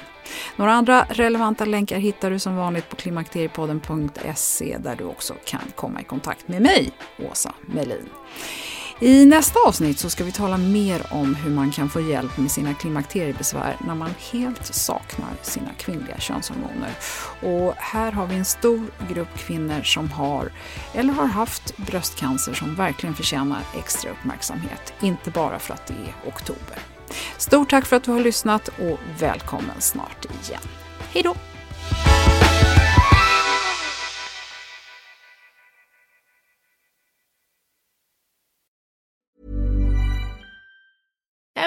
Några 0.57 0.73
andra 0.73 1.07
relevanta 1.11 1.65
länkar 1.65 1.99
hittar 1.99 2.31
du 2.31 2.39
som 2.39 2.57
vanligt 2.57 2.89
på 2.89 2.97
klimakteriepodden.se 2.97 4.79
där 4.79 4.97
du 4.97 5.05
också 5.05 5.35
kan 5.45 5.61
komma 5.75 6.01
i 6.01 6.05
kontakt 6.05 6.49
med 6.49 6.63
mig, 6.63 6.91
Åsa 7.31 7.55
Melin. 7.61 8.09
I 9.01 9.27
nästa 9.27 9.59
avsnitt 9.67 9.99
så 9.99 10.11
ska 10.11 10.25
vi 10.25 10.33
tala 10.33 10.57
mer 10.57 11.07
om 11.11 11.35
hur 11.35 11.51
man 11.51 11.71
kan 11.71 11.91
få 11.91 12.01
hjälp 12.01 12.39
med 12.39 12.51
sina 12.51 12.75
klimakteriebesvär 12.75 13.77
när 13.87 13.95
man 13.95 14.11
helt 14.33 14.67
saknar 14.67 15.31
sina 15.43 15.71
kvinnliga 15.79 16.19
könshormoner. 16.19 16.91
Och 17.43 17.75
här 17.77 18.13
har 18.13 18.27
vi 18.27 18.35
en 18.35 18.45
stor 18.45 18.87
grupp 19.13 19.39
kvinnor 19.39 19.83
som 19.83 20.11
har 20.11 20.53
eller 20.95 21.13
har 21.13 21.27
haft 21.27 21.77
bröstcancer 21.77 22.55
som 22.55 22.75
verkligen 22.75 23.15
förtjänar 23.15 23.61
extra 23.79 24.11
uppmärksamhet. 24.11 24.93
Inte 25.01 25.31
bara 25.31 25.59
för 25.59 25.75
att 25.75 25.87
det 25.87 25.95
är 25.95 26.29
oktober. 26.29 26.79
Stort 27.37 27.71
tack 27.71 27.87
för 27.87 27.97
att 27.97 28.05
du 28.05 28.11
har 28.11 28.21
lyssnat 28.21 28.69
och 28.69 28.99
välkommen 29.19 29.81
snart 29.81 30.25
igen. 30.25 30.63
Hej 31.13 31.23
då! 31.23 31.35